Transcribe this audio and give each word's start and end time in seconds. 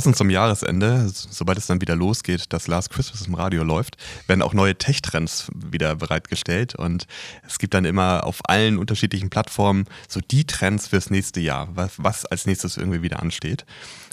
passend 0.00 0.16
zum 0.16 0.30
Jahresende, 0.30 1.10
sobald 1.12 1.58
es 1.58 1.66
dann 1.66 1.82
wieder 1.82 1.94
losgeht, 1.94 2.54
dass 2.54 2.68
Last 2.68 2.88
Christmas 2.88 3.26
im 3.26 3.34
Radio 3.34 3.62
läuft, 3.62 3.98
werden 4.28 4.40
auch 4.40 4.54
neue 4.54 4.74
Tech-Trends 4.74 5.50
wieder 5.54 5.96
bereitgestellt. 5.96 6.74
Und 6.74 7.06
es 7.46 7.58
gibt 7.58 7.74
dann 7.74 7.84
immer 7.84 8.24
auf 8.24 8.38
allen 8.48 8.78
unterschiedlichen 8.78 9.28
Plattformen 9.28 9.84
so 10.08 10.20
die 10.20 10.46
Trends 10.46 10.88
fürs 10.88 11.10
nächste 11.10 11.40
Jahr, 11.40 11.68
was, 11.74 11.92
was 11.98 12.24
als 12.24 12.46
nächstes 12.46 12.78
irgendwie 12.78 13.02
wieder 13.02 13.20
ansteht. 13.20 13.66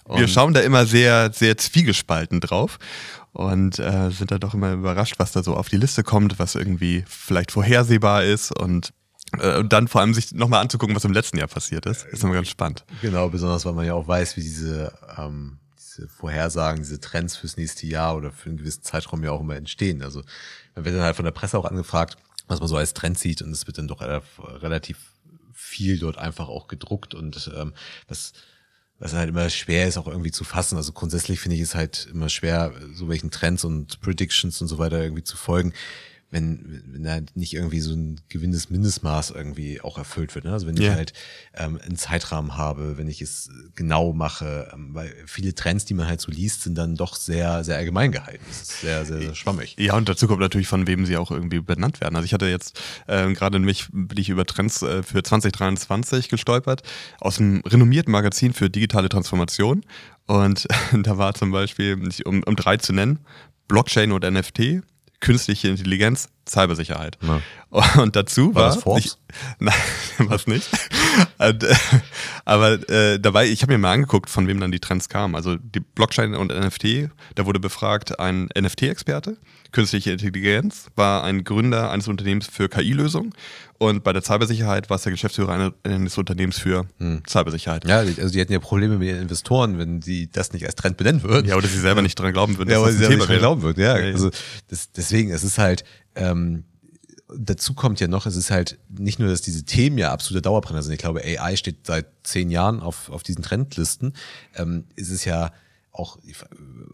Und 0.03 0.19
wir 0.19 0.27
schauen 0.27 0.53
da 0.53 0.59
immer 0.59 0.85
sehr, 0.85 1.31
sehr 1.31 1.55
zwiegespalten 1.55 2.41
drauf 2.41 2.79
und 3.31 3.79
äh, 3.79 4.09
sind 4.11 4.31
da 4.31 4.39
doch 4.39 4.53
immer 4.53 4.73
überrascht, 4.73 5.15
was 5.19 5.31
da 5.31 5.41
so 5.41 5.55
auf 5.55 5.69
die 5.69 5.77
Liste 5.77 6.03
kommt, 6.03 6.37
was 6.37 6.55
irgendwie 6.55 7.05
vielleicht 7.07 7.53
vorhersehbar 7.53 8.25
ist 8.25 8.51
und 8.51 8.91
äh, 9.39 9.57
und 9.57 9.71
dann 9.73 9.87
vor 9.87 10.01
allem 10.01 10.13
sich 10.13 10.33
nochmal 10.33 10.61
anzugucken, 10.61 10.95
was 10.95 11.05
im 11.05 11.13
letzten 11.13 11.37
Jahr 11.37 11.47
passiert 11.47 11.85
ist, 11.85 12.05
ist 12.05 12.23
immer 12.23 12.33
ganz 12.33 12.49
spannend. 12.49 12.83
Genau, 13.01 13.29
besonders 13.29 13.65
weil 13.65 13.73
man 13.73 13.85
ja 13.85 13.93
auch 13.93 14.07
weiß, 14.07 14.37
wie 14.37 14.41
diese, 14.41 14.93
ähm, 15.17 15.59
diese 15.97 16.07
Vorhersagen, 16.07 16.81
diese 16.81 16.99
Trends 16.99 17.35
fürs 17.35 17.57
nächste 17.57 17.87
Jahr 17.87 18.15
oder 18.15 18.31
für 18.31 18.49
einen 18.49 18.57
gewissen 18.57 18.83
Zeitraum 18.83 19.23
ja 19.23 19.31
auch 19.31 19.41
immer 19.41 19.55
entstehen. 19.55 20.01
Also 20.01 20.23
man 20.75 20.85
wird 20.85 20.95
dann 20.95 21.03
halt 21.03 21.15
von 21.15 21.25
der 21.25 21.31
Presse 21.31 21.57
auch 21.57 21.65
angefragt, 21.65 22.17
was 22.47 22.59
man 22.59 22.69
so 22.69 22.77
als 22.77 22.93
Trend 22.93 23.17
sieht 23.17 23.41
und 23.41 23.51
es 23.51 23.67
wird 23.67 23.77
dann 23.77 23.87
doch 23.87 24.01
relativ 24.01 24.97
viel 25.53 25.99
dort 25.99 26.17
einfach 26.17 26.47
auch 26.47 26.67
gedruckt 26.67 27.13
und 27.13 27.51
ähm, 27.55 27.73
das 28.07 28.33
was 28.99 29.13
halt 29.13 29.29
immer 29.29 29.49
schwer 29.49 29.87
ist, 29.87 29.97
auch 29.97 30.07
irgendwie 30.07 30.31
zu 30.31 30.43
fassen. 30.43 30.75
Also 30.75 30.91
grundsätzlich 30.91 31.39
finde 31.39 31.55
ich 31.55 31.61
es 31.61 31.75
halt 31.75 32.07
immer 32.11 32.29
schwer, 32.29 32.73
so 32.93 33.07
welchen 33.09 33.29
Trends 33.29 33.63
und 33.63 34.01
Predictions 34.01 34.59
und 34.61 34.67
so 34.67 34.79
weiter 34.79 35.01
irgendwie 35.01 35.23
zu 35.23 35.37
folgen 35.37 35.73
wenn, 36.29 36.83
wenn 36.87 37.03
da 37.03 37.19
nicht 37.35 37.53
irgendwie 37.53 37.79
so 37.79 37.93
ein 37.93 38.19
gewinnendes 38.27 38.69
Mindestmaß 38.69 39.31
irgendwie 39.31 39.79
auch 39.79 39.97
erfüllt 39.97 40.35
wird. 40.35 40.43
Ne? 40.43 40.51
Also 40.51 40.67
wenn 40.67 40.77
yeah. 40.77 40.91
ich 40.91 40.95
halt 40.95 41.13
ähm, 41.53 41.79
einen 41.81 41.95
Zeitrahmen 41.95 42.57
habe, 42.57 42.97
wenn 42.97 43.07
ich 43.07 43.21
es 43.21 43.49
genau 43.75 44.11
mache, 44.11 44.69
ähm, 44.73 44.89
weil 44.93 45.13
viele 45.25 45.55
Trends, 45.55 45.85
die 45.85 45.93
man 45.93 46.07
halt 46.07 46.19
so 46.19 46.29
liest, 46.31 46.63
sind 46.63 46.77
dann 46.77 46.95
doch 46.95 47.15
sehr, 47.15 47.63
sehr 47.63 47.77
allgemein 47.77 48.11
gehalten. 48.11 48.43
Das 48.47 48.61
ist 48.61 48.81
sehr, 48.81 49.05
sehr, 49.05 49.21
sehr 49.21 49.35
schwammig. 49.35 49.75
Ja, 49.79 49.95
und 49.95 50.09
dazu 50.09 50.27
kommt 50.27 50.41
natürlich, 50.41 50.67
von 50.67 50.85
wem 50.85 51.05
sie 51.05 51.15
auch 51.15 51.31
irgendwie 51.31 51.61
benannt 51.61 52.01
werden. 52.01 52.15
Also 52.17 52.25
ich 52.25 52.33
hatte 52.33 52.47
jetzt 52.47 52.79
äh, 53.07 53.31
gerade 53.33 53.59
mich 53.59 53.87
bin 53.91 54.17
ich 54.19 54.29
über 54.29 54.45
Trends 54.45 54.81
äh, 54.81 55.03
für 55.03 55.23
2023 55.23 56.27
gestolpert 56.27 56.81
aus 57.21 57.39
einem 57.39 57.61
renommierten 57.65 58.11
Magazin 58.11 58.53
für 58.53 58.69
digitale 58.69 59.07
Transformation. 59.07 59.85
Und 60.25 60.67
da 61.03 61.17
war 61.17 61.33
zum 61.35 61.51
Beispiel, 61.51 61.97
um, 62.25 62.43
um 62.43 62.55
drei 62.57 62.75
zu 62.77 62.91
nennen, 62.91 63.19
Blockchain 63.69 64.11
und 64.11 64.29
NFT, 64.29 64.83
künstliche 65.19 65.67
Intelligenz, 65.67 66.29
Cybersicherheit. 66.47 67.17
Ja. 67.21 67.41
Und 68.01 68.15
dazu 68.15 68.53
war, 68.53 68.63
war 68.63 68.69
das 68.69 68.83
Forbes? 68.83 69.05
Ich, 69.05 69.35
nein, 69.59 69.73
was 70.19 70.47
nicht. 70.47 70.69
und, 71.39 71.63
äh, 71.63 71.75
aber 72.45 72.89
äh, 72.89 73.19
dabei, 73.19 73.47
ich 73.47 73.61
habe 73.61 73.73
mir 73.73 73.79
mal 73.79 73.93
angeguckt, 73.93 74.29
von 74.29 74.47
wem 74.47 74.59
dann 74.59 74.71
die 74.71 74.79
Trends 74.79 75.09
kamen. 75.09 75.35
Also 75.35 75.55
die 75.55 75.79
Blockchain 75.79 76.35
und 76.35 76.51
NFT, 76.53 77.09
da 77.35 77.45
wurde 77.45 77.59
befragt 77.59 78.19
ein 78.19 78.49
NFT-Experte, 78.57 79.37
künstliche 79.71 80.11
Intelligenz, 80.11 80.87
war 80.95 81.23
ein 81.23 81.43
Gründer 81.43 81.91
eines 81.91 82.07
Unternehmens 82.07 82.47
für 82.47 82.69
KI-Lösungen 82.69 83.33
und 83.79 84.03
bei 84.03 84.13
der 84.13 84.21
Cybersicherheit 84.21 84.89
war 84.89 84.95
es 84.95 85.03
der 85.03 85.11
Geschäftsführer 85.11 85.71
eines 85.83 86.17
Unternehmens 86.17 86.57
für 86.57 86.85
hm. 86.97 87.21
Cybersicherheit. 87.27 87.87
Ja, 87.87 87.99
also 87.99 88.29
die 88.29 88.39
hätten 88.39 88.53
ja 88.53 88.59
Probleme 88.59 88.97
mit 88.97 89.07
den 89.07 89.21
Investoren, 89.21 89.77
wenn 89.77 90.01
sie 90.01 90.29
das 90.31 90.53
nicht 90.53 90.65
als 90.65 90.75
Trend 90.75 90.97
benennen 90.97 91.23
würden. 91.23 91.47
Ja, 91.47 91.55
oder 91.55 91.67
sie 91.67 91.79
selber 91.79 92.01
nicht 92.01 92.17
dran 92.19 92.33
glauben 92.33 92.57
würden. 92.57 92.69
Ja, 92.69 92.79
oder 92.79 92.91
sie 92.91 92.97
selber 92.97 93.15
nicht 93.15 93.29
dran 93.29 93.39
glauben 93.39 93.61
würden, 93.61 93.81
ja. 93.81 93.93
Also 93.93 94.31
das, 94.67 94.91
deswegen, 94.91 95.31
es 95.31 95.43
ist 95.43 95.57
halt, 95.57 95.83
ähm, 96.15 96.63
dazu 97.35 97.73
kommt 97.73 97.99
ja 97.99 98.07
noch, 98.07 98.25
es 98.25 98.35
ist 98.35 98.51
halt 98.51 98.79
nicht 98.89 99.19
nur, 99.19 99.29
dass 99.29 99.41
diese 99.41 99.63
Themen 99.63 99.97
ja 99.97 100.11
absolute 100.11 100.41
Dauerbrenner 100.41 100.81
sind. 100.81 100.93
Ich 100.93 100.99
glaube, 100.99 101.21
AI 101.23 101.55
steht 101.55 101.85
seit 101.85 102.07
zehn 102.23 102.49
Jahren 102.49 102.79
auf, 102.79 103.09
auf 103.09 103.23
diesen 103.23 103.43
Trendlisten. 103.43 104.13
Ähm, 104.55 104.85
es 104.95 105.09
ist 105.09 105.25
ja 105.25 105.51
auch, 105.97 106.19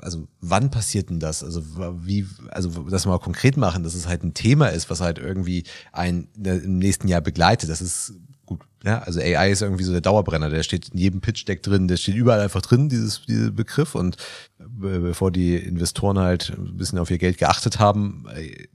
also 0.02 0.28
wann 0.42 0.72
passiert 0.72 1.10
denn 1.10 1.20
das? 1.20 1.44
Also 1.44 1.64
wie, 2.06 2.28
also 2.50 2.84
das 2.90 3.06
mal 3.06 3.20
konkret 3.20 3.58
machen, 3.58 3.84
dass 3.84 3.96
es 3.96 4.08
halt 4.08 4.24
ein 4.24 4.34
Thema 4.34 4.68
ist, 4.68 4.90
was 4.90 5.02
halt 5.02 5.20
irgendwie 5.20 5.64
ein 5.92 6.28
ne, 6.36 6.58
im 6.58 6.78
nächsten 6.78 7.08
Jahr 7.08 7.22
begleitet. 7.22 7.70
Das 7.70 7.82
ist 7.82 8.14
gut. 8.46 8.62
Ja, 8.84 9.00
also 9.00 9.20
AI 9.20 9.52
ist 9.52 9.62
irgendwie 9.62 9.84
so 9.84 9.92
der 9.92 10.02
Dauerbrenner. 10.02 10.50
Der 10.50 10.64
steht 10.64 10.90
in 10.90 10.98
jedem 10.98 11.22
Pitch 11.22 11.48
Deck 11.48 11.64
drin, 11.64 11.88
der 11.88 11.98
steht 11.98 12.16
überall 12.16 12.42
einfach 12.42 12.62
drin, 12.62 12.90
dieses, 12.90 13.26
dieser 13.26 13.52
Begriff. 13.52 13.96
Und 13.96 14.18
bevor 14.58 15.32
die 15.32 15.56
Investoren 15.56 16.20
halt 16.20 16.52
ein 16.58 16.78
bisschen 16.78 17.00
auf 17.00 17.12
ihr 17.12 17.18
Geld 17.18 17.38
geachtet 17.38 17.80
haben, 17.80 18.26
äh, 18.36 18.68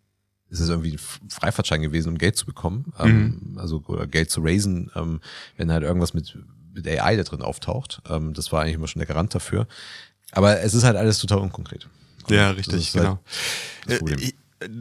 ist 0.50 0.60
es 0.60 0.68
irgendwie 0.68 0.92
ein 0.92 1.30
Freifahrtschein 1.30 1.82
gewesen, 1.82 2.08
um 2.08 2.18
Geld 2.18 2.36
zu 2.36 2.46
bekommen, 2.46 2.92
ähm, 2.98 3.40
mhm. 3.52 3.58
also 3.58 3.82
oder 3.86 4.06
Geld 4.06 4.30
zu 4.30 4.40
raisen, 4.42 4.90
ähm, 4.94 5.20
wenn 5.56 5.70
halt 5.70 5.82
irgendwas 5.82 6.14
mit, 6.14 6.38
mit 6.72 6.86
AI 6.88 7.16
da 7.16 7.22
drin 7.22 7.42
auftaucht. 7.42 8.00
Ähm, 8.08 8.32
das 8.32 8.50
war 8.50 8.62
eigentlich 8.62 8.76
immer 8.76 8.88
schon 8.88 9.00
der 9.00 9.06
Garant 9.06 9.34
dafür. 9.34 9.66
Aber 10.32 10.60
es 10.60 10.74
ist 10.74 10.84
halt 10.84 10.96
alles 10.96 11.18
total 11.18 11.38
unkonkret. 11.38 11.88
Ja, 12.28 12.50
richtig, 12.50 12.94
halt 12.94 13.04
genau. 13.04 13.18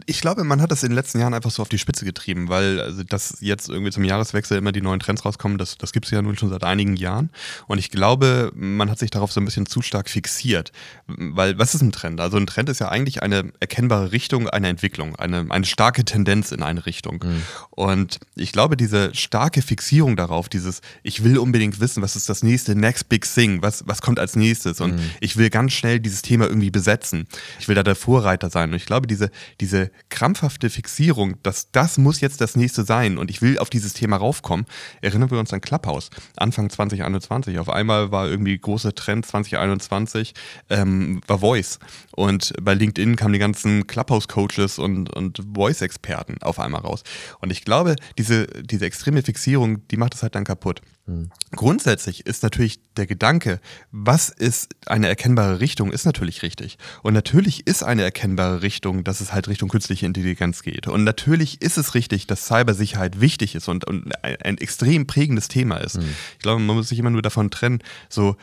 Ich 0.08 0.22
glaube, 0.22 0.44
man 0.44 0.62
hat 0.62 0.72
das 0.72 0.82
in 0.84 0.90
den 0.90 0.96
letzten 0.96 1.20
Jahren 1.20 1.34
einfach 1.36 1.52
so 1.52 1.62
auf 1.62 1.70
die 1.70 1.78
Spitze 1.78 2.04
getrieben, 2.04 2.50
weil 2.50 2.80
also, 2.80 3.04
dass 3.04 3.38
jetzt 3.42 3.70
irgendwie 3.70 3.92
zum 3.92 4.04
Jahreswechsel 4.04 4.58
immer 4.58 4.72
die 4.72 4.82
neuen 4.82 5.00
Trends 5.00 5.24
rauskommen, 5.24 5.60
das, 5.60 5.78
das 5.78 5.92
gibt 5.92 6.06
es 6.06 6.12
ja 6.12 6.22
nun 6.22 6.36
schon 6.36 6.50
seit 6.50 6.64
einigen 6.64 6.96
Jahren. 6.96 7.30
Und 7.68 7.78
ich 7.78 7.92
glaube, 7.92 8.52
man 8.56 8.90
hat 8.90 8.98
sich 8.98 9.12
darauf 9.12 9.32
so 9.32 9.40
ein 9.40 9.46
bisschen 9.46 9.68
zu 9.68 9.84
stark 9.84 10.10
fixiert. 10.10 10.72
Weil, 11.06 11.60
was 11.60 11.76
ist 11.76 11.82
ein 11.82 11.92
Trend? 11.92 12.20
Also 12.20 12.38
ein 12.38 12.48
Trend 12.48 12.70
ist 12.70 12.80
ja 12.80 12.90
eigentlich 12.90 13.22
eine 13.22 13.52
erkennbare 13.60 14.12
Richtung 14.12 14.50
einer 14.50 14.68
Entwicklung, 14.68 15.16
eine, 15.16 15.46
eine 15.50 15.66
starke 15.66 16.04
Tendenz 16.04 16.52
in 16.52 16.64
eine 16.64 16.86
Richtung. 16.88 17.24
Mhm. 17.24 17.44
Und 17.70 18.20
ich 18.36 18.52
glaube, 18.52 18.78
diese 18.78 19.14
starke 19.14 19.62
Fixierung 19.62 20.16
darauf, 20.16 20.50
dieses, 20.50 20.82
ich 21.04 21.24
will 21.24 21.38
unbedingt 21.38 21.80
wissen, 21.80 22.02
was 22.02 22.16
ist 22.16 22.30
das 22.30 22.42
nächste 22.42 22.76
Next 22.76 23.09
Big 23.09 23.32
Thing, 23.32 23.62
was, 23.62 23.84
was 23.86 24.02
kommt 24.02 24.18
als 24.18 24.36
nächstes? 24.36 24.82
Und 24.82 24.96
mhm. 24.96 25.12
ich 25.20 25.38
will 25.38 25.52
ganz 25.52 25.74
schnell 25.74 26.00
dieses 26.00 26.24
Thema 26.24 26.48
irgendwie 26.48 26.72
besetzen. 26.72 27.28
Ich 27.59 27.68
will 27.68 27.76
da 27.76 27.84
der 27.84 27.96
Vorreiter 27.96 28.50
sein. 28.50 28.72
Und 28.72 28.76
ich 28.76 28.88
glaube, 28.88 29.06
diese, 29.06 29.30
diese 29.62 29.66
diese 29.67 29.91
krampfhafte 30.07 30.69
Fixierung, 30.69 31.35
dass 31.44 31.72
das 31.72 31.97
muss 31.97 32.22
jetzt 32.22 32.39
das 32.39 32.55
nächste 32.55 32.85
sein 32.85 33.17
und 33.17 33.29
ich 33.29 33.41
will 33.41 33.59
auf 33.59 33.69
dieses 33.69 33.91
Thema 33.91 34.16
raufkommen, 34.16 34.66
erinnern 35.01 35.29
wir 35.29 35.39
uns 35.39 35.51
an 35.51 35.59
Clubhouse, 35.59 36.09
Anfang 36.38 36.69
2021. 36.69 37.59
Auf 37.59 37.67
einmal 37.67 38.09
war 38.09 38.29
irgendwie 38.29 38.57
großer 38.57 38.95
Trend 38.95 39.25
2021, 39.25 40.33
ähm, 40.69 41.19
war 41.28 41.39
Voice. 41.39 41.79
Und 42.16 42.53
bei 42.61 42.75
LinkedIn 42.75 43.17
kamen 43.17 43.33
die 43.33 43.39
ganzen 43.39 43.88
Clubhouse-Coaches 43.88 44.79
und, 44.79 45.13
und 45.13 45.41
Voice-Experten 45.53 46.38
auf 46.44 46.59
einmal 46.59 46.81
raus. 46.81 47.03
Und 47.41 47.51
ich 47.51 47.66
glaube, 47.66 47.97
diese, 48.17 48.47
diese 48.47 48.85
extreme 48.85 49.22
Fixierung, 49.22 49.85
die 49.89 49.97
macht 49.97 50.16
es 50.16 50.23
halt 50.23 50.35
dann 50.35 50.45
kaputt. 50.45 50.81
Mhm. 51.07 51.31
Grundsätzlich 51.56 52.25
ist 52.25 52.44
natürlich 52.44 52.79
der 52.97 53.07
Gedanke, 53.07 53.59
was 53.91 54.29
ist 54.29 54.75
eine 54.85 55.07
erkennbare 55.07 55.59
Richtung, 55.59 55.91
ist 55.91 56.06
natürlich 56.06 56.44
richtig. 56.44 56.78
Und 57.01 57.13
natürlich 57.13 57.66
ist 57.66 57.84
eine 57.84 58.03
erkennbare 58.03 58.62
Richtung, 58.62 59.03
dass 59.03 59.22
es 59.22 59.34
halt 59.34 59.47
Richtung 59.47 59.69
künstliche 59.69 60.06
Intelligenz 60.06 60.62
geht. 60.62 60.88
Und 60.88 61.06
natürlich 61.06 61.62
ist 61.62 61.78
es 61.78 61.96
richtig, 61.96 62.28
dass 62.28 62.46
Cybersicherheit 62.46 63.22
wichtig 63.22 63.56
ist 63.56 63.69
und, 63.69 63.85
und 63.85 64.12
ein, 64.23 64.35
ein 64.41 64.57
extrem 64.57 65.07
prägendes 65.07 65.47
Thema 65.47 65.78
ist. 65.78 65.97
Mhm. 65.97 66.09
Ich 66.34 66.40
glaube, 66.40 66.62
man 66.62 66.75
muss 66.75 66.90
sich 66.90 67.00
immer 67.00 67.09
nur 67.09 67.22
davon 67.22 67.50
trennen, 67.50 67.79
so 68.09 68.35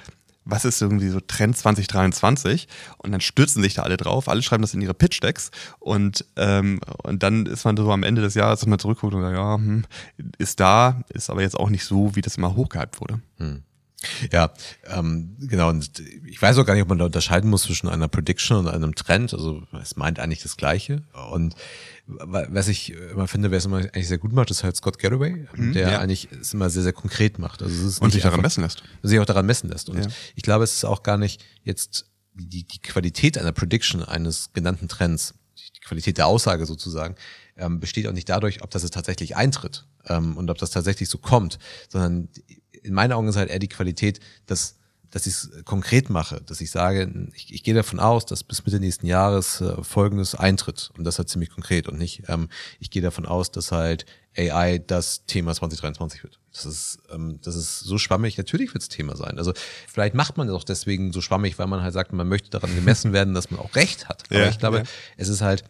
was 0.45 0.65
ist 0.65 0.81
irgendwie 0.81 1.09
so 1.09 1.21
Trend 1.21 1.57
2023 1.57 2.69
und 2.99 3.13
dann 3.13 3.21
stürzen 3.21 3.63
sich 3.63 3.75
da 3.75 3.83
alle 3.83 3.97
drauf, 3.97 4.29
alle 4.29 4.43
schreiben 4.43 4.63
das 4.63 4.75
in 4.75 4.81
ihre 4.81 4.95
Pitch-Decks 4.95 5.51
und, 5.79 6.25
ähm, 6.37 6.81
und 7.03 7.23
dann 7.23 7.47
ist 7.47 7.65
man 7.65 7.77
so 7.77 7.91
am 7.91 8.03
Ende 8.03 8.23
des 8.23 8.35
Jahres, 8.35 8.61
dass 8.61 8.69
man 8.69 8.79
zurückguckt 8.79 9.15
und 9.15 9.23
sagt, 9.23 9.35
ja, 9.35 9.55
hm, 9.57 9.85
ist 10.39 10.61
da, 10.61 11.03
ist 11.09 11.31
aber 11.31 11.43
jetzt 11.43 11.59
auch 11.59 11.71
nicht 11.71 11.85
so, 11.85 12.15
wie 12.17 12.21
das 12.21 12.37
immer 12.37 12.55
hochgehypt 12.55 13.01
wurde. 13.01 13.21
Hm. 13.39 13.63
Ja, 14.33 14.53
ähm, 14.87 15.37
genau. 15.41 15.71
Und 15.71 16.03
ich 16.27 16.41
weiß 16.41 16.59
auch 16.59 16.67
gar 16.67 16.75
nicht, 16.75 16.83
ob 16.83 16.89
man 16.89 16.99
da 16.99 17.07
unterscheiden 17.07 17.51
muss 17.51 17.63
zwischen 17.63 17.89
einer 17.89 18.09
Prediction 18.09 18.59
und 18.59 18.69
einem 18.69 18.95
Trend. 18.95 19.33
Also 19.33 19.63
es 19.81 19.97
meint 19.97 20.19
eigentlich 20.21 20.43
das 20.43 20.57
Gleiche. 20.57 21.03
Und 21.33 21.55
was 22.07 22.69
ich 22.69 22.93
immer 22.93 23.27
finde, 23.27 23.51
wer 23.51 23.59
es 23.59 23.65
immer 23.65 23.79
eigentlich 23.79 24.09
sehr 24.09 24.19
gut 24.19 24.33
macht, 24.33 24.51
ist 24.51 24.63
halt 24.63 24.77
Scott 24.77 24.99
Galloway, 24.99 25.47
mhm, 25.57 25.73
der 25.73 25.93
ja. 25.93 25.99
eigentlich 26.01 26.29
es 26.39 26.53
immer 26.53 26.69
sehr, 26.69 26.83
sehr 26.83 26.93
konkret 26.93 27.39
macht. 27.39 27.63
Also 27.63 28.03
und 28.03 28.11
sich 28.11 28.23
daran 28.23 28.43
messen 28.43 28.63
lässt. 28.63 28.83
Sich 29.03 29.19
auch 29.19 29.25
daran 29.25 29.47
messen 29.47 29.71
lässt. 29.71 29.89
Und 29.89 29.99
ja. 29.99 30.11
ich 30.35 30.43
glaube, 30.43 30.65
es 30.65 30.75
ist 30.75 30.85
auch 30.85 31.03
gar 31.03 31.17
nicht 31.17 31.45
jetzt 31.63 32.11
die, 32.35 32.65
die 32.65 32.81
Qualität 32.81 33.39
einer 33.39 33.53
Prediction 33.53 34.03
eines 34.03 34.53
genannten 34.53 34.89
Trends, 34.89 35.35
die 35.57 35.81
Qualität 35.81 36.19
der 36.19 36.27
Aussage 36.27 36.67
sozusagen, 36.67 37.15
ähm, 37.57 37.81
besteht 37.81 38.07
auch 38.07 38.13
nicht 38.13 38.29
dadurch, 38.29 38.63
ob 38.63 38.71
das 38.71 38.83
es 38.83 38.91
tatsächlich 38.91 39.37
eintritt 39.37 39.87
ähm, 40.07 40.37
und 40.37 40.51
ob 40.51 40.59
das 40.59 40.71
tatsächlich 40.71 41.09
so 41.09 41.19
kommt, 41.19 41.59
sondern 41.89 42.29
in 42.83 42.93
meinen 42.93 43.13
Augen 43.13 43.29
ist 43.29 43.37
halt 43.37 43.51
eher 43.51 43.59
die 43.59 43.69
Qualität, 43.69 44.21
dass 44.47 44.77
dass 45.15 45.29
ich 45.29 45.35
es 45.35 45.65
konkret 45.65 46.11
mache, 46.11 46.41
dass 46.41 46.61
ich 46.61 46.73
sage, 46.73 47.09
ich, 47.35 47.55
ich 47.55 47.63
gehe 47.63 47.73
davon 47.73 48.01
aus, 48.01 48.27
dass 48.27 48.43
bis 48.43 48.67
Mitte 48.67 48.81
nächsten 48.81 49.07
Jahres 49.07 49.61
äh, 49.61 49.81
Folgendes 49.85 50.35
eintritt. 50.35 50.91
Und 50.99 51.05
das 51.05 51.19
halt 51.19 51.29
ziemlich 51.29 51.51
konkret 51.51 51.87
und 51.87 51.99
nicht, 51.99 52.25
ähm, 52.27 52.49
ich 52.81 52.91
gehe 52.91 53.01
davon 53.01 53.25
aus, 53.25 53.53
dass 53.53 53.71
halt 53.71 54.07
AI 54.37 54.79
das 54.79 55.25
Thema 55.27 55.55
2023 55.55 56.25
wird. 56.25 56.41
Das 56.53 56.67
ist, 56.67 56.99
ähm, 57.13 57.39
das 57.45 57.55
ist 57.55 57.79
so 57.79 57.97
schwammig. 57.97 58.37
Natürlich 58.39 58.75
wird 58.75 58.83
es 58.83 58.89
Thema 58.89 59.15
sein. 59.15 59.39
Also 59.39 59.53
vielleicht 59.87 60.17
macht 60.17 60.37
man 60.37 60.49
das 60.49 60.57
auch 60.57 60.65
deswegen 60.65 61.13
so 61.13 61.21
schwammig, 61.21 61.61
weil 61.61 61.69
man 61.69 61.83
halt 61.83 61.95
sagt, 61.95 62.13
man 62.13 62.29
möchte 62.29 62.51
daran 62.51 62.75
gemessen 62.75 63.13
werden, 63.13 63.35
dass 63.35 63.53
man 63.53 63.61
auch 63.61 63.77
recht 63.77 64.09
hat. 64.09 64.25
Aber 64.31 64.41
ja, 64.41 64.49
ich 64.49 64.59
glaube, 64.59 64.79
ja. 64.79 64.85
es 65.17 65.29
ist 65.29 65.43
halt 65.43 65.63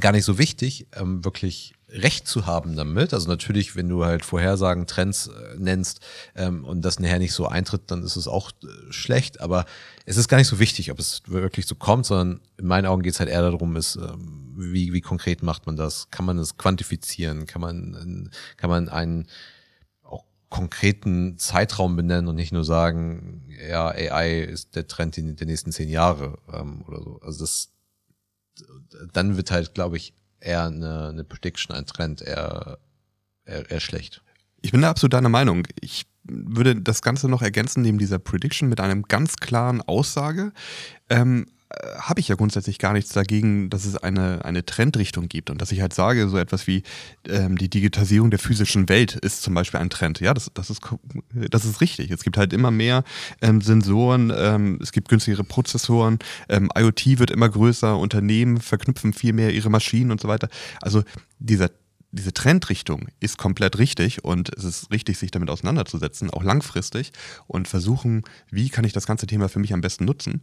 gar 0.00 0.12
nicht 0.12 0.24
so 0.24 0.38
wichtig, 0.38 0.86
ähm, 0.94 1.24
wirklich 1.24 1.74
Recht 1.94 2.26
zu 2.26 2.46
haben 2.46 2.74
damit. 2.76 3.14
Also 3.14 3.28
natürlich, 3.28 3.76
wenn 3.76 3.88
du 3.88 4.04
halt 4.04 4.24
Vorhersagen, 4.24 4.86
Trends 4.86 5.28
äh, 5.28 5.56
nennst 5.58 6.00
ähm, 6.34 6.64
und 6.64 6.82
das 6.82 6.98
nachher 6.98 7.18
nicht 7.18 7.32
so 7.32 7.46
eintritt, 7.46 7.82
dann 7.90 8.02
ist 8.02 8.16
es 8.16 8.26
auch 8.26 8.50
äh, 8.50 8.92
schlecht. 8.92 9.40
Aber 9.40 9.64
es 10.04 10.16
ist 10.16 10.28
gar 10.28 10.38
nicht 10.38 10.48
so 10.48 10.58
wichtig, 10.58 10.90
ob 10.90 10.98
es 10.98 11.22
wirklich 11.26 11.66
so 11.66 11.74
kommt, 11.76 12.06
sondern 12.06 12.40
in 12.56 12.66
meinen 12.66 12.86
Augen 12.86 13.02
geht 13.02 13.14
es 13.14 13.20
halt 13.20 13.30
eher 13.30 13.42
darum, 13.42 13.76
ist, 13.76 13.96
ähm, 13.96 14.54
wie, 14.56 14.92
wie 14.92 15.00
konkret 15.00 15.42
macht 15.42 15.66
man 15.66 15.76
das? 15.76 16.10
Kann 16.10 16.24
man 16.24 16.38
es 16.38 16.56
quantifizieren? 16.56 17.46
Kann 17.46 17.60
man, 17.60 18.30
kann 18.56 18.70
man 18.70 18.88
einen 18.88 19.28
auch 20.02 20.24
konkreten 20.48 21.38
Zeitraum 21.38 21.96
benennen 21.96 22.28
und 22.28 22.36
nicht 22.36 22.52
nur 22.52 22.64
sagen, 22.64 23.42
ja, 23.68 23.88
AI 23.88 24.40
ist 24.40 24.74
der 24.74 24.88
Trend 24.88 25.16
in 25.18 25.36
den 25.36 25.48
nächsten 25.48 25.70
zehn 25.70 25.88
Jahre 25.88 26.38
ähm, 26.52 26.82
oder 26.88 27.02
so. 27.02 27.20
Also 27.22 27.44
das, 27.44 27.73
dann 29.12 29.36
wird 29.36 29.50
halt, 29.50 29.74
glaube 29.74 29.96
ich, 29.96 30.14
eher 30.40 30.64
eine, 30.64 31.08
eine 31.08 31.24
Prediction, 31.24 31.74
ein 31.74 31.86
Trend, 31.86 32.22
eher, 32.22 32.78
eher, 33.44 33.70
eher 33.70 33.80
schlecht. 33.80 34.22
Ich 34.60 34.72
bin 34.72 34.82
da 34.82 34.90
absolut 34.90 35.12
deiner 35.14 35.28
Meinung. 35.28 35.66
Ich 35.80 36.06
würde 36.24 36.80
das 36.80 37.02
Ganze 37.02 37.28
noch 37.28 37.42
ergänzen 37.42 37.82
neben 37.82 37.98
dieser 37.98 38.18
Prediction 38.18 38.68
mit 38.68 38.80
einem 38.80 39.02
ganz 39.02 39.36
klaren 39.36 39.82
Aussage. 39.82 40.52
Ähm, 41.10 41.46
äh, 41.46 41.53
habe 41.98 42.20
ich 42.20 42.28
ja 42.28 42.34
grundsätzlich 42.34 42.78
gar 42.78 42.92
nichts 42.92 43.12
dagegen, 43.12 43.70
dass 43.70 43.84
es 43.84 43.96
eine, 43.96 44.44
eine 44.44 44.64
Trendrichtung 44.64 45.28
gibt 45.28 45.50
und 45.50 45.60
dass 45.60 45.72
ich 45.72 45.80
halt 45.80 45.94
sage, 45.94 46.28
so 46.28 46.38
etwas 46.38 46.66
wie 46.66 46.82
ähm, 47.28 47.56
die 47.56 47.68
Digitalisierung 47.68 48.30
der 48.30 48.38
physischen 48.38 48.88
Welt 48.88 49.14
ist 49.14 49.42
zum 49.42 49.54
Beispiel 49.54 49.80
ein 49.80 49.90
Trend. 49.90 50.20
Ja, 50.20 50.34
das, 50.34 50.50
das, 50.54 50.70
ist, 50.70 50.80
das 51.32 51.64
ist 51.64 51.80
richtig. 51.80 52.10
Es 52.10 52.22
gibt 52.22 52.36
halt 52.36 52.52
immer 52.52 52.70
mehr 52.70 53.04
ähm, 53.40 53.60
Sensoren, 53.60 54.32
ähm, 54.36 54.78
es 54.82 54.92
gibt 54.92 55.08
günstigere 55.08 55.44
Prozessoren, 55.44 56.18
ähm, 56.48 56.70
IoT 56.76 57.18
wird 57.18 57.30
immer 57.30 57.48
größer, 57.48 57.96
Unternehmen 57.96 58.60
verknüpfen 58.60 59.12
viel 59.12 59.32
mehr 59.32 59.52
ihre 59.52 59.70
Maschinen 59.70 60.10
und 60.10 60.20
so 60.20 60.28
weiter. 60.28 60.48
Also 60.80 61.02
dieser 61.38 61.70
diese 62.14 62.32
Trendrichtung 62.32 63.08
ist 63.20 63.38
komplett 63.38 63.78
richtig 63.78 64.24
und 64.24 64.56
es 64.56 64.64
ist 64.64 64.90
richtig, 64.90 65.18
sich 65.18 65.30
damit 65.30 65.50
auseinanderzusetzen, 65.50 66.30
auch 66.30 66.42
langfristig 66.42 67.12
und 67.46 67.66
versuchen, 67.66 68.22
wie 68.50 68.68
kann 68.68 68.84
ich 68.84 68.92
das 68.92 69.06
ganze 69.06 69.26
Thema 69.26 69.48
für 69.48 69.58
mich 69.58 69.72
am 69.72 69.80
besten 69.80 70.04
nutzen. 70.04 70.42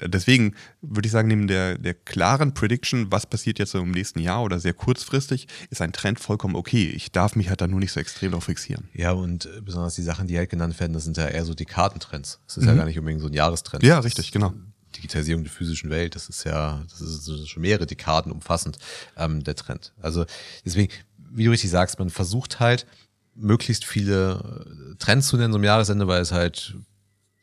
Deswegen 0.00 0.54
würde 0.80 1.06
ich 1.06 1.12
sagen, 1.12 1.28
neben 1.28 1.46
der, 1.46 1.78
der 1.78 1.94
klaren 1.94 2.54
Prediction, 2.54 3.10
was 3.10 3.26
passiert 3.26 3.58
jetzt 3.58 3.74
im 3.74 3.92
nächsten 3.92 4.18
Jahr 4.18 4.42
oder 4.42 4.58
sehr 4.58 4.74
kurzfristig, 4.74 5.46
ist 5.70 5.80
ein 5.80 5.92
Trend 5.92 6.18
vollkommen 6.18 6.56
okay. 6.56 6.90
Ich 6.90 7.12
darf 7.12 7.36
mich 7.36 7.48
halt 7.48 7.60
da 7.60 7.68
nur 7.68 7.80
nicht 7.80 7.92
so 7.92 8.00
extrem 8.00 8.32
darauf 8.32 8.44
fixieren. 8.44 8.88
Ja, 8.92 9.12
und 9.12 9.46
äh, 9.46 9.60
besonders 9.60 9.94
die 9.94 10.02
Sachen, 10.02 10.26
die 10.26 10.36
halt 10.36 10.50
genannt 10.50 10.78
werden, 10.80 10.92
das 10.92 11.04
sind 11.04 11.16
ja 11.16 11.28
eher 11.28 11.44
so 11.44 11.54
die 11.54 11.64
Kartentrends. 11.64 12.40
Das 12.46 12.56
ist 12.56 12.64
mhm. 12.64 12.70
ja 12.70 12.74
gar 12.74 12.84
nicht 12.86 12.98
unbedingt 12.98 13.22
so 13.22 13.28
ein 13.28 13.34
Jahrestrend. 13.34 13.82
Ja, 13.84 14.00
richtig, 14.00 14.32
genau. 14.32 14.52
Digitalisierung 14.96 15.42
der 15.42 15.52
physischen 15.52 15.90
Welt, 15.90 16.14
das 16.14 16.28
ist 16.28 16.44
ja, 16.44 16.82
das 16.90 17.00
ist 17.00 17.48
schon 17.48 17.62
mehrere 17.62 17.86
Dekaden 17.86 18.32
umfassend, 18.32 18.78
ähm, 19.16 19.42
der 19.42 19.54
Trend. 19.54 19.92
Also 20.00 20.26
deswegen, 20.64 20.92
wie 21.34 21.44
du 21.44 21.50
richtig 21.50 21.70
sagst, 21.70 21.98
man 21.98 22.10
versucht 22.10 22.60
halt, 22.60 22.86
möglichst 23.34 23.84
viele 23.84 24.64
äh, 24.92 24.94
Trends 24.98 25.28
zu 25.28 25.36
nennen, 25.36 25.52
so 25.52 25.58
im 25.58 25.64
Jahresende, 25.64 26.06
weil 26.06 26.20
es 26.20 26.32
halt 26.32 26.76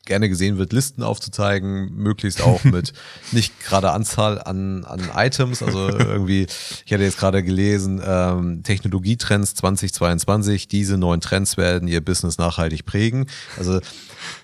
gerne 0.06 0.28
gesehen 0.28 0.58
wird, 0.58 0.72
Listen 0.72 1.02
aufzuzeigen, 1.02 1.92
möglichst 1.94 2.42
auch 2.42 2.64
mit 2.64 2.92
nicht 3.32 3.60
gerade 3.60 3.92
Anzahl 3.92 4.40
an, 4.40 4.84
an 4.84 5.10
Items. 5.14 5.62
Also 5.62 5.88
irgendwie, 5.88 6.46
ich 6.84 6.92
hatte 6.92 7.04
jetzt 7.04 7.18
gerade 7.18 7.42
gelesen, 7.42 8.02
ähm, 8.04 8.62
Technologietrends 8.62 9.54
2022, 9.54 10.68
diese 10.68 10.96
neuen 10.96 11.20
Trends 11.20 11.56
werden 11.56 11.86
ihr 11.86 12.00
Business 12.04 12.38
nachhaltig 12.38 12.86
prägen. 12.86 13.26
Also 13.58 13.80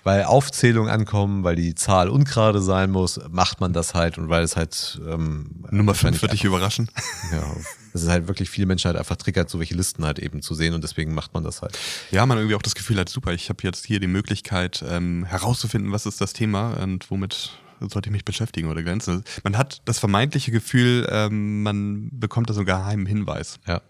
weil 0.03 0.23
Aufzählungen 0.23 0.89
ankommen, 0.89 1.43
weil 1.43 1.55
die 1.55 1.75
Zahl 1.75 2.09
ungerade 2.09 2.61
sein 2.61 2.89
muss, 2.89 3.19
macht 3.29 3.59
man 3.59 3.73
das 3.73 3.93
halt 3.93 4.17
und 4.17 4.29
weil 4.29 4.43
es 4.43 4.55
halt 4.55 4.99
ähm, 5.07 5.65
Nummer 5.69 5.93
5 5.93 6.21
wird 6.21 6.33
dich 6.33 6.43
überraschen. 6.43 6.89
Ja, 7.31 7.43
das 7.97 8.03
ist 8.03 8.09
halt 8.09 8.27
wirklich 8.27 8.49
viele 8.49 8.67
Menschen 8.67 8.87
halt 8.87 8.97
einfach 8.97 9.15
triggert, 9.15 9.49
so 9.49 9.57
welche 9.59 9.73
Listen 9.73 10.05
halt 10.05 10.19
eben 10.19 10.41
zu 10.41 10.53
sehen 10.53 10.73
und 10.73 10.83
deswegen 10.83 11.13
macht 11.15 11.33
man 11.33 11.43
das 11.43 11.61
halt. 11.61 11.77
Ja, 12.11 12.25
man 12.25 12.37
irgendwie 12.37 12.55
auch 12.55 12.61
das 12.61 12.75
Gefühl 12.75 12.99
hat, 12.99 13.09
super, 13.09 13.33
ich 13.33 13.49
habe 13.49 13.63
jetzt 13.63 13.85
hier 13.85 13.99
die 13.99 14.07
Möglichkeit 14.07 14.83
ähm, 14.87 15.25
herauszufinden, 15.25 15.91
was 15.91 16.05
ist 16.05 16.21
das 16.21 16.33
Thema 16.33 16.73
und 16.81 17.09
womit 17.09 17.51
sollte 17.79 18.09
ich 18.09 18.11
mich 18.11 18.25
beschäftigen 18.25 18.69
oder 18.69 18.83
glänzen. 18.83 19.23
Man 19.43 19.57
hat 19.57 19.81
das 19.85 19.99
vermeintliche 19.99 20.51
Gefühl, 20.51 21.07
ähm, 21.11 21.63
man 21.63 22.09
bekommt 22.11 22.49
da 22.49 22.53
so 22.53 22.59
einen 22.59 22.67
geheimen 22.67 23.05
Hinweis. 23.05 23.59
Ja. 23.67 23.81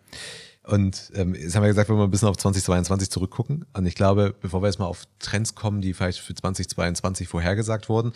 Und 0.63 1.11
ähm, 1.13 1.33
jetzt 1.33 1.55
haben 1.55 1.63
wir 1.63 1.69
gesagt, 1.69 1.89
wenn 1.89 1.97
wir 1.97 2.03
ein 2.03 2.11
bisschen 2.11 2.27
auf 2.27 2.37
2022 2.37 3.09
zurückgucken. 3.09 3.65
Und 3.73 3.85
ich 3.85 3.95
glaube, 3.95 4.35
bevor 4.41 4.61
wir 4.61 4.67
jetzt 4.67 4.79
mal 4.79 4.85
auf 4.85 5.03
Trends 5.19 5.55
kommen, 5.55 5.79
die 5.79 5.93
vielleicht 5.93 6.19
für 6.19 6.35
2022 6.35 7.27
vorhergesagt 7.27 7.87
wurden, 7.87 8.11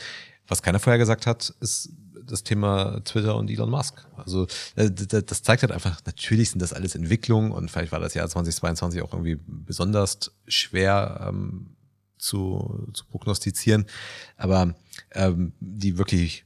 was 0.47 0.61
keiner 0.61 0.79
vorhergesagt 0.79 1.27
hat, 1.27 1.53
ist 1.61 1.91
das 2.31 2.43
Thema 2.43 3.01
Twitter 3.03 3.35
und 3.35 3.49
Elon 3.49 3.69
Musk. 3.69 4.05
Also 4.17 4.47
äh, 4.75 4.89
das 4.89 5.43
zeigt 5.43 5.63
halt 5.63 5.71
einfach, 5.71 6.01
natürlich 6.05 6.51
sind 6.51 6.61
das 6.61 6.73
alles 6.73 6.95
Entwicklungen 6.95 7.51
und 7.51 7.69
vielleicht 7.69 7.91
war 7.91 7.99
das 7.99 8.13
Jahr 8.13 8.27
2022 8.27 9.01
auch 9.01 9.13
irgendwie 9.13 9.39
besonders 9.45 10.31
schwer 10.47 11.27
ähm, 11.27 11.75
zu, 12.17 12.87
zu 12.93 13.05
prognostizieren. 13.05 13.85
Aber 14.37 14.75
ähm, 15.11 15.53
die 15.59 15.97
wirklich 15.97 16.45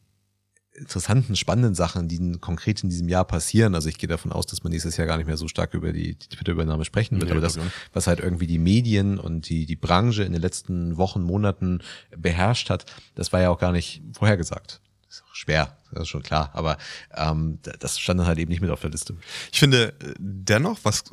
interessanten, 0.75 1.35
spannenden 1.35 1.75
Sachen, 1.75 2.07
die 2.07 2.37
konkret 2.39 2.83
in 2.83 2.89
diesem 2.89 3.07
Jahr 3.07 3.25
passieren. 3.25 3.75
Also 3.75 3.89
ich 3.89 3.97
gehe 3.97 4.09
davon 4.09 4.31
aus, 4.31 4.45
dass 4.45 4.63
man 4.63 4.71
nächstes 4.71 4.97
Jahr 4.97 5.07
gar 5.07 5.17
nicht 5.17 5.27
mehr 5.27 5.37
so 5.37 5.47
stark 5.47 5.73
über 5.73 5.93
die, 5.93 6.15
die 6.15 6.27
Twitter-Übernahme 6.27 6.85
sprechen 6.85 7.15
wird, 7.15 7.29
nee, 7.29 7.31
aber 7.31 7.41
das, 7.41 7.57
was 7.93 8.07
halt 8.07 8.19
irgendwie 8.19 8.47
die 8.47 8.59
Medien 8.59 9.17
und 9.17 9.49
die, 9.49 9.65
die 9.65 9.75
Branche 9.75 10.23
in 10.23 10.33
den 10.33 10.41
letzten 10.41 10.97
Wochen, 10.97 11.21
Monaten 11.21 11.79
beherrscht 12.15 12.69
hat, 12.69 12.85
das 13.15 13.31
war 13.31 13.41
ja 13.41 13.49
auch 13.49 13.59
gar 13.59 13.71
nicht 13.71 14.01
vorhergesagt. 14.13 14.81
Ist 15.15 15.23
auch 15.31 15.35
schwer, 15.35 15.77
das 15.93 16.03
ist 16.03 16.09
schon 16.09 16.23
klar, 16.23 16.49
aber 16.51 16.77
ähm, 17.15 17.59
das 17.79 17.97
stand 17.97 18.19
dann 18.19 18.27
halt 18.27 18.37
eben 18.37 18.49
nicht 18.49 18.59
mit 18.59 18.69
auf 18.69 18.81
der 18.81 18.89
Liste. 18.89 19.15
Ich 19.49 19.59
finde 19.59 19.93
äh, 20.01 20.13
dennoch, 20.19 20.79
was 20.83 21.05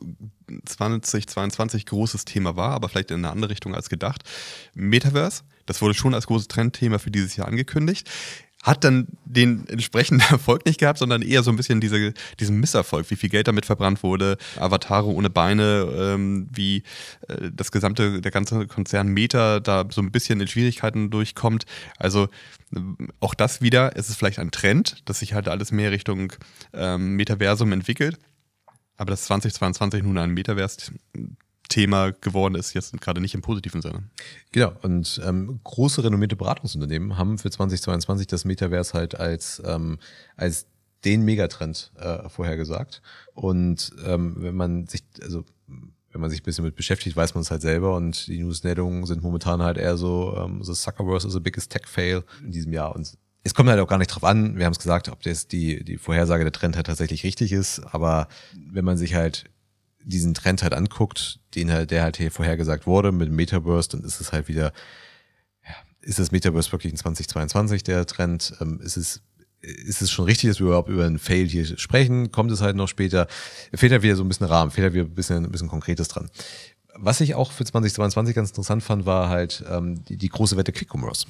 2022 0.64 1.86
großes 1.86 2.24
Thema 2.24 2.56
war, 2.56 2.70
aber 2.70 2.88
vielleicht 2.88 3.12
in 3.12 3.18
eine 3.18 3.30
andere 3.30 3.50
Richtung 3.52 3.76
als 3.76 3.88
gedacht, 3.88 4.24
Metaverse, 4.74 5.44
das 5.66 5.80
wurde 5.82 5.94
schon 5.94 6.14
als 6.14 6.26
großes 6.26 6.48
Trendthema 6.48 6.98
für 6.98 7.12
dieses 7.12 7.36
Jahr 7.36 7.46
angekündigt 7.46 8.10
hat 8.62 8.84
dann 8.84 9.08
den 9.24 9.66
entsprechenden 9.68 10.20
Erfolg 10.30 10.64
nicht 10.64 10.78
gehabt, 10.78 10.98
sondern 10.98 11.20
eher 11.20 11.42
so 11.42 11.50
ein 11.50 11.56
bisschen 11.56 11.80
diese, 11.80 12.14
diesen 12.38 12.60
Misserfolg, 12.60 13.10
wie 13.10 13.16
viel 13.16 13.28
Geld 13.28 13.48
damit 13.48 13.66
verbrannt 13.66 14.02
wurde, 14.02 14.38
Avatare 14.56 15.08
ohne 15.08 15.30
Beine, 15.30 15.88
ähm, 15.94 16.48
wie 16.52 16.84
äh, 17.28 17.50
das 17.52 17.72
gesamte, 17.72 18.20
der 18.20 18.30
ganze 18.30 18.66
Konzern 18.66 19.08
Meta 19.08 19.60
da 19.60 19.84
so 19.90 20.00
ein 20.00 20.12
bisschen 20.12 20.40
in 20.40 20.48
Schwierigkeiten 20.48 21.10
durchkommt. 21.10 21.64
Also 21.98 22.28
äh, 22.74 22.80
auch 23.20 23.34
das 23.34 23.60
wieder, 23.60 23.96
es 23.96 24.08
ist 24.08 24.16
vielleicht 24.16 24.38
ein 24.38 24.52
Trend, 24.52 25.02
dass 25.06 25.18
sich 25.18 25.34
halt 25.34 25.48
alles 25.48 25.72
mehr 25.72 25.90
Richtung 25.90 26.32
ähm, 26.72 27.16
Metaversum 27.16 27.72
entwickelt. 27.72 28.18
Aber 28.96 29.10
dass 29.10 29.24
2022 29.24 30.04
nun 30.04 30.18
ein 30.18 30.30
Metaverse 30.30 30.92
Thema 31.72 32.12
geworden 32.12 32.54
ist, 32.54 32.74
jetzt 32.74 32.92
gerade 33.00 33.20
nicht 33.20 33.34
im 33.34 33.40
positiven 33.40 33.80
Sinne. 33.80 34.04
Genau, 34.52 34.72
und 34.82 35.20
ähm, 35.24 35.60
große 35.64 36.04
renommierte 36.04 36.36
Beratungsunternehmen 36.36 37.16
haben 37.16 37.38
für 37.38 37.50
2022 37.50 38.26
das 38.26 38.44
Metaverse 38.44 38.92
halt 38.92 39.18
als, 39.18 39.62
ähm, 39.64 39.98
als 40.36 40.66
den 41.04 41.24
Megatrend 41.24 41.90
äh, 41.98 42.28
vorhergesagt. 42.28 43.00
Und 43.34 43.92
ähm, 44.04 44.34
wenn 44.36 44.54
man 44.54 44.86
sich, 44.86 45.02
also 45.22 45.44
wenn 46.12 46.20
man 46.20 46.28
sich 46.28 46.42
ein 46.42 46.44
bisschen 46.44 46.64
mit 46.64 46.76
beschäftigt, 46.76 47.16
weiß 47.16 47.34
man 47.34 47.40
es 47.40 47.50
halt 47.50 47.62
selber 47.62 47.96
und 47.96 48.26
die 48.26 48.42
Newsmeldungen 48.42 49.06
sind 49.06 49.22
momentan 49.22 49.62
halt 49.62 49.78
eher 49.78 49.96
so, 49.96 50.36
ähm, 50.36 50.62
so 50.62 50.74
Zuckerverse 50.74 51.26
is 51.26 51.32
the 51.32 51.40
biggest 51.40 51.72
tech 51.72 51.86
fail 51.86 52.22
in 52.44 52.52
diesem 52.52 52.72
Jahr 52.72 52.94
und 52.94 53.16
es 53.44 53.54
kommt 53.54 53.68
halt 53.70 53.80
auch 53.80 53.88
gar 53.88 53.98
nicht 53.98 54.08
drauf 54.08 54.22
an, 54.22 54.56
wir 54.56 54.66
haben 54.66 54.72
es 54.72 54.78
gesagt, 54.78 55.08
ob 55.08 55.20
das 55.22 55.48
die, 55.48 55.82
die 55.82 55.96
Vorhersage 55.96 56.44
der 56.44 56.52
Trend 56.52 56.76
halt 56.76 56.86
tatsächlich 56.86 57.24
richtig 57.24 57.50
ist, 57.50 57.80
aber 57.92 58.28
wenn 58.70 58.84
man 58.84 58.98
sich 58.98 59.14
halt 59.14 59.46
diesen 60.04 60.34
Trend 60.34 60.62
halt 60.62 60.74
anguckt, 60.74 61.40
den 61.54 61.70
halt, 61.70 61.90
der 61.90 62.02
halt 62.02 62.16
hier 62.16 62.30
vorhergesagt 62.30 62.86
wurde 62.86 63.12
mit 63.12 63.30
Metaverse, 63.30 63.90
dann 63.90 64.04
ist 64.04 64.20
es 64.20 64.32
halt 64.32 64.48
wieder, 64.48 64.72
ja, 65.64 65.74
ist 66.00 66.18
das 66.18 66.32
Metaverse 66.32 66.72
wirklich 66.72 66.92
in 66.92 66.98
2022 66.98 67.82
der 67.82 68.06
Trend? 68.06 68.54
Ähm, 68.60 68.80
ist 68.80 68.96
es 68.96 69.22
ist 69.62 70.02
es 70.02 70.10
schon 70.10 70.24
richtig, 70.24 70.50
dass 70.50 70.58
wir 70.58 70.66
überhaupt 70.66 70.88
über 70.88 71.06
einen 71.06 71.18
Fail 71.18 71.46
hier 71.46 71.64
sprechen? 71.78 72.32
Kommt 72.32 72.50
es 72.50 72.60
halt 72.60 72.74
noch 72.74 72.88
später? 72.88 73.28
Fehlt 73.72 73.92
halt 73.92 74.02
wieder 74.02 74.16
so 74.16 74.24
ein 74.24 74.28
bisschen 74.28 74.46
Rahmen, 74.46 74.72
fehlt 74.72 74.86
halt 74.86 74.94
wieder 74.94 75.04
ein 75.04 75.14
bisschen, 75.14 75.44
ein 75.44 75.52
bisschen 75.52 75.68
Konkretes 75.68 76.08
dran. 76.08 76.30
Was 76.96 77.20
ich 77.20 77.34
auch 77.36 77.52
für 77.52 77.64
2022 77.64 78.34
ganz 78.34 78.50
interessant 78.50 78.82
fand, 78.82 79.06
war 79.06 79.28
halt 79.28 79.64
ähm, 79.70 80.04
die, 80.04 80.16
die 80.16 80.28
große 80.28 80.56
Wette 80.56 80.72
Quick 80.72 80.92
Commerce. 80.92 81.26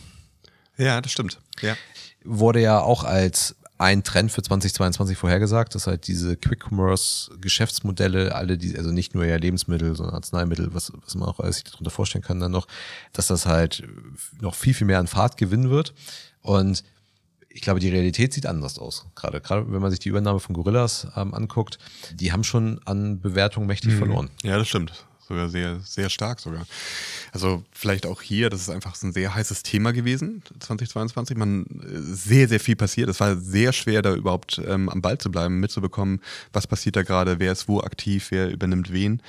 Ja, 0.78 1.00
das 1.00 1.12
stimmt. 1.12 1.40
Ja. 1.60 1.76
Wurde 2.24 2.60
ja 2.60 2.80
auch 2.80 3.04
als 3.04 3.56
ein 3.78 4.04
Trend 4.04 4.30
für 4.30 4.42
2022 4.42 5.16
vorhergesagt, 5.18 5.74
dass 5.74 5.86
halt 5.86 6.06
diese 6.06 6.36
Quick-Commerce-Geschäftsmodelle, 6.36 8.34
alle 8.34 8.56
die, 8.58 8.76
also 8.76 8.92
nicht 8.92 9.14
nur 9.14 9.24
ja 9.24 9.36
Lebensmittel, 9.36 9.96
sondern 9.96 10.14
Arzneimittel, 10.14 10.72
was, 10.72 10.92
was 11.04 11.14
man 11.14 11.28
auch 11.28 11.40
alles 11.40 11.56
sich 11.56 11.64
darunter 11.64 11.90
vorstellen 11.90 12.22
kann, 12.22 12.38
dann 12.40 12.52
noch, 12.52 12.68
dass 13.12 13.26
das 13.26 13.46
halt 13.46 13.82
noch 14.40 14.54
viel, 14.54 14.74
viel 14.74 14.86
mehr 14.86 14.98
an 14.98 15.08
Fahrt 15.08 15.36
gewinnen 15.36 15.70
wird. 15.70 15.94
Und 16.42 16.84
ich 17.48 17.60
glaube, 17.60 17.80
die 17.80 17.90
Realität 17.90 18.32
sieht 18.32 18.46
anders 18.46 18.78
aus. 18.78 19.06
Gerade, 19.14 19.40
gerade 19.40 19.70
wenn 19.72 19.82
man 19.82 19.90
sich 19.90 20.00
die 20.00 20.08
Übernahme 20.08 20.40
von 20.40 20.54
Gorillas 20.54 21.08
ähm, 21.16 21.34
anguckt, 21.34 21.78
die 22.14 22.32
haben 22.32 22.44
schon 22.44 22.80
an 22.84 23.20
Bewertung 23.20 23.66
mächtig 23.66 23.94
mhm. 23.94 23.98
verloren. 23.98 24.30
Ja, 24.42 24.58
das 24.58 24.68
stimmt 24.68 25.06
sogar 25.32 25.48
sehr, 25.48 25.80
sehr 25.80 26.10
stark 26.10 26.40
sogar. 26.40 26.66
Also 27.32 27.64
vielleicht 27.72 28.06
auch 28.06 28.20
hier, 28.20 28.50
das 28.50 28.60
ist 28.60 28.68
einfach 28.68 29.00
ein 29.02 29.12
sehr 29.12 29.34
heißes 29.34 29.62
Thema 29.62 29.92
gewesen, 29.92 30.42
2022. 30.60 31.36
Man 31.36 31.64
äh, 31.64 32.00
sehr, 32.00 32.48
sehr 32.48 32.60
viel 32.60 32.76
passiert. 32.76 33.08
Es 33.08 33.20
war 33.20 33.36
sehr 33.36 33.72
schwer, 33.72 34.02
da 34.02 34.14
überhaupt 34.14 34.60
ähm, 34.66 34.88
am 34.88 35.00
Ball 35.00 35.18
zu 35.18 35.30
bleiben, 35.30 35.60
mitzubekommen, 35.60 36.20
was 36.52 36.66
passiert 36.66 36.96
da 36.96 37.02
gerade, 37.02 37.38
wer 37.38 37.52
ist 37.52 37.68
wo 37.68 37.80
aktiv, 37.80 38.30
wer 38.30 38.50
übernimmt 38.50 38.92
wen. 38.92 39.22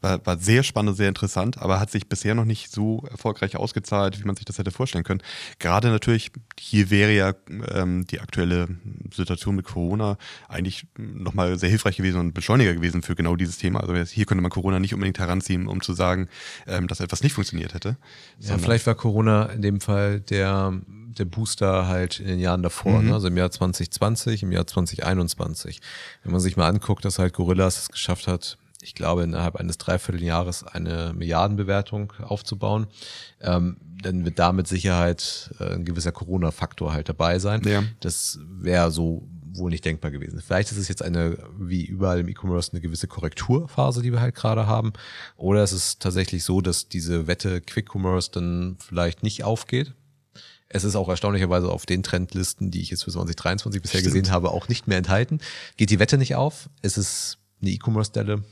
War, 0.00 0.24
war 0.24 0.38
sehr 0.38 0.62
spannend, 0.62 0.96
sehr 0.96 1.08
interessant, 1.08 1.58
aber 1.58 1.80
hat 1.80 1.90
sich 1.90 2.08
bisher 2.08 2.34
noch 2.34 2.44
nicht 2.44 2.70
so 2.70 3.04
erfolgreich 3.10 3.56
ausgezahlt, 3.56 4.20
wie 4.20 4.24
man 4.24 4.36
sich 4.36 4.44
das 4.44 4.58
hätte 4.58 4.70
vorstellen 4.70 5.04
können. 5.04 5.22
Gerade 5.58 5.88
natürlich, 5.88 6.30
hier 6.58 6.90
wäre 6.90 7.12
ja 7.12 7.34
ähm, 7.72 8.06
die 8.06 8.20
aktuelle 8.20 8.68
Situation 9.12 9.56
mit 9.56 9.66
Corona 9.66 10.16
eigentlich 10.48 10.86
nochmal 10.96 11.58
sehr 11.58 11.68
hilfreich 11.68 11.96
gewesen 11.96 12.20
und 12.20 12.32
Beschleuniger 12.32 12.74
gewesen 12.74 13.02
für 13.02 13.16
genau 13.16 13.34
dieses 13.34 13.58
Thema. 13.58 13.80
Also 13.80 13.94
hier 13.94 14.24
könnte 14.24 14.42
man 14.42 14.50
Corona 14.50 14.78
nicht 14.78 14.94
unbedingt 14.94 15.18
heranziehen, 15.18 15.66
um 15.66 15.80
zu 15.80 15.92
sagen, 15.92 16.28
ähm, 16.66 16.86
dass 16.86 17.00
etwas 17.00 17.22
nicht 17.22 17.32
funktioniert 17.32 17.74
hätte. 17.74 17.96
Ja, 18.38 18.58
vielleicht 18.58 18.86
war 18.86 18.94
Corona 18.94 19.46
in 19.46 19.62
dem 19.62 19.80
Fall 19.80 20.20
der 20.20 20.80
der 21.18 21.24
Booster 21.24 21.86
halt 21.88 22.20
in 22.20 22.26
den 22.26 22.38
Jahren 22.38 22.62
davor, 22.62 23.00
mhm. 23.00 23.08
ne? 23.08 23.14
also 23.14 23.28
im 23.28 23.36
Jahr 23.36 23.50
2020, 23.50 24.42
im 24.42 24.52
Jahr 24.52 24.66
2021. 24.66 25.80
Wenn 26.22 26.32
man 26.32 26.40
sich 26.40 26.56
mal 26.56 26.68
anguckt, 26.68 27.04
dass 27.04 27.18
halt 27.18 27.34
Gorillas 27.34 27.78
es 27.78 27.88
geschafft 27.88 28.26
hat, 28.26 28.58
ich 28.80 28.94
glaube, 28.94 29.24
innerhalb 29.24 29.56
eines 29.56 29.78
Dreivierteljahres 29.78 30.64
eine 30.64 31.12
Milliardenbewertung 31.14 32.12
aufzubauen, 32.22 32.86
ähm, 33.40 33.76
dann 34.02 34.24
wird 34.24 34.38
da 34.38 34.52
mit 34.52 34.68
Sicherheit 34.68 35.50
äh, 35.58 35.74
ein 35.74 35.84
gewisser 35.84 36.12
Corona-Faktor 36.12 36.92
halt 36.92 37.08
dabei 37.08 37.38
sein. 37.38 37.62
Ja. 37.66 37.82
Das 38.00 38.38
wäre 38.42 38.90
so 38.90 39.26
wohl 39.54 39.70
nicht 39.70 39.84
denkbar 39.84 40.10
gewesen. 40.10 40.40
Vielleicht 40.44 40.70
ist 40.70 40.78
es 40.78 40.88
jetzt 40.88 41.02
eine, 41.02 41.38
wie 41.58 41.84
überall 41.84 42.20
im 42.20 42.28
E-Commerce, 42.28 42.72
eine 42.72 42.80
gewisse 42.80 43.08
Korrekturphase, 43.08 44.02
die 44.02 44.12
wir 44.12 44.20
halt 44.20 44.36
gerade 44.36 44.66
haben. 44.66 44.92
Oder 45.36 45.62
es 45.62 45.72
ist 45.72 46.00
tatsächlich 46.00 46.44
so, 46.44 46.60
dass 46.60 46.88
diese 46.88 47.26
Wette 47.26 47.60
Quick 47.60 47.92
Commerce 47.92 48.30
dann 48.30 48.76
vielleicht 48.78 49.22
nicht 49.22 49.42
aufgeht. 49.42 49.94
Es 50.68 50.84
ist 50.84 50.96
auch 50.96 51.08
erstaunlicherweise 51.08 51.70
auf 51.70 51.86
den 51.86 52.02
Trendlisten, 52.02 52.70
die 52.70 52.82
ich 52.82 52.90
jetzt 52.90 53.04
für 53.04 53.10
2023 53.10 53.80
bisher 53.80 54.00
Stimmt. 54.00 54.14
gesehen 54.14 54.32
habe, 54.32 54.50
auch 54.50 54.68
nicht 54.68 54.86
mehr 54.86 54.98
enthalten. 54.98 55.40
Geht 55.76 55.90
die 55.90 55.98
Wette 55.98 56.18
nicht 56.18 56.36
auf? 56.36 56.68
Es 56.82 56.98
ist 56.98 57.38
eine 57.60 57.70
E-Commerce-Stelle. 57.70 58.44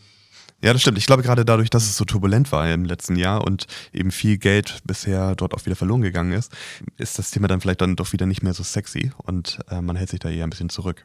Ja, 0.67 0.73
das 0.73 0.83
stimmt. 0.83 0.99
Ich 0.99 1.07
glaube 1.07 1.23
gerade 1.23 1.45
dadurch, 1.45 1.71
dass 1.71 1.85
es 1.85 1.97
so 1.97 2.05
turbulent 2.05 2.51
war 2.51 2.69
im 2.69 2.87
letzten 2.87 3.15
Jahr 3.15 3.45
und 3.45 3.69
eben 3.93 4.11
viel 4.11 4.37
Geld 4.37 4.81
bisher 4.83 5.37
dort 5.37 5.55
auch 5.55 5.65
wieder 5.65 5.77
verloren 5.77 6.03
gegangen 6.03 6.33
ist, 6.33 6.51
ist 6.97 7.21
das 7.21 7.31
Thema 7.31 7.47
dann 7.47 7.61
vielleicht 7.61 7.83
dann 7.83 7.95
doch 7.95 8.13
wieder 8.13 8.27
nicht 8.27 8.43
mehr 8.43 8.53
so 8.53 8.65
sexy 8.65 9.13
und 9.17 9.61
äh, 9.71 9.81
man 9.81 9.95
hält 9.95 10.09
sich 10.09 10.19
da 10.19 10.29
eher 10.29 10.43
ein 10.43 10.51
bisschen 10.51 10.69
zurück. 10.69 11.05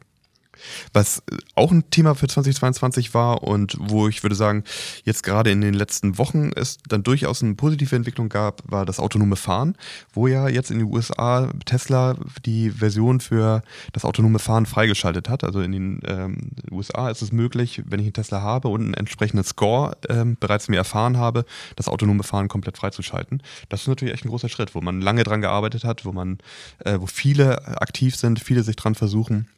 Was 0.92 1.22
auch 1.54 1.70
ein 1.70 1.90
Thema 1.90 2.14
für 2.14 2.28
2022 2.28 3.14
war 3.14 3.42
und 3.42 3.76
wo 3.78 4.08
ich 4.08 4.22
würde 4.22 4.36
sagen, 4.36 4.64
jetzt 5.04 5.22
gerade 5.22 5.50
in 5.50 5.60
den 5.60 5.74
letzten 5.74 6.18
Wochen 6.18 6.50
es 6.54 6.78
dann 6.88 7.02
durchaus 7.02 7.42
eine 7.42 7.54
positive 7.54 7.94
Entwicklung 7.96 8.28
gab, 8.28 8.62
war 8.70 8.86
das 8.86 9.00
autonome 9.00 9.36
Fahren, 9.36 9.76
wo 10.12 10.26
ja 10.26 10.48
jetzt 10.48 10.70
in 10.70 10.78
den 10.78 10.92
USA 10.92 11.50
Tesla 11.64 12.16
die 12.44 12.70
Version 12.70 13.20
für 13.20 13.62
das 13.92 14.04
autonome 14.04 14.38
Fahren 14.38 14.66
freigeschaltet 14.66 15.28
hat. 15.28 15.44
Also 15.44 15.60
in 15.60 15.72
den 15.72 16.00
ähm, 16.04 16.50
USA 16.70 17.10
ist 17.10 17.22
es 17.22 17.32
möglich, 17.32 17.82
wenn 17.86 18.00
ich 18.00 18.06
einen 18.06 18.12
Tesla 18.12 18.42
habe 18.42 18.68
und 18.68 18.82
einen 18.82 18.94
entsprechenden 18.94 19.44
Score 19.44 19.96
ähm, 20.08 20.36
bereits 20.38 20.68
mir 20.68 20.76
erfahren 20.76 21.16
habe, 21.16 21.44
das 21.76 21.88
autonome 21.88 22.22
Fahren 22.22 22.48
komplett 22.48 22.78
freizuschalten. 22.78 23.42
Das 23.68 23.82
ist 23.82 23.88
natürlich 23.88 24.14
echt 24.14 24.24
ein 24.24 24.30
großer 24.30 24.48
Schritt, 24.48 24.74
wo 24.74 24.80
man 24.80 25.00
lange 25.00 25.24
dran 25.24 25.40
gearbeitet 25.40 25.84
hat, 25.84 26.04
wo 26.04 26.12
man, 26.12 26.38
äh, 26.84 26.98
wo 27.00 27.06
viele 27.06 27.66
aktiv 27.80 28.16
sind, 28.16 28.40
viele 28.40 28.62
sich 28.62 28.76
dran 28.76 28.94
versuchen. 28.94 29.48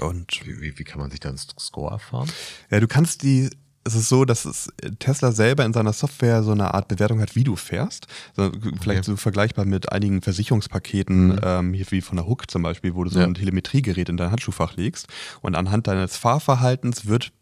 Und 0.00 0.46
wie, 0.46 0.60
wie, 0.60 0.78
wie 0.78 0.84
kann 0.84 1.00
man 1.00 1.10
sich 1.10 1.20
da 1.20 1.28
einen 1.28 1.38
Score 1.38 1.92
erfahren? 1.92 2.30
Ja, 2.70 2.80
du 2.80 2.86
kannst 2.86 3.22
die 3.22 3.50
es 3.86 3.94
ist 3.94 4.08
so, 4.08 4.24
dass 4.24 4.46
es 4.46 4.72
Tesla 4.98 5.30
selber 5.30 5.64
in 5.64 5.74
seiner 5.74 5.92
Software 5.92 6.42
so 6.42 6.52
eine 6.52 6.72
Art 6.72 6.88
Bewertung 6.88 7.20
hat, 7.20 7.36
wie 7.36 7.44
du 7.44 7.54
fährst. 7.54 8.06
Also 8.34 8.50
vielleicht 8.80 9.00
okay. 9.00 9.10
so 9.10 9.16
vergleichbar 9.16 9.66
mit 9.66 9.92
einigen 9.92 10.22
Versicherungspaketen, 10.22 11.26
mhm. 11.26 11.40
ähm, 11.42 11.74
hier 11.74 11.86
wie 11.90 12.00
von 12.00 12.16
der 12.16 12.26
Hook 12.26 12.50
zum 12.50 12.62
Beispiel, 12.62 12.94
wo 12.94 13.04
du 13.04 13.10
so 13.10 13.20
ja. 13.20 13.26
ein 13.26 13.34
Telemetriegerät 13.34 14.08
in 14.08 14.16
dein 14.16 14.30
Handschuhfach 14.30 14.76
legst 14.76 15.06
und 15.42 15.54
anhand 15.54 15.86
deines 15.86 16.16
Fahrverhaltens 16.16 17.06
wird 17.06 17.32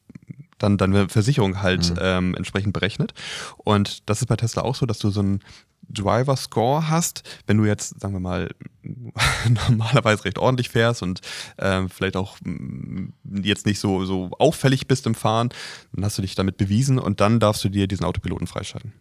dann 0.62 0.78
deine 0.78 1.08
Versicherung 1.08 1.62
halt 1.62 1.90
mhm. 1.90 1.98
ähm, 2.00 2.34
entsprechend 2.34 2.72
berechnet. 2.72 3.14
Und 3.58 4.08
das 4.08 4.20
ist 4.20 4.26
bei 4.26 4.36
Tesla 4.36 4.62
auch 4.62 4.74
so, 4.74 4.86
dass 4.86 4.98
du 4.98 5.10
so 5.10 5.22
ein 5.22 5.40
Driver 5.88 6.36
Score 6.36 6.88
hast, 6.88 7.22
wenn 7.46 7.58
du 7.58 7.64
jetzt, 7.64 8.00
sagen 8.00 8.14
wir 8.14 8.20
mal, 8.20 8.50
normalerweise 9.68 10.24
recht 10.24 10.38
ordentlich 10.38 10.70
fährst 10.70 11.02
und 11.02 11.20
äh, 11.56 11.86
vielleicht 11.88 12.16
auch 12.16 12.38
mm, 12.42 13.08
jetzt 13.42 13.66
nicht 13.66 13.80
so, 13.80 14.04
so 14.04 14.30
auffällig 14.38 14.86
bist 14.86 15.06
im 15.06 15.14
Fahren, 15.14 15.50
dann 15.92 16.04
hast 16.04 16.18
du 16.18 16.22
dich 16.22 16.34
damit 16.34 16.56
bewiesen 16.56 16.98
und 16.98 17.20
dann 17.20 17.40
darfst 17.40 17.64
du 17.64 17.68
dir 17.68 17.86
diesen 17.88 18.04
Autopiloten 18.04 18.46
freischalten. 18.46 18.92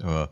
Aber 0.00 0.30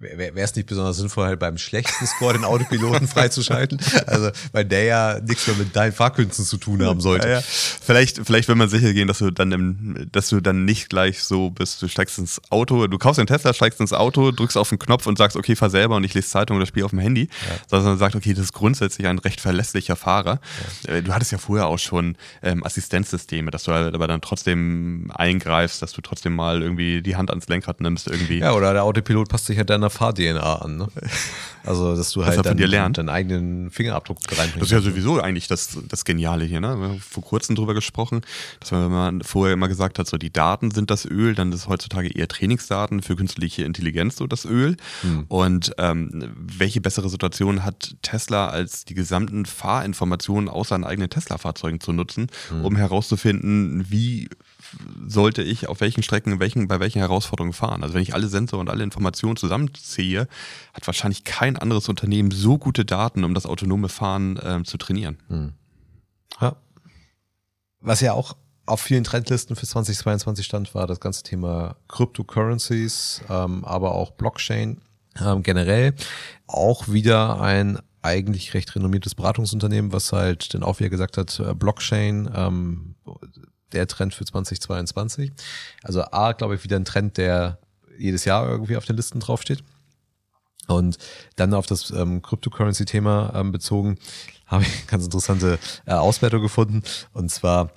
Wäre 0.00 0.32
es 0.36 0.54
nicht 0.54 0.68
besonders 0.68 0.96
sinnvoll, 0.96 1.26
halt 1.26 1.40
beim 1.40 1.58
schlechtesten 1.58 2.06
Score 2.06 2.32
den 2.32 2.44
Autopiloten 2.44 3.08
freizuschalten? 3.08 3.80
Also, 4.06 4.30
weil 4.52 4.64
der 4.64 4.84
ja 4.84 5.18
nichts 5.20 5.46
mehr 5.48 5.56
mit 5.56 5.74
deinen 5.74 5.92
Fahrkünsten 5.92 6.44
zu 6.44 6.56
tun 6.56 6.84
haben 6.84 7.00
sollte. 7.00 7.26
Ja, 7.26 7.34
ja. 7.34 7.40
Vielleicht, 7.40 8.20
vielleicht 8.24 8.46
will 8.46 8.54
man 8.54 8.68
sicher 8.68 8.92
gehen, 8.92 9.08
dass 9.08 9.18
du 9.18 9.32
dann 9.32 9.50
im, 9.50 10.08
dass 10.12 10.28
du 10.28 10.40
dann 10.40 10.64
nicht 10.64 10.88
gleich 10.88 11.24
so 11.24 11.50
bist, 11.50 11.82
du 11.82 11.88
steigst 11.88 12.18
ins 12.18 12.40
Auto, 12.50 12.86
du 12.86 12.96
kaufst 12.96 13.18
den 13.18 13.26
Tesla, 13.26 13.52
steigst 13.52 13.80
ins 13.80 13.92
Auto, 13.92 14.30
drückst 14.30 14.56
auf 14.56 14.68
den 14.68 14.78
Knopf 14.78 15.08
und 15.08 15.18
sagst, 15.18 15.36
okay, 15.36 15.56
fahr 15.56 15.70
selber 15.70 15.96
und 15.96 16.04
ich 16.04 16.14
lese 16.14 16.28
Zeitung 16.28 16.58
oder 16.58 16.66
spiele 16.66 16.84
auf 16.84 16.90
dem 16.90 17.00
Handy. 17.00 17.28
Ja. 17.48 17.56
Sondern 17.66 17.88
man 17.88 17.98
sagt, 17.98 18.14
okay, 18.14 18.34
das 18.34 18.44
ist 18.44 18.52
grundsätzlich 18.52 19.08
ein 19.08 19.18
recht 19.18 19.40
verlässlicher 19.40 19.96
Fahrer. 19.96 20.40
Ja. 20.86 20.94
Äh, 20.94 21.02
du 21.02 21.12
hattest 21.12 21.32
ja 21.32 21.38
vorher 21.38 21.66
auch 21.66 21.78
schon 21.78 22.16
ähm, 22.42 22.62
Assistenzsysteme, 22.62 23.50
dass 23.50 23.64
du 23.64 23.72
aber 23.72 24.06
dann 24.06 24.20
trotzdem 24.20 25.10
eingreifst, 25.12 25.82
dass 25.82 25.92
du 25.92 26.02
trotzdem 26.02 26.36
mal 26.36 26.62
irgendwie 26.62 27.02
die 27.02 27.16
Hand 27.16 27.30
ans 27.30 27.48
Lenkrad 27.48 27.80
nimmst 27.80 28.06
irgendwie. 28.06 28.38
Ja, 28.38 28.52
oder 28.52 28.72
der 28.72 28.84
Autopilot 28.84 29.28
passt 29.28 29.46
sich 29.46 29.56
ja 29.56 29.60
halt 29.60 29.70
deiner 29.88 29.90
Fahr-DNA 29.90 30.56
an. 30.56 30.76
Ne? 30.76 30.88
Also, 31.64 31.94
dass 31.96 32.12
du 32.12 32.24
halt 32.24 32.44
dann, 32.46 32.56
deinen 32.56 33.08
eigenen 33.08 33.70
Fingerabdruck 33.70 34.18
reinbringst. 34.30 34.56
Das 34.56 34.66
ist 34.68 34.70
ja 34.70 34.80
sowieso 34.80 35.20
eigentlich 35.20 35.48
das, 35.48 35.76
das 35.86 36.04
Geniale 36.04 36.44
hier. 36.44 36.60
Ne? 36.60 36.78
Wir 36.78 36.88
haben 36.88 37.00
vor 37.00 37.22
kurzem 37.22 37.56
drüber 37.56 37.74
gesprochen, 37.74 38.22
dass 38.60 38.70
man, 38.70 38.84
wenn 38.84 38.90
man 38.90 39.20
vorher 39.22 39.52
immer 39.52 39.68
gesagt 39.68 39.98
hat, 39.98 40.06
so 40.06 40.16
die 40.16 40.32
Daten 40.32 40.70
sind 40.70 40.90
das 40.90 41.04
Öl, 41.04 41.34
dann 41.34 41.52
ist 41.52 41.68
heutzutage 41.68 42.08
eher 42.08 42.28
Trainingsdaten 42.28 43.02
für 43.02 43.16
künstliche 43.16 43.64
Intelligenz 43.64 44.16
so 44.16 44.26
das 44.26 44.44
Öl. 44.44 44.76
Hm. 45.02 45.24
Und 45.28 45.72
ähm, 45.78 46.32
welche 46.36 46.80
bessere 46.80 47.08
Situation 47.08 47.64
hat 47.64 47.96
Tesla, 48.02 48.48
als 48.48 48.84
die 48.84 48.94
gesamten 48.94 49.44
Fahrinformationen 49.44 50.48
aus 50.48 50.68
seinen 50.68 50.84
eigenen 50.84 51.10
Tesla-Fahrzeugen 51.10 51.80
zu 51.80 51.92
nutzen, 51.92 52.28
hm. 52.48 52.64
um 52.64 52.76
herauszufinden, 52.76 53.84
wie 53.90 54.28
sollte 55.06 55.42
ich 55.42 55.68
auf 55.68 55.80
welchen 55.80 56.02
Strecken 56.02 56.40
welchen, 56.40 56.68
bei 56.68 56.80
welchen 56.80 56.98
Herausforderungen 56.98 57.52
fahren. 57.52 57.82
Also 57.82 57.94
wenn 57.94 58.02
ich 58.02 58.14
alle 58.14 58.28
Sensor 58.28 58.60
und 58.60 58.68
alle 58.68 58.84
Informationen 58.84 59.36
zusammenziehe, 59.36 60.28
hat 60.74 60.86
wahrscheinlich 60.86 61.24
kein 61.24 61.56
anderes 61.56 61.88
Unternehmen 61.88 62.30
so 62.30 62.58
gute 62.58 62.84
Daten, 62.84 63.24
um 63.24 63.34
das 63.34 63.46
autonome 63.46 63.88
Fahren 63.88 64.38
ähm, 64.42 64.64
zu 64.64 64.78
trainieren. 64.78 65.18
Hm. 65.28 65.52
Ja. 66.40 66.56
Was 67.80 68.00
ja 68.00 68.12
auch 68.12 68.36
auf 68.66 68.80
vielen 68.80 69.04
Trendlisten 69.04 69.56
für 69.56 69.66
2022 69.66 70.44
stand, 70.44 70.74
war 70.74 70.86
das 70.86 71.00
ganze 71.00 71.22
Thema 71.22 71.76
Cryptocurrencies, 71.88 73.22
ähm, 73.30 73.64
aber 73.64 73.94
auch 73.94 74.10
Blockchain 74.12 74.80
ähm, 75.20 75.42
generell. 75.42 75.94
Auch 76.46 76.88
wieder 76.88 77.40
ein 77.40 77.78
eigentlich 78.02 78.54
recht 78.54 78.74
renommiertes 78.74 79.14
Beratungsunternehmen, 79.14 79.92
was 79.92 80.12
halt 80.12 80.54
dann 80.54 80.62
auch 80.62 80.78
wieder 80.78 80.90
gesagt 80.90 81.16
hat, 81.16 81.40
äh, 81.40 81.54
Blockchain 81.54 82.30
ähm, 82.34 82.94
der 83.72 83.86
Trend 83.86 84.14
für 84.14 84.24
2022. 84.24 85.32
Also 85.82 86.02
A, 86.02 86.32
glaube 86.32 86.54
ich, 86.54 86.64
wieder 86.64 86.76
ein 86.76 86.84
Trend, 86.84 87.16
der 87.16 87.58
jedes 87.98 88.24
Jahr 88.24 88.48
irgendwie 88.48 88.76
auf 88.76 88.84
den 88.84 88.96
Listen 88.96 89.20
draufsteht. 89.20 89.62
Und 90.68 90.98
dann 91.36 91.54
auf 91.54 91.66
das 91.66 91.90
ähm, 91.90 92.20
Cryptocurrency-Thema 92.20 93.32
ähm, 93.34 93.52
bezogen, 93.52 93.98
habe 94.46 94.64
ich 94.64 94.72
eine 94.72 94.86
ganz 94.86 95.04
interessante 95.04 95.58
äh, 95.86 95.92
Auswertung 95.92 96.42
gefunden. 96.42 96.82
Und 97.12 97.30
zwar 97.30 97.70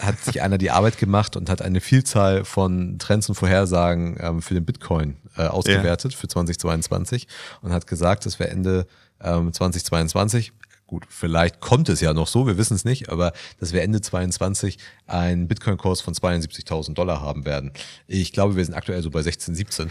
hat 0.00 0.20
sich 0.20 0.42
einer 0.42 0.56
die 0.56 0.70
Arbeit 0.70 0.98
gemacht 0.98 1.36
und 1.36 1.50
hat 1.50 1.60
eine 1.60 1.80
Vielzahl 1.80 2.44
von 2.44 2.98
Trends 2.98 3.28
und 3.28 3.34
Vorhersagen 3.34 4.16
ähm, 4.20 4.42
für 4.42 4.54
den 4.54 4.64
Bitcoin 4.64 5.16
äh, 5.36 5.46
ausgewertet 5.46 6.12
yeah. 6.12 6.20
für 6.20 6.28
2022 6.28 7.26
und 7.62 7.72
hat 7.72 7.86
gesagt, 7.86 8.26
dass 8.26 8.38
wir 8.38 8.48
Ende 8.48 8.86
ähm, 9.20 9.52
2022 9.52 10.52
Gut, 10.86 11.04
vielleicht 11.08 11.60
kommt 11.60 11.88
es 11.88 12.00
ja 12.00 12.12
noch 12.14 12.28
so, 12.28 12.46
wir 12.46 12.58
wissen 12.58 12.74
es 12.74 12.84
nicht, 12.84 13.08
aber 13.08 13.32
dass 13.58 13.72
wir 13.72 13.82
Ende 13.82 14.00
22 14.00 14.78
einen 15.06 15.48
Bitcoin-Kurs 15.48 16.00
von 16.00 16.14
72.000 16.14 16.94
Dollar 16.94 17.20
haben 17.20 17.44
werden. 17.44 17.72
Ich 18.06 18.32
glaube, 18.32 18.54
wir 18.54 18.64
sind 18.64 18.74
aktuell 18.74 19.02
so 19.02 19.10
bei 19.10 19.22
16, 19.22 19.56
17. 19.56 19.90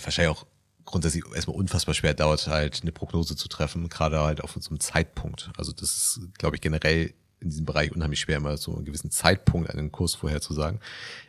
Wahrscheinlich 0.00 0.36
auch 0.36 0.46
grundsätzlich 0.84 1.24
erstmal 1.34 1.56
unfassbar 1.56 1.94
schwer 1.94 2.14
dauert 2.14 2.46
halt 2.46 2.82
eine 2.82 2.92
Prognose 2.92 3.34
zu 3.34 3.48
treffen, 3.48 3.88
gerade 3.88 4.20
halt 4.20 4.44
auf 4.44 4.56
einem 4.56 4.78
Zeitpunkt. 4.78 5.50
Also 5.56 5.72
das 5.72 5.96
ist, 5.96 6.20
glaube 6.38 6.54
ich, 6.54 6.62
generell 6.62 7.12
in 7.40 7.50
diesem 7.50 7.66
Bereich 7.66 7.92
unheimlich 7.92 8.20
schwer, 8.20 8.40
mal 8.40 8.56
so 8.56 8.74
einen 8.74 8.84
gewissen 8.84 9.10
Zeitpunkt 9.10 9.70
einen 9.70 9.92
Kurs 9.92 10.14
vorherzusagen. 10.14 10.80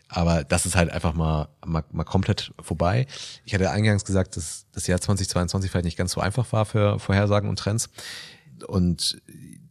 Aber 0.08 0.44
das 0.44 0.66
ist 0.66 0.76
halt 0.76 0.90
einfach 0.90 1.14
mal, 1.14 1.50
mal, 1.66 1.84
mal 1.92 2.06
komplett 2.06 2.54
vorbei. 2.62 3.08
Ich 3.44 3.54
hatte 3.54 3.72
eingangs 3.72 4.06
gesagt, 4.06 4.38
dass 4.38 4.68
das 4.72 4.88
Jahr 4.88 5.02
2022 5.02 5.70
vielleicht 5.70 5.86
nicht 5.86 5.98
ganz 5.98 6.14
so 6.14 6.22
einfach 6.22 6.52
war 6.54 6.66
für 6.66 7.00
Vorhersagen 7.00 7.50
und 7.50 7.60
Trends 7.60 7.90
und 8.66 9.22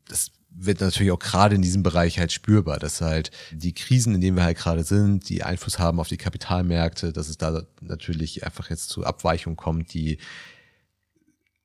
das 0.08 0.30
wird 0.58 0.80
natürlich 0.80 1.12
auch 1.12 1.18
gerade 1.18 1.54
in 1.54 1.62
diesem 1.62 1.82
Bereich 1.82 2.18
halt 2.18 2.32
spürbar, 2.32 2.78
dass 2.78 3.00
halt 3.00 3.30
die 3.52 3.74
Krisen, 3.74 4.14
in 4.14 4.20
denen 4.20 4.36
wir 4.36 4.44
halt 4.44 4.56
gerade 4.56 4.84
sind, 4.84 5.28
die 5.28 5.42
Einfluss 5.42 5.78
haben 5.78 6.00
auf 6.00 6.08
die 6.08 6.16
Kapitalmärkte, 6.16 7.12
dass 7.12 7.28
es 7.28 7.36
da 7.36 7.64
natürlich 7.80 8.44
einfach 8.44 8.70
jetzt 8.70 8.88
zu 8.88 9.04
Abweichungen 9.04 9.56
kommt, 9.56 9.92
die 9.92 10.18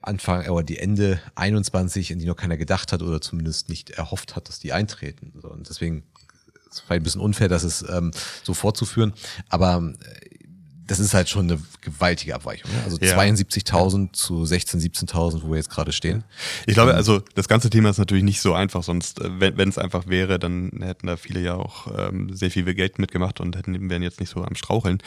Anfang 0.01 0.47
oder 0.49 0.63
die 0.63 0.79
Ende 0.79 1.21
21, 1.35 2.11
in 2.11 2.19
die 2.19 2.25
noch 2.25 2.35
keiner 2.35 2.57
gedacht 2.57 2.91
hat 2.91 3.01
oder 3.01 3.21
zumindest 3.21 3.69
nicht 3.69 3.91
erhofft 3.91 4.35
hat, 4.35 4.49
dass 4.49 4.59
die 4.59 4.73
eintreten. 4.73 5.39
Und 5.39 5.69
deswegen 5.69 6.03
ist 6.69 6.73
es 6.73 6.79
vielleicht 6.79 7.01
ein 7.01 7.03
bisschen 7.03 7.21
unfair, 7.21 7.47
das 7.47 7.63
ist 7.63 7.85
ähm, 7.87 8.11
so 8.43 8.53
fortzuführen. 8.53 9.13
Aber 9.49 9.93
äh, 10.03 10.40
das 10.91 10.99
ist 10.99 11.13
halt 11.13 11.29
schon 11.29 11.49
eine 11.49 11.61
gewaltige 11.79 12.35
Abweichung. 12.35 12.69
Ne? 12.69 12.81
Also 12.83 12.97
ja. 12.97 13.17
72.000 13.17 14.11
zu 14.11 14.43
16.000, 14.43 15.07
17.000, 15.07 15.41
wo 15.43 15.51
wir 15.51 15.55
jetzt 15.55 15.69
gerade 15.69 15.93
stehen. 15.93 16.25
Ich 16.67 16.73
glaube, 16.73 16.93
also 16.93 17.21
das 17.33 17.47
ganze 17.47 17.69
Thema 17.69 17.89
ist 17.89 17.97
natürlich 17.97 18.25
nicht 18.25 18.41
so 18.41 18.53
einfach, 18.53 18.83
sonst, 18.83 19.21
äh, 19.21 19.29
wenn 19.57 19.69
es 19.69 19.77
einfach 19.77 20.07
wäre, 20.07 20.37
dann 20.37 20.81
hätten 20.81 21.07
da 21.07 21.15
viele 21.15 21.39
ja 21.39 21.55
auch 21.55 21.87
ähm, 21.97 22.35
sehr 22.35 22.51
viel 22.51 22.65
Geld 22.73 22.99
mitgemacht 22.99 23.39
und 23.39 23.55
hätten, 23.55 23.89
wären 23.89 24.03
jetzt 24.03 24.19
nicht 24.19 24.29
so 24.29 24.43
am 24.43 24.55
Straucheln. 24.55 24.97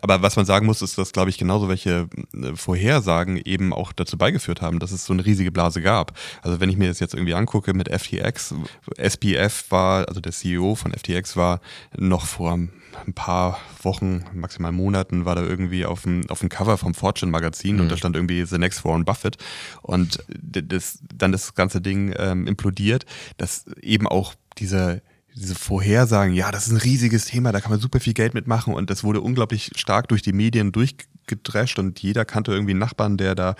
Aber 0.00 0.22
was 0.22 0.36
man 0.36 0.46
sagen 0.46 0.64
muss, 0.64 0.80
ist, 0.80 0.96
dass, 0.96 1.12
glaube 1.12 1.28
ich, 1.28 1.36
genauso 1.36 1.68
welche 1.68 2.08
äh, 2.34 2.56
Vorhersagen 2.56 3.36
eben 3.36 3.74
auch 3.74 3.92
dazu 3.92 4.16
beigeführt 4.16 4.62
haben, 4.62 4.78
dass 4.78 4.92
es 4.92 5.04
so 5.04 5.12
eine 5.12 5.26
riesige 5.26 5.52
Blase 5.52 5.82
gab. 5.82 6.18
Also 6.40 6.58
wenn 6.58 6.70
ich 6.70 6.78
mir 6.78 6.88
das 6.88 7.00
jetzt 7.00 7.12
irgendwie 7.12 7.34
angucke 7.34 7.74
mit 7.74 7.90
FTX, 7.90 8.54
SPF 8.96 9.66
war, 9.68 10.08
also 10.08 10.22
der 10.22 10.32
CEO 10.32 10.74
von 10.74 10.94
FTX 10.94 11.36
war 11.36 11.60
noch 11.98 12.24
vor 12.24 12.58
ein 13.06 13.12
paar 13.12 13.58
Wochen, 13.82 14.24
maximal 14.32 14.72
Monaten, 14.72 15.24
war 15.24 15.34
da 15.34 15.42
irgendwie 15.42 15.84
auf 15.84 16.02
dem, 16.02 16.28
auf 16.30 16.40
dem 16.40 16.48
Cover 16.48 16.78
vom 16.78 16.94
Fortune 16.94 17.30
Magazin 17.30 17.76
mhm. 17.76 17.82
und 17.82 17.92
da 17.92 17.96
stand 17.96 18.16
irgendwie 18.16 18.44
The 18.44 18.58
Next 18.58 18.84
Warren 18.84 19.04
Buffett 19.04 19.36
und 19.82 20.24
das, 20.28 20.98
dann 21.14 21.32
das 21.32 21.54
ganze 21.54 21.80
Ding 21.80 22.14
ähm, 22.18 22.46
implodiert, 22.46 23.06
dass 23.36 23.66
eben 23.82 24.06
auch 24.06 24.34
diese 24.58 25.02
diese 25.38 25.54
Vorhersagen, 25.54 26.34
ja, 26.34 26.50
das 26.50 26.66
ist 26.66 26.72
ein 26.72 26.78
riesiges 26.78 27.26
Thema, 27.26 27.52
da 27.52 27.60
kann 27.60 27.70
man 27.70 27.80
super 27.80 28.00
viel 28.00 28.14
Geld 28.14 28.34
mitmachen 28.34 28.74
und 28.74 28.90
das 28.90 29.04
wurde 29.04 29.20
unglaublich 29.20 29.70
stark 29.76 30.08
durch 30.08 30.22
die 30.22 30.32
Medien 30.32 30.72
durchgedrescht 30.72 31.78
und 31.78 32.00
jeder 32.00 32.24
kannte 32.24 32.52
irgendwie 32.52 32.72
einen 32.72 32.80
Nachbarn, 32.80 33.16
der 33.16 33.34
da 33.34 33.54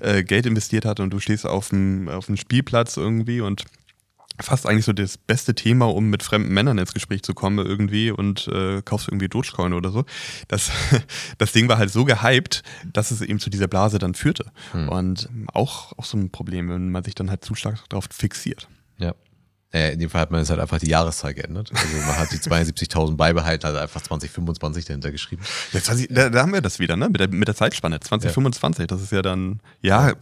äh, 0.00 0.24
Geld 0.24 0.46
investiert 0.46 0.84
hat 0.84 0.98
und 0.98 1.10
du 1.10 1.20
stehst 1.20 1.46
auf 1.46 1.68
dem, 1.68 2.08
auf 2.08 2.26
dem 2.26 2.36
Spielplatz 2.36 2.96
irgendwie 2.96 3.40
und 3.40 3.64
fast 4.40 4.66
eigentlich 4.66 4.84
so 4.84 4.92
das 4.92 5.18
beste 5.18 5.54
Thema, 5.54 5.86
um 5.86 6.10
mit 6.10 6.22
fremden 6.22 6.52
Männern 6.52 6.78
ins 6.78 6.94
Gespräch 6.94 7.22
zu 7.22 7.34
kommen 7.34 7.64
irgendwie 7.64 8.10
und 8.10 8.48
äh, 8.48 8.82
kaufst 8.82 9.08
irgendwie 9.08 9.28
Dogecoin 9.28 9.72
oder 9.72 9.90
so. 9.90 10.04
Das, 10.48 10.70
das 11.38 11.52
Ding 11.52 11.68
war 11.68 11.78
halt 11.78 11.90
so 11.90 12.04
gehypt, 12.04 12.62
dass 12.92 13.10
es 13.10 13.20
eben 13.20 13.38
zu 13.38 13.50
dieser 13.50 13.68
Blase 13.68 13.98
dann 13.98 14.14
führte. 14.14 14.46
Hm. 14.72 14.88
Und 14.88 15.28
auch, 15.52 15.96
auch 15.98 16.04
so 16.04 16.16
ein 16.16 16.30
Problem, 16.30 16.68
wenn 16.68 16.90
man 16.90 17.04
sich 17.04 17.14
dann 17.14 17.30
halt 17.30 17.44
zu 17.44 17.54
stark 17.54 17.88
darauf 17.88 18.06
fixiert. 18.10 18.68
Ja. 18.98 19.14
Äh, 19.72 19.92
in 19.92 20.00
dem 20.00 20.10
Fall 20.10 20.22
hat 20.22 20.30
man 20.30 20.40
jetzt 20.40 20.50
halt 20.50 20.58
einfach 20.58 20.78
die 20.78 20.88
Jahreszahl 20.88 21.32
geändert. 21.32 21.70
Also 21.72 21.96
man 21.98 22.18
hat 22.18 22.32
die 22.32 22.38
72.000 22.38 23.16
beibehalten, 23.16 23.68
hat 23.68 23.76
einfach 23.76 24.02
2025 24.02 24.84
dahinter 24.84 25.12
geschrieben. 25.12 25.42
Ja, 25.72 25.80
20, 25.80 26.08
da, 26.10 26.28
da, 26.28 26.42
haben 26.42 26.52
wir 26.52 26.60
das 26.60 26.78
wieder, 26.78 26.96
ne? 26.96 27.08
Mit 27.08 27.20
der, 27.20 27.28
mit 27.28 27.46
der 27.46 27.54
Zeitspanne. 27.54 28.00
2025, 28.00 28.82
ja. 28.82 28.86
das 28.86 29.02
ist 29.02 29.12
ja 29.12 29.22
dann, 29.22 29.60
ja, 29.80 30.14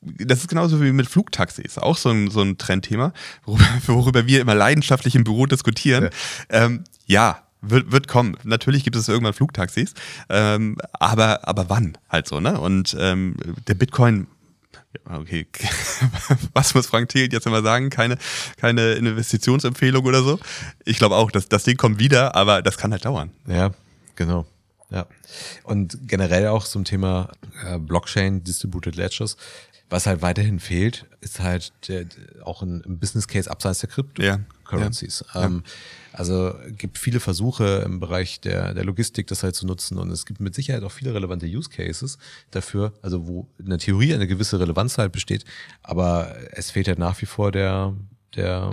das 0.00 0.40
ist 0.40 0.48
genauso 0.48 0.82
wie 0.82 0.92
mit 0.92 1.08
Flugtaxis. 1.08 1.78
Auch 1.78 1.96
so 1.96 2.10
ein, 2.10 2.30
so 2.30 2.42
ein 2.42 2.58
Trendthema, 2.58 3.12
worüber, 3.44 3.64
worüber 3.86 4.26
wir 4.26 4.40
immer 4.40 4.54
leidenschaftlich 4.54 5.14
im 5.14 5.24
Büro 5.24 5.46
diskutieren. 5.46 6.04
Ja, 6.50 6.64
ähm, 6.64 6.84
ja 7.06 7.42
wird, 7.60 7.92
wird 7.92 8.08
kommen. 8.08 8.36
Natürlich 8.44 8.84
gibt 8.84 8.96
es 8.96 9.08
irgendwann 9.08 9.32
Flugtaxis, 9.32 9.94
ähm, 10.28 10.76
aber, 10.92 11.46
aber 11.46 11.68
wann 11.68 11.98
halt 12.08 12.28
so, 12.28 12.40
ne? 12.40 12.60
Und 12.60 12.96
ähm, 12.98 13.36
der 13.66 13.74
Bitcoin 13.74 14.28
okay, 15.04 15.46
was 16.54 16.74
muss 16.74 16.86
Frank 16.86 17.08
Thiel 17.08 17.32
jetzt 17.32 17.46
immer 17.46 17.62
sagen? 17.62 17.90
Keine, 17.90 18.18
keine 18.56 18.92
Investitionsempfehlung 18.92 20.04
oder 20.04 20.22
so. 20.22 20.38
Ich 20.84 20.98
glaube 20.98 21.16
auch, 21.16 21.30
dass 21.30 21.48
das 21.48 21.64
Ding 21.64 21.76
kommt 21.76 21.98
wieder, 21.98 22.34
aber 22.34 22.62
das 22.62 22.78
kann 22.78 22.92
halt 22.92 23.04
dauern. 23.04 23.30
Ja, 23.46 23.72
genau. 24.16 24.46
Ja. 24.90 25.06
Und 25.64 26.08
generell 26.08 26.48
auch 26.48 26.64
zum 26.64 26.84
Thema 26.84 27.30
äh, 27.64 27.78
Blockchain, 27.78 28.42
Distributed 28.42 28.96
Ledgers. 28.96 29.36
Was 29.90 30.06
halt 30.06 30.20
weiterhin 30.20 30.60
fehlt, 30.60 31.06
ist 31.20 31.40
halt 31.40 31.72
der, 31.88 32.04
auch 32.44 32.62
ein, 32.62 32.82
Business 32.86 33.26
Case 33.26 33.50
abseits 33.50 33.80
der 33.80 33.88
Cryptocurrencies. 33.88 34.46
Ja. 34.46 34.57
Ähm, 35.34 35.62
ja. 35.64 35.72
Also 36.12 36.54
gibt 36.70 36.98
viele 36.98 37.20
Versuche 37.20 37.82
im 37.84 38.00
Bereich 38.00 38.40
der, 38.40 38.74
der 38.74 38.84
Logistik, 38.84 39.26
das 39.26 39.42
halt 39.42 39.54
zu 39.54 39.66
nutzen. 39.66 39.98
Und 39.98 40.10
es 40.10 40.26
gibt 40.26 40.40
mit 40.40 40.54
Sicherheit 40.54 40.82
auch 40.82 40.92
viele 40.92 41.14
relevante 41.14 41.46
Use 41.46 41.68
Cases 41.68 42.18
dafür, 42.50 42.92
also 43.02 43.26
wo 43.26 43.46
in 43.58 43.70
der 43.70 43.78
Theorie 43.78 44.14
eine 44.14 44.26
gewisse 44.26 44.58
Relevanz 44.58 44.98
halt 44.98 45.12
besteht, 45.12 45.44
aber 45.82 46.34
es 46.52 46.70
fehlt 46.70 46.88
halt 46.88 46.98
nach 46.98 47.20
wie 47.20 47.26
vor 47.26 47.52
der, 47.52 47.94
der, 48.34 48.72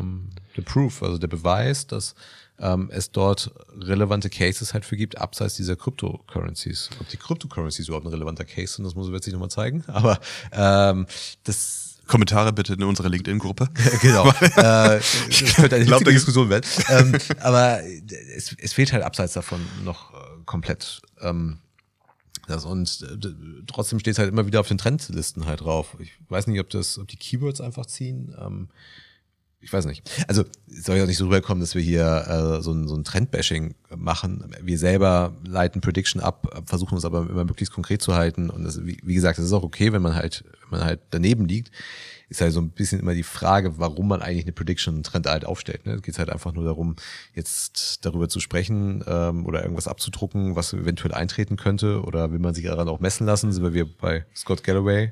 der 0.56 0.62
Proof, 0.62 1.04
also 1.04 1.18
der 1.18 1.28
Beweis, 1.28 1.88
dass 1.88 2.16
ähm, 2.60 2.90
es 2.92 3.12
dort 3.12 3.52
relevante 3.80 4.30
Cases 4.30 4.74
halt 4.74 4.86
für 4.86 4.96
gibt, 4.96 5.18
abseits 5.18 5.56
dieser 5.56 5.76
Cryptocurrencies. 5.76 6.90
Ob 7.00 7.10
die 7.10 7.18
Cryptocurrencies 7.18 7.88
überhaupt 7.88 8.06
ein 8.06 8.12
relevanter 8.12 8.46
Case 8.46 8.76
sind, 8.76 8.86
das 8.86 8.96
muss 8.96 9.08
ich 9.08 9.14
jetzt 9.14 9.26
nicht 9.26 9.34
nochmal 9.34 9.50
zeigen. 9.50 9.84
Aber 9.88 10.20
ähm, 10.52 11.06
das 11.44 11.85
Kommentare 12.08 12.54
bitte 12.54 12.74
in 12.74 12.84
unserer 12.84 13.10
LinkedIn-Gruppe. 13.10 13.70
genau. 14.02 14.28
äh, 14.42 14.52
das 14.56 15.56
könnte 15.56 15.76
eine 15.76 15.86
glaub, 15.86 16.04
Diskussion 16.04 16.50
werden. 16.50 16.66
ähm, 16.90 17.18
aber 17.40 17.82
es, 18.36 18.56
es 18.60 18.74
fehlt 18.74 18.94
halt 18.94 19.04
abseits 19.04 19.34
davon 19.34 19.62
noch 19.84 20.14
äh, 20.14 20.18
komplett. 20.46 21.02
Ähm, 21.22 21.60
das 22.48 22.66
und 22.66 23.02
äh, 23.02 23.64
trotzdem 23.68 24.00
steht 24.00 24.14
es 24.14 24.20
halt 24.20 24.30
immer 24.30 24.46
wieder 24.46 24.60
auf 24.60 24.68
den 24.68 24.78
Trendlisten 24.78 25.46
halt 25.46 25.62
drauf. 25.62 25.96
Ich 26.00 26.14
weiß 26.30 26.48
nicht, 26.48 26.60
ob 26.60 26.70
das, 26.70 27.00
ob 27.00 27.08
die 27.08 27.18
Keywords 27.18 27.62
einfach 27.62 27.86
ziehen. 27.86 28.36
Ähm, 28.40 28.70
ich 29.66 29.74
weiß 29.74 29.86
nicht. 29.88 30.08
Also 30.28 30.44
soll 30.68 30.98
ja 30.98 31.08
nicht 31.08 31.18
so 31.18 31.26
rüberkommen, 31.26 31.60
dass 31.60 31.74
wir 31.74 31.82
hier 31.82 32.60
äh, 32.60 32.62
so 32.62 32.72
ein, 32.72 32.88
so 32.88 32.96
ein 32.96 33.04
Trendbashing 33.04 33.74
machen. 33.98 34.56
Wir 34.62 34.78
selber 34.78 35.34
leiten 35.44 35.82
Prediction 35.82 36.22
ab, 36.22 36.64
versuchen 36.68 36.94
uns 36.94 37.04
aber 37.04 37.28
immer 37.28 37.46
möglichst 37.46 37.74
konkret 37.74 38.04
zu 38.04 38.14
halten. 38.14 38.52
Und 38.52 38.64
das, 38.64 38.86
wie, 38.86 39.00
wie 39.04 39.16
gesagt, 39.16 39.40
das 39.40 39.46
ist 39.46 39.54
auch 39.54 39.64
okay, 39.64 39.92
wenn 39.92 40.04
man 40.04 40.14
halt, 40.14 40.44
wenn 40.70 40.80
man 40.80 40.88
halt 40.88 41.00
daneben 41.10 41.48
liegt. 41.48 41.72
Ist 42.30 42.42
halt 42.42 42.54
so 42.54 42.62
ein 42.62 42.70
bisschen 42.70 43.00
immer 43.00 43.14
die 43.14 43.24
Frage, 43.24 43.78
warum 43.78 44.08
man 44.08 44.22
eigentlich 44.22 44.46
eine 44.46 44.52
Prediction, 44.52 45.04
Trend 45.04 45.28
halt 45.28 45.46
aufstellt. 45.46 45.86
Ne? 45.86 45.94
Es 45.94 46.02
geht 46.02 46.18
halt 46.18 46.30
einfach 46.30 46.54
nur 46.54 46.66
darum, 46.66 46.96
jetzt 47.34 48.06
darüber 48.06 48.30
zu 48.30 48.40
sprechen 48.40 49.04
ähm, 49.08 49.46
oder 49.46 49.62
irgendwas 49.62 49.88
abzudrucken, 49.88 50.56
was 50.56 50.74
eventuell 50.74 51.14
eintreten 51.14 51.58
könnte. 51.58 52.02
Oder 52.04 52.32
will 52.32 52.40
man 52.40 52.54
sich 52.54 52.66
daran 52.66 52.90
auch 52.90 53.00
messen 53.00 53.26
lassen? 53.26 53.52
Sind 53.52 53.74
wir 53.74 53.86
bei 53.86 54.26
Scott 54.36 54.64
Galloway 54.64 55.12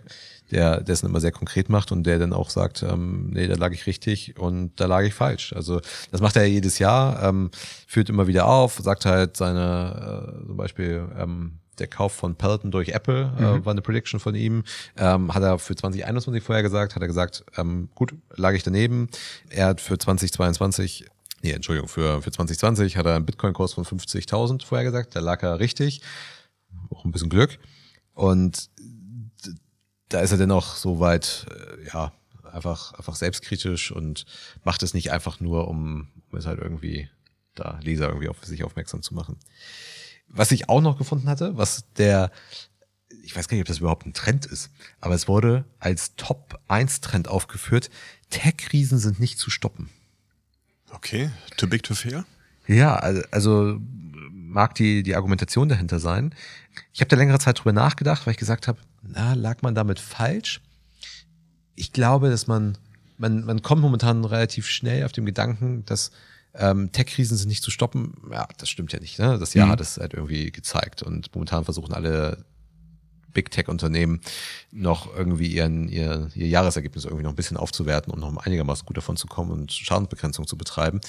der 0.53 0.81
dessen 0.81 1.07
immer 1.07 1.19
sehr 1.19 1.31
konkret 1.31 1.69
macht 1.69 1.91
und 1.91 2.03
der 2.03 2.19
dann 2.19 2.33
auch 2.33 2.49
sagt, 2.49 2.83
ähm, 2.83 3.31
nee, 3.31 3.47
da 3.47 3.55
lag 3.55 3.71
ich 3.71 3.87
richtig 3.87 4.37
und 4.37 4.79
da 4.79 4.85
lag 4.85 5.03
ich 5.03 5.13
falsch. 5.13 5.53
Also 5.53 5.81
das 6.11 6.21
macht 6.21 6.35
er 6.35 6.45
jedes 6.45 6.79
Jahr, 6.79 7.21
ähm, 7.23 7.49
führt 7.87 8.09
immer 8.09 8.27
wieder 8.27 8.47
auf, 8.47 8.79
sagt 8.81 9.05
halt 9.05 9.35
seine, 9.35 10.41
äh, 10.43 10.47
zum 10.47 10.57
Beispiel, 10.57 11.07
ähm, 11.17 11.59
der 11.79 11.87
Kauf 11.87 12.13
von 12.13 12.35
Peloton 12.35 12.71
durch 12.71 12.89
Apple 12.89 13.33
äh, 13.37 13.41
mhm. 13.41 13.65
war 13.65 13.71
eine 13.71 13.81
Prediction 13.81 14.19
von 14.19 14.35
ihm. 14.35 14.63
Ähm, 14.97 15.33
hat 15.33 15.43
er 15.43 15.59
für 15.59 15.75
2021 15.75 16.43
vorher 16.43 16.63
gesagt, 16.63 16.95
hat 16.95 17.01
er 17.01 17.07
gesagt, 17.07 17.43
ähm, 17.57 17.89
gut, 17.95 18.13
lag 18.35 18.53
ich 18.53 18.63
daneben. 18.63 19.07
Er 19.49 19.67
hat 19.67 19.81
für 19.81 19.97
2022 19.97 21.05
Nee, 21.43 21.51
Entschuldigung, 21.51 21.89
für, 21.89 22.21
für 22.21 22.31
2020 22.31 22.95
hat 22.95 23.05
er 23.05 23.15
einen 23.15 23.25
Bitcoin-Kurs 23.25 23.73
von 23.73 23.83
50.000 23.83 24.63
vorher 24.63 24.85
gesagt, 24.85 25.13
da 25.13 25.19
lag 25.19 25.43
er 25.43 25.59
richtig. 25.59 26.01
Auch 26.89 27.03
ein 27.03 27.11
bisschen 27.11 27.29
Glück. 27.29 27.59
Und 28.13 28.69
da 30.07 30.21
ist 30.21 30.31
er 30.31 30.37
dennoch 30.37 30.75
so 30.75 31.01
weit, 31.01 31.47
äh, 31.49 31.87
ja, 31.93 32.13
einfach, 32.49 32.93
einfach 32.93 33.15
selbstkritisch 33.15 33.91
und 33.91 34.25
macht 34.63 34.83
es 34.83 34.93
nicht 34.93 35.11
einfach 35.11 35.41
nur, 35.41 35.67
um, 35.67 36.07
um 36.31 36.37
es 36.37 36.45
halt 36.45 36.59
irgendwie 36.59 37.09
da 37.55 37.79
Leser 37.81 38.07
irgendwie 38.07 38.29
auf 38.29 38.43
sich 38.43 38.63
aufmerksam 38.63 39.01
zu 39.01 39.13
machen. 39.13 39.37
Was 40.27 40.51
ich 40.51 40.69
auch 40.69 40.81
noch 40.81 40.97
gefunden 40.97 41.29
hatte, 41.29 41.57
was 41.57 41.85
der, 41.97 42.31
ich 43.23 43.35
weiß 43.35 43.47
gar 43.47 43.55
nicht, 43.55 43.63
ob 43.63 43.67
das 43.67 43.79
überhaupt 43.79 44.05
ein 44.05 44.13
Trend 44.13 44.45
ist, 44.45 44.71
aber 44.99 45.15
es 45.15 45.27
wurde 45.27 45.65
als 45.79 46.15
Top 46.15 46.59
1 46.67 47.01
Trend 47.01 47.27
aufgeführt, 47.27 47.89
Tech-Krisen 48.29 48.97
sind 48.97 49.19
nicht 49.19 49.37
zu 49.37 49.49
stoppen. 49.49 49.89
Okay, 50.91 51.29
too 51.57 51.67
big 51.67 51.83
to 51.83 51.93
fail? 51.93 52.25
Ja, 52.67 52.95
also 52.95 53.79
mag 54.53 54.75
die, 54.75 55.03
die 55.03 55.15
Argumentation 55.15 55.67
dahinter 55.67 55.99
sein. 55.99 56.33
Ich 56.93 57.01
habe 57.01 57.09
da 57.09 57.15
längere 57.15 57.39
Zeit 57.39 57.59
drüber 57.59 57.73
nachgedacht, 57.73 58.25
weil 58.25 58.31
ich 58.31 58.37
gesagt 58.37 58.67
habe, 58.67 58.79
na, 59.01 59.33
lag 59.33 59.61
man 59.61 59.75
damit 59.75 59.99
falsch? 59.99 60.61
Ich 61.75 61.91
glaube, 61.91 62.29
dass 62.29 62.47
man, 62.47 62.77
man, 63.17 63.43
man 63.45 63.61
kommt 63.61 63.81
momentan 63.81 64.23
relativ 64.23 64.67
schnell 64.67 65.05
auf 65.05 65.11
dem 65.11 65.25
Gedanken, 65.25 65.85
dass 65.85 66.11
ähm, 66.55 66.91
Tech-Krisen 66.91 67.37
sind 67.37 67.49
nicht 67.49 67.63
zu 67.63 67.71
stoppen. 67.71 68.13
Ja, 68.31 68.47
das 68.57 68.69
stimmt 68.69 68.93
ja 68.93 68.99
nicht. 68.99 69.19
Ne? 69.19 69.37
Das 69.39 69.53
Jahr 69.53 69.67
mhm. 69.67 69.71
hat 69.71 69.81
es 69.81 69.97
halt 69.97 70.13
irgendwie 70.13 70.51
gezeigt 70.51 71.03
und 71.03 71.33
momentan 71.33 71.63
versuchen 71.63 71.93
alle 71.93 72.45
Big 73.33 73.49
Tech-Unternehmen 73.51 74.21
noch 74.71 75.13
irgendwie 75.15 75.47
ihren, 75.47 75.89
ihr, 75.89 76.29
ihr 76.35 76.47
Jahresergebnis 76.47 77.05
irgendwie 77.05 77.23
noch 77.23 77.31
ein 77.31 77.35
bisschen 77.35 77.57
aufzuwerten, 77.57 78.13
um 78.13 78.19
noch 78.19 78.45
einigermaßen 78.45 78.85
gut 78.85 78.97
davon 78.97 79.17
zu 79.17 79.27
kommen 79.27 79.51
und 79.51 79.71
Schadensbegrenzung 79.71 80.47
zu 80.47 80.57
betreiben. 80.57 81.01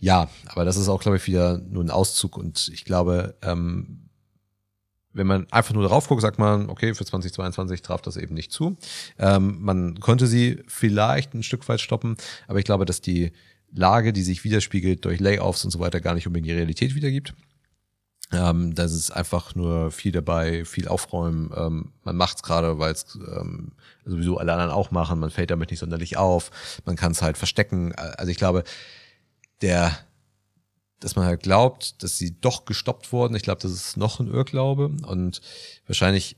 Ja, 0.00 0.28
aber 0.46 0.64
das 0.64 0.76
ist 0.76 0.88
auch, 0.88 1.00
glaube 1.00 1.18
ich, 1.18 1.26
wieder 1.26 1.58
nur 1.58 1.84
ein 1.84 1.90
Auszug 1.90 2.36
und 2.36 2.70
ich 2.72 2.84
glaube, 2.84 3.36
ähm, 3.42 4.08
wenn 5.12 5.26
man 5.26 5.46
einfach 5.52 5.74
nur 5.74 5.82
darauf 5.82 6.08
guckt, 6.08 6.22
sagt 6.22 6.38
man, 6.38 6.70
okay, 6.70 6.94
für 6.94 7.04
2022 7.04 7.82
traf 7.82 8.00
das 8.00 8.16
eben 8.16 8.34
nicht 8.34 8.50
zu. 8.50 8.76
Ähm, 9.18 9.58
man 9.60 10.00
konnte 10.00 10.26
sie 10.26 10.62
vielleicht 10.66 11.34
ein 11.34 11.42
Stück 11.42 11.68
weit 11.68 11.80
stoppen, 11.80 12.16
aber 12.48 12.58
ich 12.58 12.64
glaube, 12.64 12.86
dass 12.86 13.02
die 13.02 13.32
Lage, 13.74 14.12
die 14.12 14.22
sich 14.22 14.44
widerspiegelt 14.44 15.04
durch 15.04 15.20
Layoffs 15.20 15.64
und 15.64 15.70
so 15.70 15.80
weiter, 15.80 16.00
gar 16.00 16.14
nicht 16.14 16.26
unbedingt 16.26 16.48
die 16.48 16.54
Realität 16.54 16.94
wiedergibt. 16.94 17.34
Ähm, 18.32 18.74
das 18.74 18.92
ist 18.92 19.10
einfach 19.10 19.54
nur 19.54 19.90
viel 19.90 20.12
dabei, 20.12 20.64
viel 20.64 20.88
aufräumen. 20.88 21.50
Ähm, 21.56 21.92
man 22.02 22.16
macht 22.16 22.36
es 22.36 22.42
gerade, 22.42 22.78
weil 22.78 22.92
es 22.92 23.18
ähm, 23.36 23.72
sowieso 24.04 24.38
alle 24.38 24.52
anderen 24.52 24.70
auch 24.70 24.90
machen. 24.90 25.18
Man 25.18 25.30
fällt 25.30 25.50
damit 25.50 25.70
nicht 25.70 25.80
sonderlich 25.80 26.16
auf. 26.16 26.50
Man 26.84 26.96
kann 26.96 27.12
es 27.12 27.22
halt 27.22 27.36
verstecken. 27.36 27.94
Also 27.94 28.30
ich 28.30 28.38
glaube, 28.38 28.64
der 29.60 29.96
dass 31.02 31.16
man 31.16 31.26
halt 31.26 31.42
glaubt, 31.42 32.02
dass 32.02 32.16
sie 32.16 32.40
doch 32.40 32.64
gestoppt 32.64 33.12
wurden. 33.12 33.34
Ich 33.34 33.42
glaube, 33.42 33.60
das 33.60 33.72
ist 33.72 33.96
noch 33.96 34.20
ein 34.20 34.32
Irrglaube 34.32 34.92
und 35.04 35.40
wahrscheinlich 35.86 36.36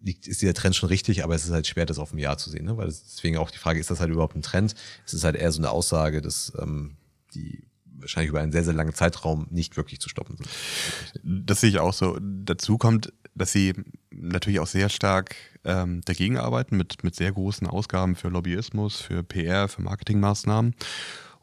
liegt, 0.00 0.26
ist 0.26 0.42
dieser 0.42 0.54
Trend 0.54 0.74
schon 0.76 0.88
richtig, 0.88 1.24
aber 1.24 1.34
es 1.34 1.44
ist 1.44 1.50
halt 1.50 1.66
schwer, 1.66 1.86
das 1.86 1.98
auf 1.98 2.10
dem 2.10 2.18
Jahr 2.18 2.38
zu 2.38 2.50
sehen, 2.50 2.64
ne? 2.64 2.76
weil 2.76 2.86
deswegen 2.86 3.36
auch 3.36 3.50
die 3.50 3.58
Frage, 3.58 3.80
ist 3.80 3.90
das 3.90 4.00
halt 4.00 4.10
überhaupt 4.10 4.36
ein 4.36 4.42
Trend? 4.42 4.74
Es 5.06 5.14
ist 5.14 5.24
halt 5.24 5.36
eher 5.36 5.52
so 5.52 5.60
eine 5.60 5.70
Aussage, 5.70 6.22
dass 6.22 6.52
ähm, 6.58 6.96
die 7.34 7.64
wahrscheinlich 7.84 8.30
über 8.30 8.40
einen 8.40 8.52
sehr, 8.52 8.64
sehr 8.64 8.74
langen 8.74 8.94
Zeitraum 8.94 9.46
nicht 9.50 9.76
wirklich 9.76 10.00
zu 10.00 10.08
stoppen 10.08 10.36
sind. 10.36 10.48
Das 11.22 11.60
sehe 11.60 11.70
ich 11.70 11.78
auch 11.78 11.92
so. 11.92 12.18
Dazu 12.20 12.78
kommt, 12.78 13.12
dass 13.34 13.52
sie 13.52 13.74
natürlich 14.10 14.60
auch 14.60 14.66
sehr 14.66 14.88
stark 14.88 15.36
ähm, 15.64 16.00
dagegen 16.04 16.38
arbeiten, 16.38 16.76
mit, 16.76 17.04
mit 17.04 17.14
sehr 17.14 17.32
großen 17.32 17.66
Ausgaben 17.66 18.16
für 18.16 18.28
Lobbyismus, 18.28 19.00
für 19.00 19.22
PR, 19.22 19.68
für 19.68 19.82
Marketingmaßnahmen. 19.82 20.74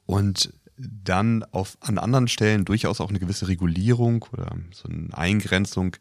Und 0.06 0.52
dann 0.78 1.44
auf, 1.52 1.78
an 1.80 1.98
anderen 1.98 2.28
Stellen 2.28 2.66
durchaus 2.66 3.02
auch 3.02 3.10
eine 3.10 3.20
gewisse 3.20 3.48
Regulierung 3.48 4.26
oder 4.32 4.56
so 4.72 4.88
eine 4.88 5.16
Eingrenzung 5.18 5.96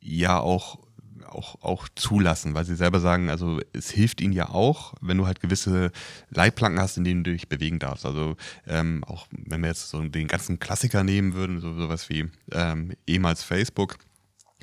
ja 0.00 0.40
auch, 0.40 0.78
auch, 1.34 1.62
auch 1.62 1.88
zulassen, 1.94 2.54
weil 2.54 2.64
sie 2.64 2.76
selber 2.76 3.00
sagen, 3.00 3.30
also 3.30 3.60
es 3.72 3.90
hilft 3.90 4.20
ihnen 4.20 4.32
ja 4.32 4.50
auch, 4.50 4.94
wenn 5.00 5.18
du 5.18 5.26
halt 5.26 5.40
gewisse 5.40 5.92
Leitplanken 6.30 6.80
hast, 6.80 6.96
in 6.96 7.04
denen 7.04 7.24
du 7.24 7.32
dich 7.32 7.48
bewegen 7.48 7.78
darfst. 7.78 8.06
Also 8.06 8.36
ähm, 8.66 9.04
auch 9.04 9.26
wenn 9.30 9.60
wir 9.60 9.68
jetzt 9.68 9.90
so 9.90 10.02
den 10.02 10.28
ganzen 10.28 10.58
Klassiker 10.58 11.04
nehmen 11.04 11.34
würden, 11.34 11.60
so 11.60 11.74
sowas 11.74 12.08
wie 12.08 12.28
ähm, 12.52 12.92
ehemals 13.06 13.42
Facebook, 13.42 13.98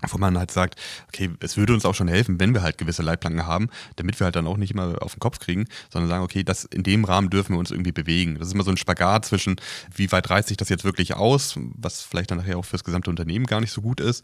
wo 0.10 0.18
man 0.18 0.38
halt 0.38 0.52
sagt, 0.52 0.76
okay, 1.08 1.30
es 1.40 1.58
würde 1.58 1.74
uns 1.74 1.86
auch 1.86 1.96
schon 1.96 2.08
helfen, 2.08 2.40
wenn 2.40 2.54
wir 2.54 2.62
halt 2.62 2.78
gewisse 2.78 3.02
Leitplanken 3.02 3.46
haben, 3.46 3.70
damit 3.96 4.20
wir 4.20 4.26
halt 4.26 4.36
dann 4.36 4.48
auch 4.48 4.58
nicht 4.58 4.72
immer 4.72 5.02
auf 5.02 5.14
den 5.14 5.20
Kopf 5.20 5.40
kriegen, 5.40 5.66
sondern 5.92 6.10
sagen, 6.10 6.24
okay, 6.24 6.44
das, 6.44 6.66
in 6.66 6.84
dem 6.84 7.04
Rahmen 7.06 7.30
dürfen 7.30 7.54
wir 7.54 7.60
uns 7.60 7.72
irgendwie 7.72 7.92
bewegen. 7.92 8.38
Das 8.38 8.48
ist 8.48 8.54
immer 8.54 8.64
so 8.64 8.72
ein 8.72 8.78
Spagat 8.78 9.26
zwischen, 9.26 9.56
wie 9.96 10.12
weit 10.12 10.30
reißt 10.30 10.48
sich 10.48 10.58
das 10.58 10.70
jetzt 10.70 10.84
wirklich 10.84 11.16
aus, 11.16 11.56
was 11.76 12.04
vielleicht 12.04 12.32
dann 12.32 12.38
nachher 12.38 12.58
auch 12.58 12.66
fürs 12.66 12.84
gesamte 12.84 13.10
Unternehmen 13.10 13.46
gar 13.46 13.62
nicht 13.62 13.72
so 13.72 13.82
gut 13.82 14.00
ist, 14.00 14.24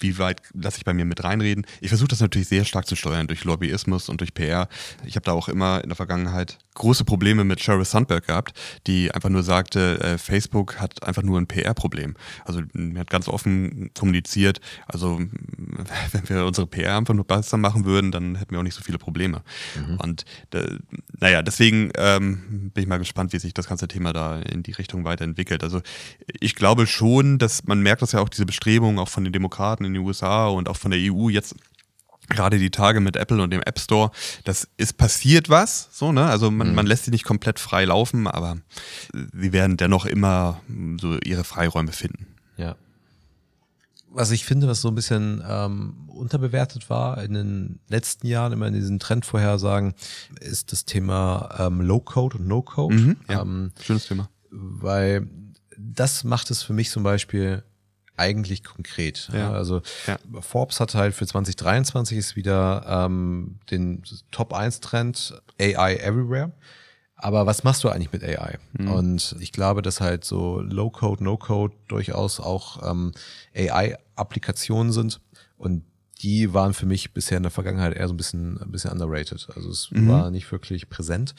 wie 0.00 0.18
weit 0.18 0.42
lasse 0.54 0.78
ich 0.78 0.84
bei 0.84 0.94
mir 0.94 1.04
mit 1.04 1.24
reinreden. 1.24 1.66
Ich 1.80 1.88
versuche 1.88 2.08
das 2.08 2.20
natürlich 2.20 2.48
sehr 2.48 2.64
stark 2.64 2.86
zu 2.86 2.96
steuern 2.96 3.26
durch 3.26 3.44
Lobbyismus 3.44 4.08
und 4.08 4.20
durch 4.20 4.34
PR. 4.34 4.68
Ich 5.04 5.16
habe 5.16 5.24
da 5.24 5.32
auch 5.32 5.48
immer 5.48 5.82
in 5.82 5.88
der 5.88 5.96
Vergangenheit 5.96 6.58
große 6.74 7.04
Probleme 7.04 7.44
mit 7.44 7.60
Sheryl 7.60 7.84
Sandberg 7.84 8.26
gehabt, 8.26 8.58
die 8.86 9.12
einfach 9.12 9.28
nur 9.28 9.42
sagte, 9.42 10.00
äh, 10.00 10.18
Facebook 10.18 10.80
hat 10.80 11.02
einfach 11.02 11.22
nur 11.22 11.38
ein 11.38 11.46
PR-Problem. 11.46 12.14
Also 12.44 12.62
er 12.74 13.00
hat 13.00 13.10
ganz 13.10 13.28
offen 13.28 13.90
kommuniziert, 13.94 14.60
also 14.86 15.18
wenn 16.12 16.28
wir 16.28 16.44
unsere 16.44 16.66
PR 16.66 16.96
einfach 16.96 17.14
nur 17.14 17.24
besser 17.24 17.56
machen 17.56 17.84
würden, 17.84 18.12
dann 18.12 18.36
hätten 18.36 18.52
wir 18.52 18.58
auch 18.58 18.64
nicht 18.64 18.74
so 18.74 18.82
viele 18.82 18.98
Probleme. 18.98 19.42
Mhm. 19.76 19.96
Und 19.96 20.24
äh, 20.54 20.76
naja, 21.18 21.42
deswegen 21.42 21.90
ähm, 21.96 22.70
bin 22.72 22.82
ich 22.82 22.88
mal 22.88 22.98
gespannt, 22.98 23.32
wie 23.32 23.38
sich 23.38 23.54
das 23.54 23.68
ganze 23.68 23.88
Thema 23.88 24.12
da 24.12 24.40
in 24.40 24.62
die 24.62 24.72
Richtung 24.72 25.04
weiterentwickelt. 25.04 25.62
Also 25.62 25.80
ich 26.40 26.54
glaube 26.54 26.86
schon, 26.86 27.38
dass 27.38 27.64
man 27.64 27.80
merkt, 27.80 28.02
dass 28.02 28.12
ja 28.12 28.20
auch 28.20 28.28
diese 28.28 28.46
Bestrebungen 28.46 28.98
auch 28.98 29.08
von 29.08 29.24
den 29.24 29.32
Demokraten 29.32 29.84
in 29.84 29.94
den 29.94 30.02
USA 30.02 30.46
und 30.46 30.68
auch 30.68 30.76
von 30.76 30.90
der 30.90 31.00
EU 31.00 31.28
jetzt 31.28 31.54
gerade 32.28 32.58
die 32.58 32.70
Tage 32.70 33.00
mit 33.00 33.16
Apple 33.16 33.42
und 33.42 33.50
dem 33.50 33.62
App 33.62 33.78
Store, 33.78 34.10
das 34.44 34.68
ist 34.76 34.96
passiert 34.96 35.48
was, 35.48 35.88
so, 35.92 36.12
ne? 36.12 36.24
Also 36.26 36.50
man, 36.50 36.70
mhm. 36.70 36.74
man 36.74 36.86
lässt 36.86 37.04
sie 37.04 37.10
nicht 37.10 37.24
komplett 37.24 37.58
frei 37.58 37.84
laufen, 37.84 38.26
aber 38.26 38.58
sie 39.12 39.52
werden 39.52 39.76
dennoch 39.76 40.06
immer 40.06 40.60
so 41.00 41.18
ihre 41.24 41.44
Freiräume 41.44 41.92
finden. 41.92 42.26
Ja. 42.56 42.76
Was 44.14 44.30
ich 44.30 44.44
finde, 44.44 44.68
was 44.68 44.80
so 44.80 44.88
ein 44.88 44.94
bisschen 44.94 45.42
ähm, 45.46 46.08
unterbewertet 46.08 46.90
war 46.90 47.22
in 47.22 47.34
den 47.34 47.80
letzten 47.88 48.26
Jahren, 48.26 48.52
immer 48.52 48.66
in 48.66 48.74
diesen 48.74 48.98
Trendvorhersagen, 48.98 49.94
ist 50.40 50.72
das 50.72 50.84
Thema 50.84 51.56
ähm, 51.58 51.80
Low-Code 51.80 52.38
und 52.38 52.46
No-Code. 52.46 52.94
Mhm, 52.94 53.16
ja, 53.28 53.42
ähm, 53.42 53.72
schönes 53.82 54.06
Thema. 54.06 54.28
Weil 54.50 55.28
das 55.78 56.24
macht 56.24 56.50
es 56.50 56.62
für 56.62 56.72
mich 56.72 56.90
zum 56.90 57.02
Beispiel 57.02 57.62
eigentlich 58.16 58.62
konkret. 58.62 59.30
Ja. 59.32 59.52
Also 59.52 59.82
ja. 60.06 60.18
Forbes 60.40 60.80
hat 60.80 60.94
halt 60.94 61.14
für 61.14 61.26
2023 61.26 62.18
ist 62.18 62.36
wieder 62.36 62.84
ähm, 62.86 63.58
den 63.70 64.02
Top 64.30 64.52
1 64.52 64.80
Trend 64.80 65.40
AI 65.60 65.96
Everywhere. 65.96 66.52
Aber 67.22 67.46
was 67.46 67.64
machst 67.64 67.84
du 67.84 67.88
eigentlich 67.88 68.12
mit 68.12 68.24
AI? 68.24 68.58
Mhm. 68.72 68.88
Und 68.90 69.36
ich 69.40 69.52
glaube, 69.52 69.82
dass 69.82 70.00
halt 70.00 70.24
so 70.24 70.60
Low-Code, 70.60 71.22
No-Code 71.22 71.74
durchaus 71.88 72.40
auch 72.40 72.90
ähm, 72.90 73.12
AI-Applikationen 73.54 74.92
sind. 74.92 75.20
Und 75.56 75.84
die 76.20 76.52
waren 76.52 76.74
für 76.74 76.86
mich 76.86 77.14
bisher 77.14 77.36
in 77.36 77.42
der 77.42 77.52
Vergangenheit 77.52 77.96
eher 77.96 78.08
so 78.08 78.14
ein 78.14 78.16
bisschen, 78.16 78.60
ein 78.60 78.70
bisschen 78.70 78.90
underrated. 78.90 79.48
Also 79.54 79.70
es 79.70 79.90
mhm. 79.90 80.08
war 80.08 80.30
nicht 80.30 80.50
wirklich 80.50 80.88
präsent. 80.88 81.34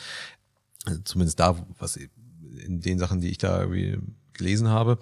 Also 0.85 1.01
zumindest 1.03 1.39
da, 1.39 1.55
was 1.79 1.97
in 1.97 2.79
den 2.81 2.99
Sachen, 2.99 3.19
die 3.19 3.29
ich 3.29 3.37
da 3.37 3.61
irgendwie 3.61 3.99
gelesen 4.33 4.69
habe 4.69 4.97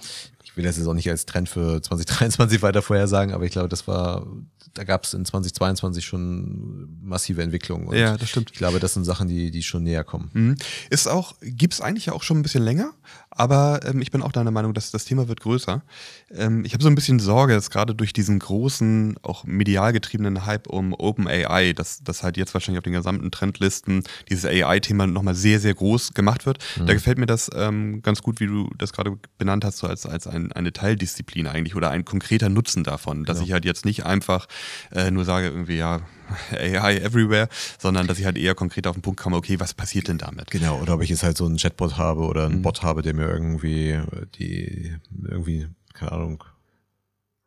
ich 0.52 0.58
will 0.58 0.66
das 0.66 0.76
jetzt 0.76 0.88
auch 0.88 0.94
nicht 0.94 1.10
als 1.10 1.26
Trend 1.26 1.48
für 1.48 1.82
2023 1.82 2.62
weiter 2.62 2.82
vorhersagen, 2.82 3.34
aber 3.34 3.46
ich 3.46 3.54
glaube, 3.54 3.70
das 3.70 3.88
war, 3.88 4.28
da 4.74 4.84
gab 4.84 5.04
es 5.04 5.14
in 5.14 5.26
2022 5.26 6.06
schon 6.06 6.98
massive 7.02 7.42
Entwicklungen. 7.42 7.88
Und 7.88 7.96
ja, 7.96 8.18
das 8.18 8.30
stimmt. 8.30 8.52
Ich 8.52 8.58
glaube, 8.58 8.80
das 8.80 8.94
sind 8.94 9.04
Sachen, 9.04 9.28
die, 9.28 9.52
die 9.52 9.64
schon 9.64 9.84
näher 9.84 10.04
kommen. 10.04 10.30
Mhm. 10.34 10.56
Ist 10.90 11.08
auch, 11.08 11.36
gibt 11.42 11.74
es 11.74 11.82
eigentlich 11.82 12.12
auch 12.12 12.24
schon 12.24 12.40
ein 12.40 12.44
bisschen 12.44 12.64
länger, 12.64 12.94
aber 13.30 13.80
ähm, 13.86 14.02
ich 14.02 14.12
bin 14.12 14.22
auch 14.22 14.32
deiner 14.32 14.52
Meinung, 14.52 14.74
dass 14.74 14.92
das 14.92 15.06
Thema 15.06 15.28
wird 15.28 15.42
größer. 15.42 15.84
Ähm, 16.32 16.64
ich 16.66 16.74
habe 16.74 16.84
so 16.84 16.90
ein 16.90 16.96
bisschen 16.96 17.20
Sorge, 17.20 17.54
dass 17.54 17.70
gerade 17.70 17.96
durch 17.96 18.14
diesen 18.14 18.40
großen, 18.40 19.16
auch 19.24 19.44
medial 19.44 19.94
getriebenen 19.94 20.46
Hype 20.46 20.68
um 20.68 20.94
OpenAI, 20.94 21.74
dass 21.74 22.04
das 22.04 22.24
halt 22.24 22.38
jetzt 22.38 22.54
wahrscheinlich 22.54 22.80
auf 22.80 22.84
den 22.84 22.94
gesamten 22.94 23.32
Trendlisten 23.32 24.04
dieses 24.30 24.46
AI-Thema 24.46 25.08
nochmal 25.08 25.36
sehr, 25.36 25.60
sehr 25.60 25.74
groß 25.74 26.14
gemacht 26.14 26.46
wird. 26.46 26.60
Mhm. 26.78 26.88
Da 26.88 26.94
gefällt 26.94 27.18
mir 27.18 27.26
das 27.26 27.50
ähm, 27.54 28.02
ganz 28.02 28.22
gut, 28.22 28.40
wie 28.40 28.48
du 28.48 28.70
das 28.78 28.94
gerade 28.94 29.18
benannt 29.38 29.66
hast, 29.66 29.78
so 29.78 29.88
als, 29.88 30.06
als 30.06 30.28
ein, 30.28 30.52
eine 30.52 30.74
Teildisziplin 30.74 31.48
eigentlich 31.48 31.76
oder 31.76 31.90
ein 31.90 32.06
konkreter 32.06 32.50
Nutzen 32.50 32.84
davon, 32.84 33.26
dass 33.26 33.38
genau. 33.38 33.48
ich 33.48 33.54
halt 33.54 33.66
jetzt 33.66 33.86
nicht 33.86 34.06
einfach 34.06 34.48
äh, 34.92 35.12
nur 35.12 35.26
sage, 35.26 35.48
irgendwie, 35.48 35.78
ja, 35.78 36.02
AI 36.52 36.98
everywhere, 36.98 37.50
sondern 37.78 38.08
dass 38.08 38.20
ich 38.20 38.26
halt 38.26 38.38
eher 38.38 38.56
konkret 38.56 38.88
auf 38.88 38.96
den 38.96 39.02
Punkt 39.02 39.20
komme, 39.20 39.36
okay, 39.36 39.60
was 39.60 39.74
passiert 39.74 40.08
denn 40.08 40.18
damit? 40.18 40.50
Genau, 40.52 40.80
oder 40.80 40.96
ob 40.96 41.02
ich 41.02 41.10
jetzt 41.10 41.24
halt 41.24 41.38
so 41.38 41.46
einen 41.46 41.58
Chatbot 41.58 41.98
habe 41.98 42.22
oder 42.22 42.46
einen 42.46 42.58
mhm. 42.58 42.62
Bot 42.62 42.84
habe, 42.84 43.02
der 43.02 43.14
mir 43.14 43.28
irgendwie 43.28 44.00
die 44.36 44.96
irgendwie, 45.28 45.68
keine 45.94 46.12
Ahnung, 46.14 46.44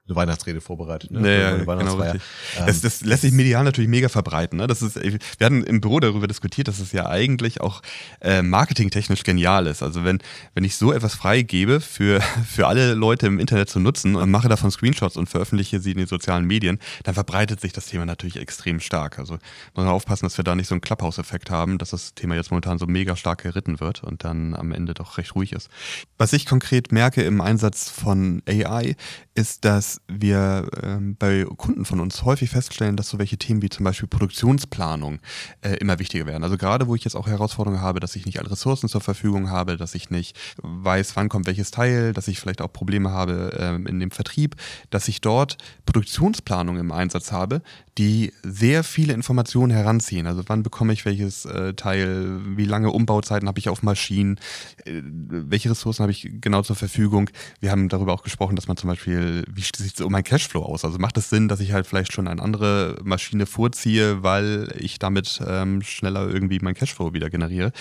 eine 0.07 0.17
Weihnachtsrede 0.17 0.61
vorbereitet. 0.61 1.11
Ne? 1.11 1.21
Ja, 1.21 1.57
ja 1.57 1.57
genau, 1.57 1.95
richtig. 1.97 2.21
Ähm, 2.59 2.67
das, 2.67 2.83
das 2.83 3.01
lässt 3.01 3.23
sich 3.23 3.33
medial 3.33 3.65
natürlich 3.65 3.89
mega 3.89 4.11
verbreiten. 4.11 4.59
Ne? 4.59 4.67
Das 4.67 4.83
ist, 4.83 4.97
wir 4.97 5.19
hatten 5.45 5.65
im 5.65 5.81
Büro 5.81 5.99
darüber 5.99 6.27
diskutiert, 6.27 6.69
dass 6.69 6.79
es 6.79 6.93
ja 6.93 7.09
eigentlich 7.09 7.63
auch 7.63 7.81
äh, 8.21 8.43
marketingtechnisch 8.43 9.23
genial 9.23 9.67
ist. 9.67 9.83
Also 9.83 10.05
wenn, 10.05 10.19
wenn 10.55 10.63
ich 10.63 10.77
so 10.77 10.93
etwas 10.93 11.15
freigebe 11.15 11.81
für, 11.81 12.21
für 12.47 12.67
alle 12.67 12.93
Leute 12.93 13.27
im 13.27 13.39
Internet 13.39 13.71
zu 13.71 13.81
nutzen 13.81 14.15
und 14.15 14.31
mache 14.31 14.49
davon 14.49 14.71
Screenshots 14.71 15.17
und 15.17 15.29
veröffentliche 15.29 15.81
sie 15.81 15.93
in 15.93 15.99
den 15.99 16.07
sozialen 16.07 16.45
Medien, 16.45 16.81
dann 17.05 17.15
verbreitet 17.15 17.63
sich 17.63 17.73
das 17.73 17.87
Thema 17.87 18.05
natürlich 18.05 18.37
extrem 18.37 18.81
stark. 18.81 19.19
Also 19.19 19.35
muss 19.35 19.85
man 19.85 19.89
aufpassen, 19.89 20.27
dass 20.27 20.37
wir 20.37 20.45
da 20.45 20.55
nicht 20.55 20.69
so 20.69 20.75
einen 20.75 20.83
Clubhouse-Effekt 20.83 21.49
haben, 21.49 21.79
dass 21.79 21.91
das 21.91 22.15
Thema 22.15 22.35
jetzt 22.35 22.51
momentan 22.51 22.79
so 22.79 22.87
mega 22.87 23.17
stark 23.17 23.43
geritten 23.43 23.81
wird 23.81 24.05
und 24.05 24.23
dann 24.25 24.55
am 24.55 24.73
Ende 24.73 24.93
doch 24.93 25.17
recht 25.17 25.35
ruhig 25.35 25.53
ist. 25.53 25.71
Was 26.19 26.35
ich 26.35 26.45
konkret 26.45 26.93
merke 26.93 27.23
im 27.23 27.41
Einsatz 27.41 27.89
von 27.89 28.43
AI, 28.47 28.97
ist, 29.35 29.65
dass 29.65 29.94
wir 30.09 30.69
ähm, 30.83 31.17
bei 31.19 31.45
Kunden 31.57 31.85
von 31.85 32.01
uns 32.01 32.25
häufig 32.25 32.51
feststellen, 32.51 32.97
dass 32.97 33.09
so 33.09 33.19
welche 33.19 33.37
Themen 33.37 33.63
wie 33.63 33.69
zum 33.69 33.85
Beispiel 33.85 34.09
Produktionsplanung 34.09 35.21
äh, 35.63 35.77
immer 35.77 35.99
wichtiger 35.99 36.27
werden. 36.27 36.45
Also 36.45 36.57
gerade 36.57 36.87
wo 36.87 36.95
ich 36.95 37.05
jetzt 37.05 37.17
auch 37.17 37.27
Herausforderungen 37.27 37.83
habe, 37.83 38.01
dass 38.01 38.17
ich 38.17 38.27
nicht 38.27 38.39
alle 38.39 38.51
Ressourcen 38.51 38.89
zur 38.89 39.01
Verfügung 39.01 39.51
habe, 39.51 39.77
dass 39.77 39.95
ich 39.95 40.11
nicht 40.11 40.37
weiß, 40.63 41.17
wann 41.17 41.29
kommt 41.29 41.47
welches 41.47 41.71
Teil, 41.71 42.13
dass 42.13 42.29
ich 42.29 42.41
vielleicht 42.41 42.63
auch 42.63 42.73
Probleme 42.73 43.11
habe 43.11 43.57
ähm, 43.59 43.87
in 43.87 44.01
dem 44.01 44.11
Vertrieb, 44.11 44.57
dass 44.91 45.09
ich 45.09 45.21
dort 45.21 45.59
Produktionsplanung 45.87 46.79
im 46.79 46.93
Einsatz 46.93 47.33
habe, 47.33 47.63
die 47.99 48.33
sehr 48.43 48.83
viele 48.83 49.13
Informationen 49.13 49.73
heranziehen. 49.73 50.27
Also 50.27 50.43
wann 50.47 50.63
bekomme 50.63 50.93
ich 50.93 51.05
welches 51.05 51.45
äh, 51.45 51.75
Teil, 51.75 52.41
wie 52.57 52.65
lange 52.65 52.91
Umbauzeiten 52.91 53.49
habe 53.49 53.59
ich 53.59 53.69
auf 53.69 53.83
Maschinen, 53.83 54.39
äh, 54.85 55.01
welche 55.05 55.71
Ressourcen 55.71 56.03
habe 56.03 56.13
ich 56.13 56.29
genau 56.41 56.63
zur 56.63 56.77
Verfügung. 56.77 57.31
Wir 57.61 57.71
haben 57.71 57.89
darüber 57.89 58.13
auch 58.13 58.23
gesprochen, 58.23 58.57
dass 58.57 58.67
man 58.67 58.77
zum 58.77 58.89
Beispiel, 58.89 59.45
wie 59.53 59.63
sieht 59.85 60.01
um 60.01 60.13
mein 60.13 60.25
Cashflow 60.25 60.63
aus? 60.63 60.85
Also 60.85 60.99
macht 60.99 61.17
es 61.17 61.31
Sinn, 61.31 61.49
dass 61.49 61.61
ich 61.61 61.73
halt 61.73 61.87
vielleicht 61.87 62.13
schon 62.13 62.29
eine 62.29 62.43
andere 62.43 62.99
Maschine 63.05 63.47
vorziehe, 63.47 64.23
weil 64.23 64.75
ich 64.79 64.99
damit 64.99 65.41
ähm, 65.47 65.83
schneller 65.83 66.29
irgendwie 66.29 66.59
mein 66.61 66.75
Cashflow 66.75 67.13
wieder 67.13 67.31
generiere? 67.31 67.73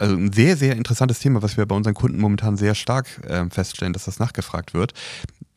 also 0.00 0.16
ein 0.16 0.32
sehr, 0.32 0.56
sehr 0.56 0.76
interessantes 0.76 1.18
Thema, 1.18 1.42
was 1.42 1.56
wir 1.56 1.66
bei 1.66 1.76
unseren 1.76 1.94
Kunden 1.94 2.18
momentan 2.18 2.56
sehr 2.56 2.74
stark 2.74 3.20
äh, 3.28 3.44
feststellen, 3.50 3.92
dass 3.92 4.06
das 4.06 4.18
nachgefragt 4.18 4.72
wird. 4.72 4.94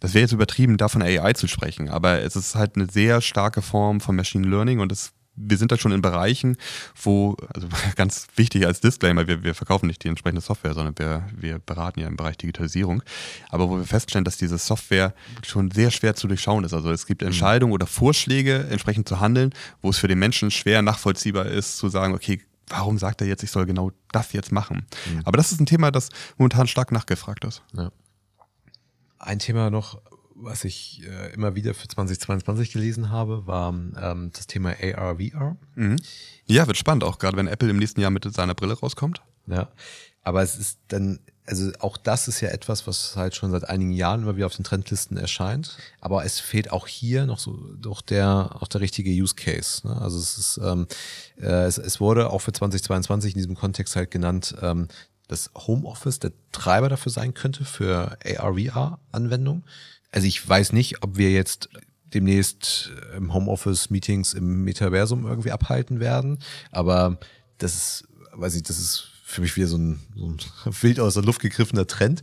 das 0.02 0.14
wäre 0.14 0.24
jetzt 0.24 0.34
übertrieben, 0.34 0.76
davon 0.76 1.02
AI 1.02 1.32
zu 1.32 1.48
sprechen, 1.48 1.88
aber 1.88 2.22
es 2.22 2.36
ist 2.36 2.56
halt 2.56 2.76
eine 2.76 2.88
sehr 2.92 3.22
starke 3.22 3.62
Form 3.62 4.02
von 4.02 4.18
Machine 4.18 4.46
Learning 4.46 4.80
und 4.80 4.92
es 4.92 5.14
wir 5.36 5.58
sind 5.58 5.72
da 5.72 5.78
schon 5.78 5.92
in 5.92 6.02
Bereichen, 6.02 6.58
wo, 7.02 7.36
also 7.54 7.68
ganz 7.96 8.28
wichtig 8.36 8.66
als 8.66 8.82
Disclaimer, 8.82 9.28
wir, 9.28 9.44
wir 9.44 9.56
verkaufen 9.56 9.88
nicht 9.88 10.04
die 10.04 10.08
entsprechende 10.08 10.42
Software, 10.42 10.74
sondern 10.74 10.98
wir, 10.98 11.28
wir 11.36 11.60
beraten 11.60 12.00
ja 12.00 12.08
im 12.08 12.18
Bereich 12.18 12.38
Digitalisierung, 12.38 13.04
aber 13.50 13.70
wo 13.70 13.78
wir 13.78 13.86
feststellen, 13.86 14.26
dass 14.26 14.38
diese 14.38 14.58
Software 14.58 15.14
schon 15.44 15.72
sehr 15.72 15.92
schwer 15.92 16.16
zu 16.16 16.28
durchschauen 16.28 16.64
ist. 16.64 16.74
Also 16.74 16.92
es 16.92 17.06
gibt 17.06 17.22
mhm. 17.22 17.28
Entscheidungen 17.28 17.74
oder 17.74 17.88
Vorschläge, 17.88 18.68
entsprechend 18.70 19.08
zu 19.08 19.20
handeln, 19.20 19.54
wo 19.82 19.90
es 19.90 19.98
für 19.98 20.08
den 20.08 20.20
Menschen 20.20 20.52
schwer 20.52 20.82
nachvollziehbar 20.82 21.48
ist, 21.48 21.78
zu 21.78 21.90
sagen, 21.90 22.14
okay, 22.14 22.42
warum 22.68 22.98
sagt 22.98 23.22
er 23.22 23.28
jetzt, 23.28 23.44
ich 23.44 23.52
soll 23.52 23.66
genau 23.66 23.92
das 24.12 24.34
jetzt 24.34 24.52
machen? 24.52 24.86
Mhm. 25.12 25.22
Aber 25.26 25.38
das 25.38 25.52
ist 25.52 25.60
ein 25.60 25.66
Thema, 25.66 25.92
das 25.92 26.10
momentan 26.38 26.68
stark 26.68 26.92
nachgefragt 26.92 27.44
ist. 27.46 27.62
Ja. 27.74 27.92
Ein 29.20 29.40
Thema 29.40 29.70
noch, 29.70 30.02
was 30.36 30.64
ich 30.64 31.04
äh, 31.06 31.34
immer 31.34 31.56
wieder 31.56 31.74
für 31.74 31.88
2022 31.88 32.72
gelesen 32.72 33.10
habe, 33.10 33.46
war 33.48 33.70
ähm, 33.70 34.32
das 34.34 34.48
Thema 34.48 34.76
AR, 34.82 35.18
VR. 35.18 35.58
Mhm. 35.76 35.98
Ja, 36.46 36.68
wird 36.68 36.78
spannend, 36.78 37.04
auch 37.04 37.20
gerade 37.20 37.38
wenn 37.38 37.48
Apple 37.48 37.70
im 37.70 37.78
nächsten 37.78 38.02
Jahr 38.02 38.12
mit 38.12 38.32
seiner 38.34 38.56
Brille 38.56 38.74
rauskommt. 38.74 39.22
Ja, 39.48 39.70
aber 40.24 40.42
es 40.42 40.56
ist 40.56 40.80
dann, 40.88 41.20
also 41.46 41.72
auch 41.80 41.98
das 41.98 42.28
ist 42.28 42.40
ja 42.40 42.50
etwas, 42.50 42.88
was 42.88 43.16
halt 43.18 43.36
schon 43.36 43.52
seit 43.52 43.68
einigen 43.68 43.92
Jahren 43.92 44.24
immer 44.24 44.38
wieder 44.38 44.46
auf 44.46 44.56
den 44.56 44.64
Trendlisten 44.64 45.18
erscheint. 45.18 45.78
Aber 46.00 46.24
es 46.24 46.40
fehlt 46.40 46.72
auch 46.72 46.88
hier 46.88 47.26
noch 47.26 47.40
so 47.40 47.58
doch 47.76 48.02
der 48.02 48.56
auch 48.60 48.70
der 48.70 48.82
richtige 48.82 49.12
Use 49.12 49.36
Case. 49.36 49.86
Ne? 49.86 50.00
Also 50.02 50.18
es 50.18 50.38
ist, 50.38 50.60
ähm, 50.64 50.88
äh, 51.42 51.66
es, 51.66 51.78
es 51.78 52.00
wurde 52.00 52.30
auch 52.30 52.40
für 52.40 52.54
2022 52.54 53.34
in 53.34 53.40
diesem 53.40 53.56
Kontext 53.56 53.96
halt 53.96 54.12
genannt, 54.12 54.56
ähm, 54.62 54.88
dass 55.28 55.52
Homeoffice 55.56 56.20
der 56.20 56.32
Treiber 56.52 56.90
dafür 56.90 57.12
sein 57.12 57.34
könnte 57.34 57.66
für 57.66 58.18
AR-VR-Anwendungen. 58.26 59.64
Also 60.12 60.28
ich 60.28 60.48
weiß 60.48 60.74
nicht, 60.74 61.04
ob 61.04 61.18
wir 61.18 61.32
jetzt 61.32 61.70
demnächst 62.14 62.92
im 63.18 63.34
Homeoffice 63.34 63.90
Meetings 63.90 64.34
im 64.34 64.64
Metaversum 64.64 65.26
irgendwie 65.26 65.52
abhalten 65.52 66.00
werden, 66.00 66.38
aber 66.72 67.18
das 67.58 67.74
ist, 67.74 68.08
weiß 68.34 68.56
ich, 68.56 68.64
das 68.64 68.78
ist 68.78 69.08
für 69.24 69.42
mich 69.42 69.56
wieder 69.56 69.68
so 69.68 69.78
ein, 69.78 70.00
so 70.16 70.28
ein 70.28 70.38
wild 70.82 71.00
aus 71.00 71.16
der 71.16 71.24
Luft 71.24 71.42
gegriffener 71.42 71.88
Trend. 71.88 72.22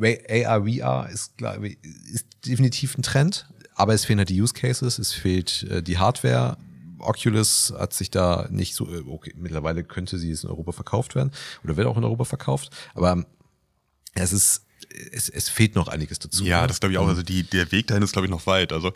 AR, 0.00 0.64
VR 0.64 1.08
ist, 1.12 1.34
ich, 1.62 1.78
ist 2.12 2.26
definitiv 2.44 2.98
ein 2.98 3.02
Trend, 3.02 3.48
aber 3.74 3.94
es 3.94 4.04
fehlen 4.04 4.18
halt 4.18 4.28
die 4.28 4.40
Use 4.40 4.54
Cases, 4.54 4.98
es 4.98 5.12
fehlt 5.12 5.62
äh, 5.70 5.82
die 5.82 5.98
Hardware. 5.98 6.56
Oculus 6.98 7.72
hat 7.76 7.92
sich 7.92 8.10
da 8.10 8.48
nicht 8.50 8.74
so, 8.74 8.88
äh, 8.88 9.04
okay, 9.06 9.34
mittlerweile 9.36 9.84
könnte 9.84 10.18
sie 10.18 10.30
es 10.30 10.44
in 10.44 10.50
Europa 10.50 10.72
verkauft 10.72 11.14
werden 11.14 11.32
oder 11.64 11.76
wird 11.76 11.86
auch 11.86 11.96
in 11.96 12.04
Europa 12.04 12.24
verkauft, 12.24 12.70
aber 12.94 13.24
es 14.14 14.32
ist 14.32 14.64
es, 15.12 15.28
es 15.28 15.48
fehlt 15.48 15.74
noch 15.74 15.88
einiges 15.88 16.18
dazu. 16.18 16.44
Ja, 16.44 16.62
ne? 16.62 16.66
das 16.66 16.80
glaube 16.80 16.92
ich 16.92 16.98
auch. 16.98 17.06
Also 17.06 17.22
die, 17.22 17.42
der 17.42 17.70
Weg 17.72 17.86
dahin 17.88 18.02
ist, 18.02 18.12
glaube 18.12 18.26
ich, 18.26 18.30
noch 18.30 18.46
weit. 18.46 18.72
Also 18.72 18.92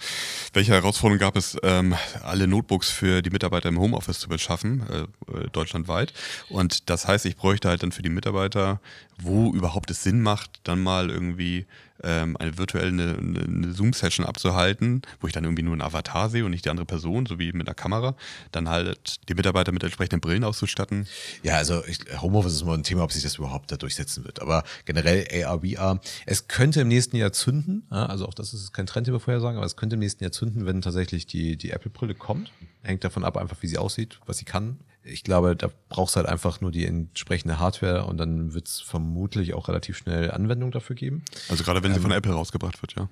welche 0.52 0.72
Herausforderungen 0.72 1.20
gab 1.20 1.36
es, 1.36 1.56
ähm, 1.62 1.94
alle 2.22 2.46
Notebooks 2.46 2.90
für 2.90 3.22
die 3.22 3.30
Mitarbeiter 3.30 3.68
im 3.68 3.78
Homeoffice 3.78 4.18
zu 4.18 4.28
beschaffen, 4.28 4.82
äh, 4.88 5.02
äh, 5.32 5.48
deutschlandweit. 5.50 6.12
Und 6.48 6.88
das 6.90 7.06
heißt, 7.06 7.26
ich 7.26 7.36
bräuchte 7.36 7.68
halt 7.68 7.82
dann 7.82 7.92
für 7.92 8.02
die 8.02 8.10
Mitarbeiter, 8.10 8.80
wo 9.20 9.52
überhaupt 9.52 9.90
es 9.90 10.02
Sinn 10.02 10.22
macht, 10.22 10.60
dann 10.64 10.82
mal 10.82 11.10
irgendwie 11.10 11.66
ähm, 12.02 12.36
eine 12.36 12.58
virtuelle 12.58 12.88
eine, 12.88 13.40
eine 13.40 13.72
Zoom-Session 13.72 14.26
abzuhalten, 14.26 15.02
wo 15.20 15.26
ich 15.26 15.32
dann 15.32 15.44
irgendwie 15.44 15.62
nur 15.62 15.72
einen 15.72 15.82
Avatar 15.82 16.28
sehe 16.30 16.44
und 16.44 16.50
nicht 16.50 16.64
die 16.64 16.70
andere 16.70 16.86
Person, 16.86 17.26
so 17.26 17.38
wie 17.38 17.52
mit 17.52 17.66
einer 17.66 17.74
Kamera, 17.74 18.14
dann 18.50 18.68
halt 18.68 19.28
die 19.28 19.34
Mitarbeiter 19.34 19.72
mit 19.72 19.82
entsprechenden 19.82 20.20
Brillen 20.20 20.44
auszustatten. 20.44 21.06
Ja, 21.42 21.56
also 21.56 21.84
ich, 21.86 21.98
Homeoffice 22.20 22.54
ist 22.54 22.62
immer 22.62 22.74
ein 22.74 22.82
Thema, 22.82 23.04
ob 23.04 23.12
sich 23.12 23.22
das 23.22 23.36
überhaupt 23.36 23.72
da 23.72 23.76
durchsetzen 23.76 24.24
wird. 24.24 24.40
Aber 24.40 24.64
generell 24.84 25.26
AR, 25.44 25.60
VR, 25.60 26.00
es 26.26 26.48
könnte 26.48 26.82
im 26.82 26.88
nächsten 26.88 27.16
Jahr 27.16 27.32
zünden, 27.32 27.86
also 27.90 28.26
auch 28.26 28.34
das 28.34 28.54
ist 28.54 28.72
kein 28.72 28.86
Trend, 28.86 29.06
den 29.06 29.14
wir 29.14 29.20
vorher 29.20 29.40
sagen, 29.40 29.56
aber 29.56 29.66
es 29.66 29.76
könnte 29.76 29.94
im 29.94 30.00
nächsten 30.00 30.24
Jahr 30.24 30.32
zünden, 30.32 30.66
wenn 30.66 30.80
tatsächlich 30.82 31.26
die, 31.26 31.56
die 31.56 31.70
Apple-Brille 31.70 32.14
kommt. 32.14 32.52
Hängt 32.82 33.04
davon 33.04 33.24
ab, 33.24 33.36
einfach 33.36 33.56
wie 33.60 33.68
sie 33.68 33.78
aussieht, 33.78 34.18
was 34.26 34.38
sie 34.38 34.44
kann 34.44 34.78
ich 35.04 35.24
glaube, 35.24 35.56
da 35.56 35.70
brauchst 35.88 36.14
du 36.14 36.18
halt 36.18 36.28
einfach 36.28 36.60
nur 36.60 36.70
die 36.70 36.86
entsprechende 36.86 37.58
Hardware 37.58 38.04
und 38.04 38.18
dann 38.18 38.54
wird 38.54 38.68
es 38.68 38.80
vermutlich 38.80 39.54
auch 39.54 39.68
relativ 39.68 39.96
schnell 39.96 40.30
Anwendung 40.30 40.70
dafür 40.70 40.96
geben. 40.96 41.24
Also 41.48 41.64
gerade 41.64 41.82
wenn 41.82 41.92
sie 41.92 41.96
ähm, 41.96 42.02
von 42.02 42.12
Apple 42.12 42.32
rausgebracht 42.32 42.80
wird, 42.82 42.94
ja. 42.96 43.08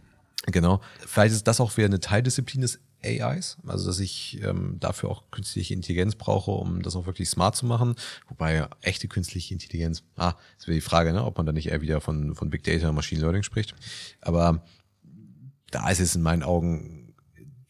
Genau. 0.47 0.81
Vielleicht 1.07 1.35
ist 1.35 1.47
das 1.47 1.61
auch 1.61 1.77
wieder 1.77 1.87
eine 1.87 2.01
Teildisziplin 2.01 2.63
des 2.63 2.81
AIs, 3.03 3.59
also 3.67 3.87
dass 3.87 3.99
ich 3.99 4.41
ähm, 4.43 4.77
dafür 4.81 5.11
auch 5.11 5.31
künstliche 5.31 5.75
Intelligenz 5.75 6.15
brauche, 6.15 6.51
um 6.51 6.83
das 6.83 6.97
auch 6.97 7.07
wirklich 7.07 7.29
smart 7.29 7.57
zu 7.57 7.67
machen. 7.67 7.95
Wobei 8.29 8.67
echte 8.81 9.09
künstliche 9.09 9.53
Intelligenz, 9.53 10.03
ah, 10.17 10.35
das 10.57 10.67
wäre 10.67 10.77
die 10.77 10.81
Frage, 10.81 11.13
ne, 11.13 11.25
ob 11.25 11.37
man 11.37 11.47
da 11.47 11.53
nicht 11.53 11.69
eher 11.69 11.83
wieder 11.83 12.01
von, 12.01 12.35
von 12.35 12.51
Big 12.51 12.65
Data 12.65 12.89
und 12.89 12.95
Machine 12.95 13.21
Learning 13.21 13.43
spricht. 13.43 13.75
Aber 14.21 14.65
da 15.71 15.89
ist 15.91 16.01
es 16.01 16.15
in 16.15 16.23
meinen 16.23 16.43
Augen 16.43 17.15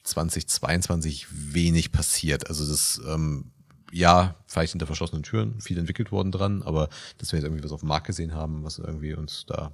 2022 0.05 1.27
wenig 1.31 1.93
passiert. 1.93 2.49
Also 2.49 2.67
das 2.67 3.01
ähm, 3.07 3.53
ja, 3.90 4.37
vielleicht 4.46 4.72
hinter 4.72 4.87
verschlossenen 4.87 5.22
Türen 5.22 5.61
viel 5.61 5.79
entwickelt 5.79 6.12
worden 6.12 6.33
dran, 6.33 6.62
aber 6.62 6.88
dass 7.18 7.33
wir 7.33 7.38
jetzt 7.38 7.46
irgendwie 7.46 7.64
was 7.64 7.72
auf 7.72 7.81
dem 7.81 7.88
Markt 7.88 8.07
gesehen 8.07 8.35
haben, 8.35 8.64
was 8.64 8.79
irgendwie 8.79 9.14
uns 9.14 9.44
da 9.46 9.72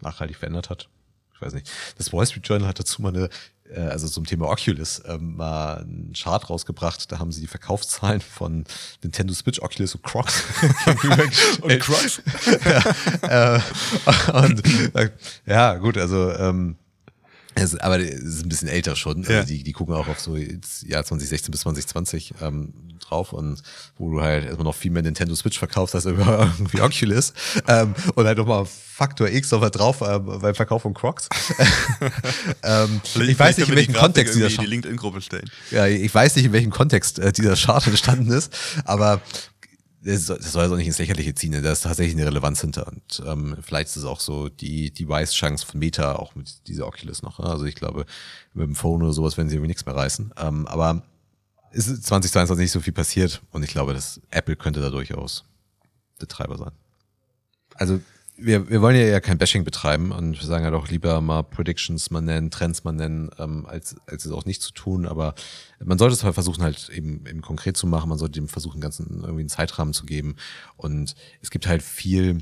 nachhaltig 0.00 0.36
verändert 0.36 0.70
hat. 0.70 0.88
Ich 1.34 1.40
weiß 1.40 1.54
nicht. 1.54 1.70
Das 1.98 2.12
Wall 2.12 2.26
Street 2.26 2.46
Journal 2.46 2.68
hat 2.68 2.78
dazu 2.78 3.02
mal 3.02 3.08
eine, 3.08 3.28
äh, 3.68 3.80
also 3.80 4.08
zum 4.08 4.24
Thema 4.24 4.48
Oculus, 4.48 5.02
ähm, 5.06 5.36
mal 5.36 5.78
einen 5.78 6.12
Chart 6.14 6.48
rausgebracht. 6.48 7.10
Da 7.10 7.18
haben 7.18 7.32
sie 7.32 7.40
die 7.40 7.46
Verkaufszahlen 7.46 8.20
von 8.20 8.64
Nintendo 9.02 9.34
Switch, 9.34 9.60
Oculus 9.60 9.94
und 9.94 10.02
Crocs 10.02 10.44
und 11.62 11.80
Crocs. 11.80 12.22
ja, 13.24 13.56
äh, 13.56 14.46
und, 14.46 14.94
äh, 14.96 15.10
ja, 15.46 15.74
gut, 15.74 15.98
also 15.98 16.32
ähm, 16.32 16.76
es, 17.54 17.76
aber 17.76 17.98
es 17.98 18.20
ist 18.20 18.42
ein 18.42 18.48
bisschen 18.48 18.68
älter 18.68 18.96
schon. 18.96 19.26
Also 19.26 19.46
die, 19.46 19.62
die 19.62 19.72
gucken 19.72 19.94
auch 19.94 20.08
auf 20.08 20.20
so 20.20 20.36
Jahr 20.36 21.04
2016 21.04 21.50
bis 21.50 21.60
2020 21.60 22.34
ähm, 22.40 22.72
drauf 23.00 23.32
und 23.32 23.62
wo 23.96 24.10
du 24.10 24.20
halt 24.22 24.44
erstmal 24.44 24.64
noch 24.64 24.74
viel 24.74 24.90
mehr 24.90 25.02
Nintendo 25.02 25.34
Switch 25.34 25.58
verkaufst 25.58 25.94
als 25.94 26.04
irgendwie 26.06 26.80
Oculus 26.80 27.32
ähm, 27.68 27.94
und 28.14 28.26
halt 28.26 28.38
nochmal 28.38 28.66
Faktor 28.66 29.28
X 29.28 29.50
noch 29.50 29.68
drauf 29.70 30.00
äh, 30.00 30.18
beim 30.18 30.54
Verkauf 30.54 30.82
von 30.82 30.94
Crocs. 30.94 31.28
ähm, 32.62 33.00
ich 33.04 33.38
weiß 33.38 33.58
nicht, 33.58 33.68
in 33.68 33.76
welchem 33.76 33.94
Kontext 33.94 34.34
dieser 34.34 34.48
die 34.48 34.66
LinkedIn-Gruppe 34.66 35.20
stellen. 35.20 35.50
Ja, 35.70 35.86
ich 35.86 36.14
weiß 36.14 36.36
nicht, 36.36 36.46
in 36.46 36.52
welchem 36.52 36.70
Kontext 36.70 37.18
äh, 37.18 37.32
dieser 37.32 37.56
Chart 37.56 37.86
entstanden 37.86 38.30
ist, 38.30 38.54
aber 38.84 39.20
das 40.04 40.26
soll, 40.26 40.38
das 40.38 40.52
soll 40.52 40.62
also 40.62 40.76
nicht 40.76 40.86
ins 40.86 40.98
Lächerliche 40.98 41.34
ziehen, 41.34 41.52
ne? 41.52 41.62
da 41.62 41.72
ist 41.72 41.82
tatsächlich 41.82 42.16
eine 42.16 42.26
Relevanz 42.26 42.60
hinter. 42.60 42.86
Und 42.88 43.22
ähm, 43.26 43.56
vielleicht 43.62 43.88
ist 43.88 43.96
es 43.96 44.04
auch 44.04 44.20
so 44.20 44.48
die, 44.48 44.90
die 44.90 45.08
Wise-Chance 45.08 45.66
von 45.66 45.78
Meta 45.78 46.16
auch 46.16 46.34
mit 46.34 46.66
dieser 46.66 46.86
Oculus 46.86 47.22
noch. 47.22 47.38
Ne? 47.38 47.46
Also 47.46 47.64
ich 47.64 47.74
glaube, 47.74 48.06
mit 48.52 48.66
dem 48.66 48.74
Phone 48.74 49.02
oder 49.02 49.12
sowas 49.12 49.36
werden 49.36 49.48
sie 49.48 49.56
irgendwie 49.56 49.68
nichts 49.68 49.86
mehr 49.86 49.94
reißen. 49.94 50.34
Ähm, 50.38 50.66
aber 50.66 51.02
ist 51.70 51.86
2022 51.86 52.64
nicht 52.64 52.72
so 52.72 52.80
viel 52.80 52.92
passiert 52.92 53.42
und 53.50 53.62
ich 53.62 53.70
glaube, 53.70 53.94
dass 53.94 54.20
Apple 54.30 54.56
könnte 54.56 54.80
da 54.80 54.90
durchaus 54.90 55.44
der 56.20 56.28
Treiber 56.28 56.58
sein. 56.58 56.72
Also 57.74 58.00
wir, 58.44 58.68
wir 58.68 58.82
wollen 58.82 58.96
ja 58.96 59.02
eher 59.02 59.20
kein 59.20 59.38
Bashing 59.38 59.64
betreiben 59.64 60.12
und 60.12 60.38
wir 60.38 60.46
sagen 60.46 60.64
ja 60.64 60.70
doch 60.70 60.88
lieber 60.88 61.20
mal 61.20 61.42
Predictions 61.42 62.10
mal 62.10 62.20
nennen, 62.20 62.50
Trends 62.50 62.84
mal 62.84 62.92
nennen, 62.92 63.30
ähm, 63.38 63.66
als, 63.66 63.96
als 64.06 64.24
es 64.24 64.32
auch 64.32 64.44
nicht 64.44 64.62
zu 64.62 64.72
tun. 64.72 65.06
Aber 65.06 65.34
man 65.84 65.98
sollte 65.98 66.14
es 66.14 66.24
halt 66.24 66.34
versuchen, 66.34 66.62
halt 66.62 66.88
eben, 66.90 67.26
eben 67.26 67.40
konkret 67.40 67.76
zu 67.76 67.86
machen. 67.86 68.08
Man 68.08 68.18
sollte 68.18 68.40
dem 68.40 68.48
versuchen, 68.48 68.80
ganzen 68.80 69.20
irgendwie 69.20 69.42
einen 69.42 69.48
Zeitrahmen 69.48 69.94
zu 69.94 70.06
geben. 70.06 70.36
Und 70.76 71.14
es 71.40 71.50
gibt 71.50 71.66
halt 71.66 71.82
viel, 71.82 72.38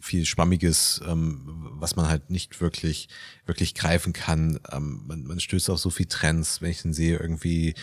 viel 0.00 0.24
Schwammiges, 0.24 1.00
ähm, 1.06 1.70
was 1.72 1.96
man 1.96 2.08
halt 2.08 2.30
nicht 2.30 2.60
wirklich, 2.60 3.08
wirklich 3.46 3.74
greifen 3.74 4.12
kann. 4.12 4.60
Ähm, 4.70 5.02
man, 5.06 5.24
man 5.24 5.40
stößt 5.40 5.70
auf 5.70 5.80
so 5.80 5.90
viel 5.90 6.06
Trends, 6.06 6.60
wenn 6.60 6.70
ich 6.70 6.82
dann 6.82 6.92
sehe, 6.92 7.18
irgendwie 7.18 7.74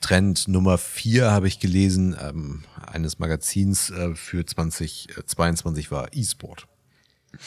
Trend 0.00 0.46
Nummer 0.46 0.78
vier 0.78 1.30
habe 1.30 1.48
ich 1.48 1.58
gelesen, 1.58 2.16
ähm, 2.20 2.64
eines 2.86 3.18
Magazins 3.18 3.90
äh, 3.90 4.14
für 4.14 4.44
2022 4.44 5.90
war 5.90 6.08
E-Sport. 6.12 6.68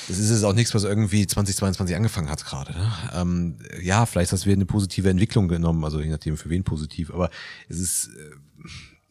Das 0.07 0.17
ist 0.17 0.29
jetzt 0.29 0.43
auch 0.43 0.53
nichts, 0.53 0.73
was 0.73 0.83
irgendwie 0.83 1.25
2022 1.25 1.95
angefangen 1.95 2.29
hat 2.29 2.45
gerade. 2.45 2.73
Ne? 2.73 2.91
Ähm, 3.13 3.55
ja, 3.81 4.05
vielleicht 4.05 4.31
hast 4.31 4.45
du 4.45 4.51
eine 4.51 4.65
positive 4.65 5.09
Entwicklung 5.09 5.47
genommen, 5.47 5.83
also 5.83 5.99
je 5.99 6.09
nachdem 6.09 6.37
für 6.37 6.49
wen 6.49 6.63
positiv, 6.63 7.11
aber 7.11 7.29
es 7.67 7.79
ist, 7.79 8.09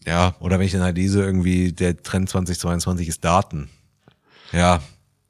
äh, 0.04 0.08
ja, 0.08 0.34
oder 0.40 0.58
wenn 0.58 0.66
ich 0.66 0.72
dann 0.72 0.82
halt 0.82 0.96
lese, 0.96 1.22
irgendwie 1.22 1.72
der 1.72 2.02
Trend 2.02 2.28
2022 2.28 3.08
ist 3.08 3.24
Daten. 3.24 3.68
Ja, 4.52 4.80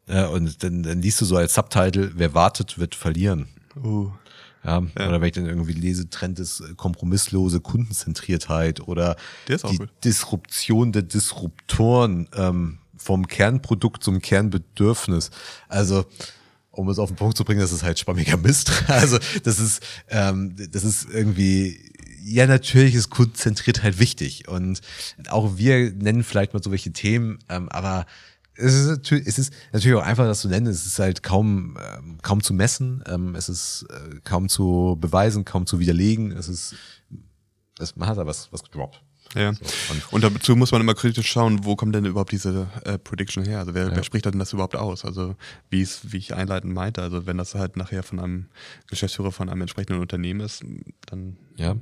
ja 0.06 0.26
und 0.26 0.62
dann, 0.62 0.82
dann 0.82 1.02
liest 1.02 1.20
du 1.20 1.24
so 1.24 1.36
als 1.36 1.54
Subtitle, 1.54 2.12
wer 2.14 2.34
wartet, 2.34 2.78
wird 2.78 2.94
verlieren. 2.94 3.48
Uh. 3.82 4.10
Ja, 4.64 4.82
ja. 4.98 5.08
Oder 5.08 5.20
wenn 5.20 5.28
ich 5.28 5.34
dann 5.34 5.46
irgendwie 5.46 5.72
lese, 5.72 6.10
Trend 6.10 6.38
ist 6.38 6.60
äh, 6.60 6.74
kompromisslose 6.74 7.60
Kundenzentriertheit 7.60 8.80
oder 8.86 9.16
die 9.48 9.76
gut. 9.78 9.88
Disruption 10.04 10.92
der 10.92 11.02
Disruptoren 11.02 12.28
ähm, 12.34 12.78
vom 12.98 13.26
Kernprodukt 13.26 14.02
zum 14.02 14.20
Kernbedürfnis. 14.20 15.30
Also 15.68 16.04
um 16.70 16.88
es 16.88 16.98
auf 16.98 17.10
den 17.10 17.16
Punkt 17.16 17.36
zu 17.36 17.44
bringen, 17.44 17.60
das 17.60 17.72
ist 17.72 17.82
halt 17.82 17.98
spammiger 17.98 18.36
Mist. 18.36 18.84
Also 18.88 19.18
das 19.42 19.58
ist, 19.58 19.82
ähm, 20.08 20.54
das 20.70 20.84
ist 20.84 21.08
irgendwie 21.10 21.92
ja, 22.24 22.46
natürlich 22.46 22.94
ist 22.94 23.10
Kundenzentriertheit 23.10 23.98
wichtig 23.98 24.48
und 24.48 24.80
auch 25.28 25.56
wir 25.56 25.92
nennen 25.92 26.22
vielleicht 26.22 26.52
mal 26.52 26.62
so 26.62 26.70
welche 26.70 26.92
Themen, 26.92 27.38
ähm, 27.48 27.70
aber 27.70 28.04
es 28.58 28.74
ist, 28.74 28.86
natürlich, 28.88 29.26
es 29.26 29.38
ist 29.38 29.52
natürlich 29.72 29.96
auch 29.96 30.04
einfach, 30.04 30.24
das 30.24 30.40
zu 30.40 30.48
nennen. 30.48 30.66
Es 30.66 30.84
ist 30.84 30.98
halt 30.98 31.22
kaum, 31.22 31.78
ähm, 31.96 32.18
kaum 32.22 32.42
zu 32.42 32.52
messen. 32.52 33.04
Ähm, 33.06 33.36
es 33.36 33.48
ist 33.48 33.86
äh, 33.88 34.20
kaum 34.24 34.48
zu 34.48 34.96
beweisen, 35.00 35.44
kaum 35.44 35.64
zu 35.66 35.78
widerlegen. 35.78 36.32
Es 36.32 36.48
ist, 36.48 36.74
es, 37.78 37.94
man 37.94 38.08
hat 38.08 38.18
da 38.18 38.26
was, 38.26 38.52
was 38.52 38.64
gedroppt. 38.64 39.00
Ja. 39.34 39.52
So, 39.52 39.92
und, 39.92 40.24
und, 40.24 40.36
dazu 40.36 40.56
muss 40.56 40.72
man 40.72 40.80
immer 40.80 40.94
kritisch 40.94 41.30
schauen, 41.30 41.64
wo 41.64 41.76
kommt 41.76 41.94
denn 41.94 42.06
überhaupt 42.06 42.32
diese 42.32 42.68
äh, 42.84 42.98
Prediction 42.98 43.44
her? 43.44 43.58
Also 43.58 43.74
wer, 43.74 43.88
ja. 43.88 43.96
wer 43.96 44.02
spricht 44.02 44.24
denn 44.24 44.38
das 44.38 44.52
überhaupt 44.52 44.76
aus? 44.76 45.04
Also 45.04 45.36
wie 45.68 45.82
es, 45.82 46.12
wie 46.12 46.16
ich 46.16 46.34
einleitend 46.34 46.72
meinte, 46.72 47.02
also 47.02 47.26
wenn 47.26 47.36
das 47.36 47.54
halt 47.54 47.76
nachher 47.76 48.02
von 48.02 48.18
einem 48.20 48.46
Geschäftsführer 48.86 49.32
von 49.32 49.48
einem 49.48 49.62
entsprechenden 49.62 50.00
Unternehmen 50.00 50.40
ist, 50.40 50.64
dann. 51.06 51.36
Ja. 51.56 51.76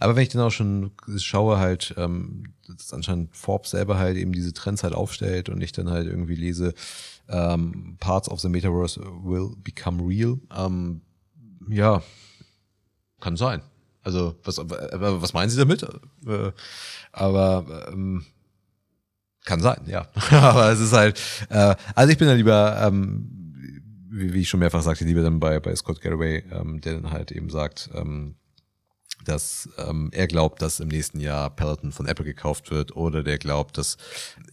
Aber 0.00 0.16
wenn 0.16 0.22
ich 0.22 0.28
dann 0.28 0.42
auch 0.42 0.50
schon 0.50 0.92
schaue, 1.16 1.58
halt, 1.58 1.94
ähm, 1.96 2.52
dass 2.66 2.92
anscheinend 2.92 3.34
Forbes 3.34 3.70
selber 3.70 3.98
halt 3.98 4.18
eben 4.18 4.32
diese 4.32 4.52
Trends 4.52 4.82
halt 4.82 4.94
aufstellt 4.94 5.48
und 5.48 5.62
ich 5.62 5.72
dann 5.72 5.88
halt 5.88 6.06
irgendwie 6.06 6.34
lese, 6.34 6.74
ähm, 7.28 7.96
Parts 7.98 8.28
of 8.28 8.40
the 8.40 8.50
Metaverse 8.50 9.00
will 9.00 9.56
become 9.62 10.06
real. 10.06 10.38
Ähm, 10.54 11.00
ja, 11.70 12.02
kann 13.20 13.36
sein. 13.36 13.62
Also, 14.02 14.36
was, 14.44 14.58
was 14.58 15.32
meinen 15.32 15.50
Sie 15.50 15.58
damit? 15.58 15.82
Äh, 16.26 16.52
aber 17.12 17.88
ähm, 17.92 18.24
kann 19.44 19.60
sein, 19.60 19.82
ja. 19.86 20.08
aber 20.30 20.70
es 20.70 20.80
ist 20.80 20.92
halt, 20.92 21.20
äh, 21.50 21.74
also 21.94 22.12
ich 22.12 22.18
bin 22.18 22.28
ja 22.28 22.34
lieber, 22.34 22.78
ähm, 22.80 23.28
wie, 24.10 24.34
wie 24.34 24.40
ich 24.40 24.48
schon 24.48 24.60
mehrfach 24.60 24.82
sagte, 24.82 25.04
lieber 25.04 25.22
dann 25.22 25.40
bei, 25.40 25.58
bei 25.60 25.74
Scott 25.74 26.00
Garraway, 26.00 26.44
ähm, 26.50 26.80
der 26.80 26.94
dann 26.94 27.10
halt 27.10 27.32
eben 27.32 27.50
sagt, 27.50 27.90
ähm, 27.94 28.36
dass 29.24 29.68
ähm, 29.78 30.10
er 30.12 30.26
glaubt, 30.26 30.62
dass 30.62 30.80
im 30.80 30.88
nächsten 30.88 31.20
Jahr 31.20 31.50
Peloton 31.50 31.92
von 31.92 32.06
Apple 32.06 32.24
gekauft 32.24 32.70
wird 32.70 32.96
oder 32.96 33.22
der 33.22 33.38
glaubt, 33.38 33.78
dass 33.78 33.96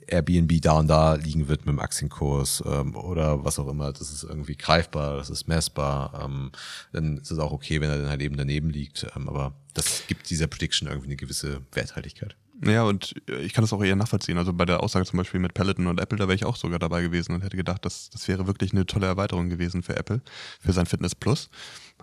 Airbnb 0.08 0.62
da 0.62 0.74
und 0.74 0.88
da 0.88 1.14
liegen 1.16 1.48
wird 1.48 1.66
mit 1.66 1.74
dem 1.74 1.80
Aktienkurs 1.80 2.64
ähm, 2.66 2.96
oder 2.96 3.44
was 3.44 3.60
auch 3.60 3.68
immer. 3.68 3.92
Das 3.92 4.12
ist 4.12 4.24
irgendwie 4.24 4.56
greifbar, 4.56 5.18
das 5.18 5.30
ist 5.30 5.48
messbar. 5.48 6.22
Ähm, 6.24 6.52
dann 6.92 7.18
ist 7.18 7.32
es 7.32 7.40
auch 7.40 7.52
okay, 7.52 7.82
wenn 7.82 7.90
er 7.90 7.98
dann 7.98 8.10
halt 8.10 8.22
eben 8.22 8.38
daneben 8.38 8.70
liegt. 8.70 9.08
Ähm, 9.16 9.30
aber 9.30 9.54
das 9.74 10.04
gibt 10.08 10.30
dieser 10.30 10.48
Prediction 10.48 10.88
irgendwie 10.88 11.08
eine 11.08 11.16
gewisse 11.16 11.62
Werthaltigkeit. 11.74 12.36
Ja, 12.66 12.84
und 12.84 13.16
ich 13.42 13.54
kann 13.54 13.64
das 13.64 13.72
auch 13.72 13.84
eher 13.84 13.96
nachvollziehen. 13.96 14.38
Also 14.38 14.52
bei 14.52 14.66
der 14.66 14.84
Aussage 14.84 15.06
zum 15.06 15.18
Beispiel 15.18 15.40
mit 15.40 15.54
Peloton 15.54 15.88
und 15.88 16.00
Apple, 16.00 16.18
da 16.18 16.28
wäre 16.28 16.36
ich 16.36 16.44
auch 16.44 16.58
sogar 16.58 16.78
dabei 16.78 17.02
gewesen 17.02 17.34
und 17.34 17.42
hätte 17.42 17.56
gedacht, 17.56 17.86
das, 17.86 18.10
das 18.10 18.28
wäre 18.28 18.48
wirklich 18.48 18.74
eine 18.74 18.86
tolle 18.86 19.08
Erweiterung 19.08 19.50
gewesen 19.50 19.82
für 19.82 19.96
Apple, 19.96 20.22
für 20.60 20.74
sein 20.74 20.86
Fitness 20.86 21.16
Plus. 21.16 21.50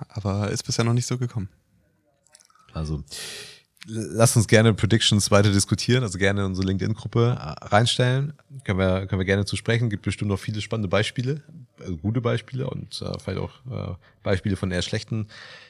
Aber 0.08 0.50
ist 0.50 0.62
bisher 0.64 0.84
noch 0.84 0.94
nicht 0.94 1.06
so 1.06 1.18
gekommen. 1.18 1.48
Also 2.76 3.02
lass 3.86 4.36
uns 4.36 4.48
gerne 4.48 4.74
Predictions 4.74 5.30
weiter 5.30 5.50
diskutieren, 5.50 6.02
also 6.02 6.18
gerne 6.18 6.40
in 6.40 6.46
unsere 6.46 6.66
LinkedIn-Gruppe 6.66 7.36
äh, 7.38 7.66
reinstellen. 7.66 8.34
Können 8.64 8.78
wir, 8.78 9.06
können 9.06 9.20
wir 9.20 9.24
gerne 9.24 9.44
zu 9.44 9.56
sprechen. 9.56 9.90
Gibt 9.90 10.02
bestimmt 10.02 10.30
noch 10.30 10.38
viele 10.38 10.60
spannende 10.60 10.88
Beispiele, 10.88 11.42
also 11.80 11.96
gute 11.96 12.20
Beispiele 12.20 12.68
und 12.68 13.00
äh, 13.00 13.18
vielleicht 13.22 13.38
auch 13.38 13.52
äh, 13.70 13.94
Beispiele 14.22 14.56
von 14.56 14.70
eher 14.70 14.82
schlechten 14.82 15.28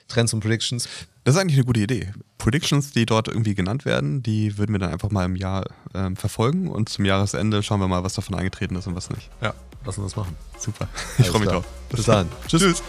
Trends 0.08 0.32
und 0.32 0.40
Predictions. 0.40 0.88
Das 1.24 1.34
ist 1.34 1.40
eigentlich 1.40 1.56
eine 1.58 1.66
gute 1.66 1.80
Idee. 1.80 2.12
Predictions, 2.38 2.92
die 2.92 3.06
dort 3.06 3.28
irgendwie 3.28 3.54
genannt 3.54 3.84
werden, 3.84 4.22
die 4.22 4.56
würden 4.56 4.72
wir 4.72 4.78
dann 4.78 4.92
einfach 4.92 5.10
mal 5.10 5.24
im 5.24 5.36
Jahr 5.36 5.64
ähm, 5.94 6.16
verfolgen 6.16 6.68
und 6.68 6.88
zum 6.88 7.04
Jahresende 7.04 7.62
schauen 7.62 7.80
wir 7.80 7.88
mal, 7.88 8.04
was 8.04 8.14
davon 8.14 8.36
eingetreten 8.36 8.76
ist 8.76 8.86
und 8.86 8.94
was 8.94 9.10
nicht. 9.10 9.28
Ja, 9.42 9.54
lass 9.84 9.98
uns 9.98 10.12
das 10.12 10.16
machen. 10.16 10.36
Super. 10.58 10.88
Ich 11.18 11.26
freue 11.26 11.40
mich 11.40 11.50
drauf. 11.50 11.64
Bis 11.90 12.06
dann. 12.06 12.28
Tschüss. 12.48 12.62
Tschüss. 12.62 12.82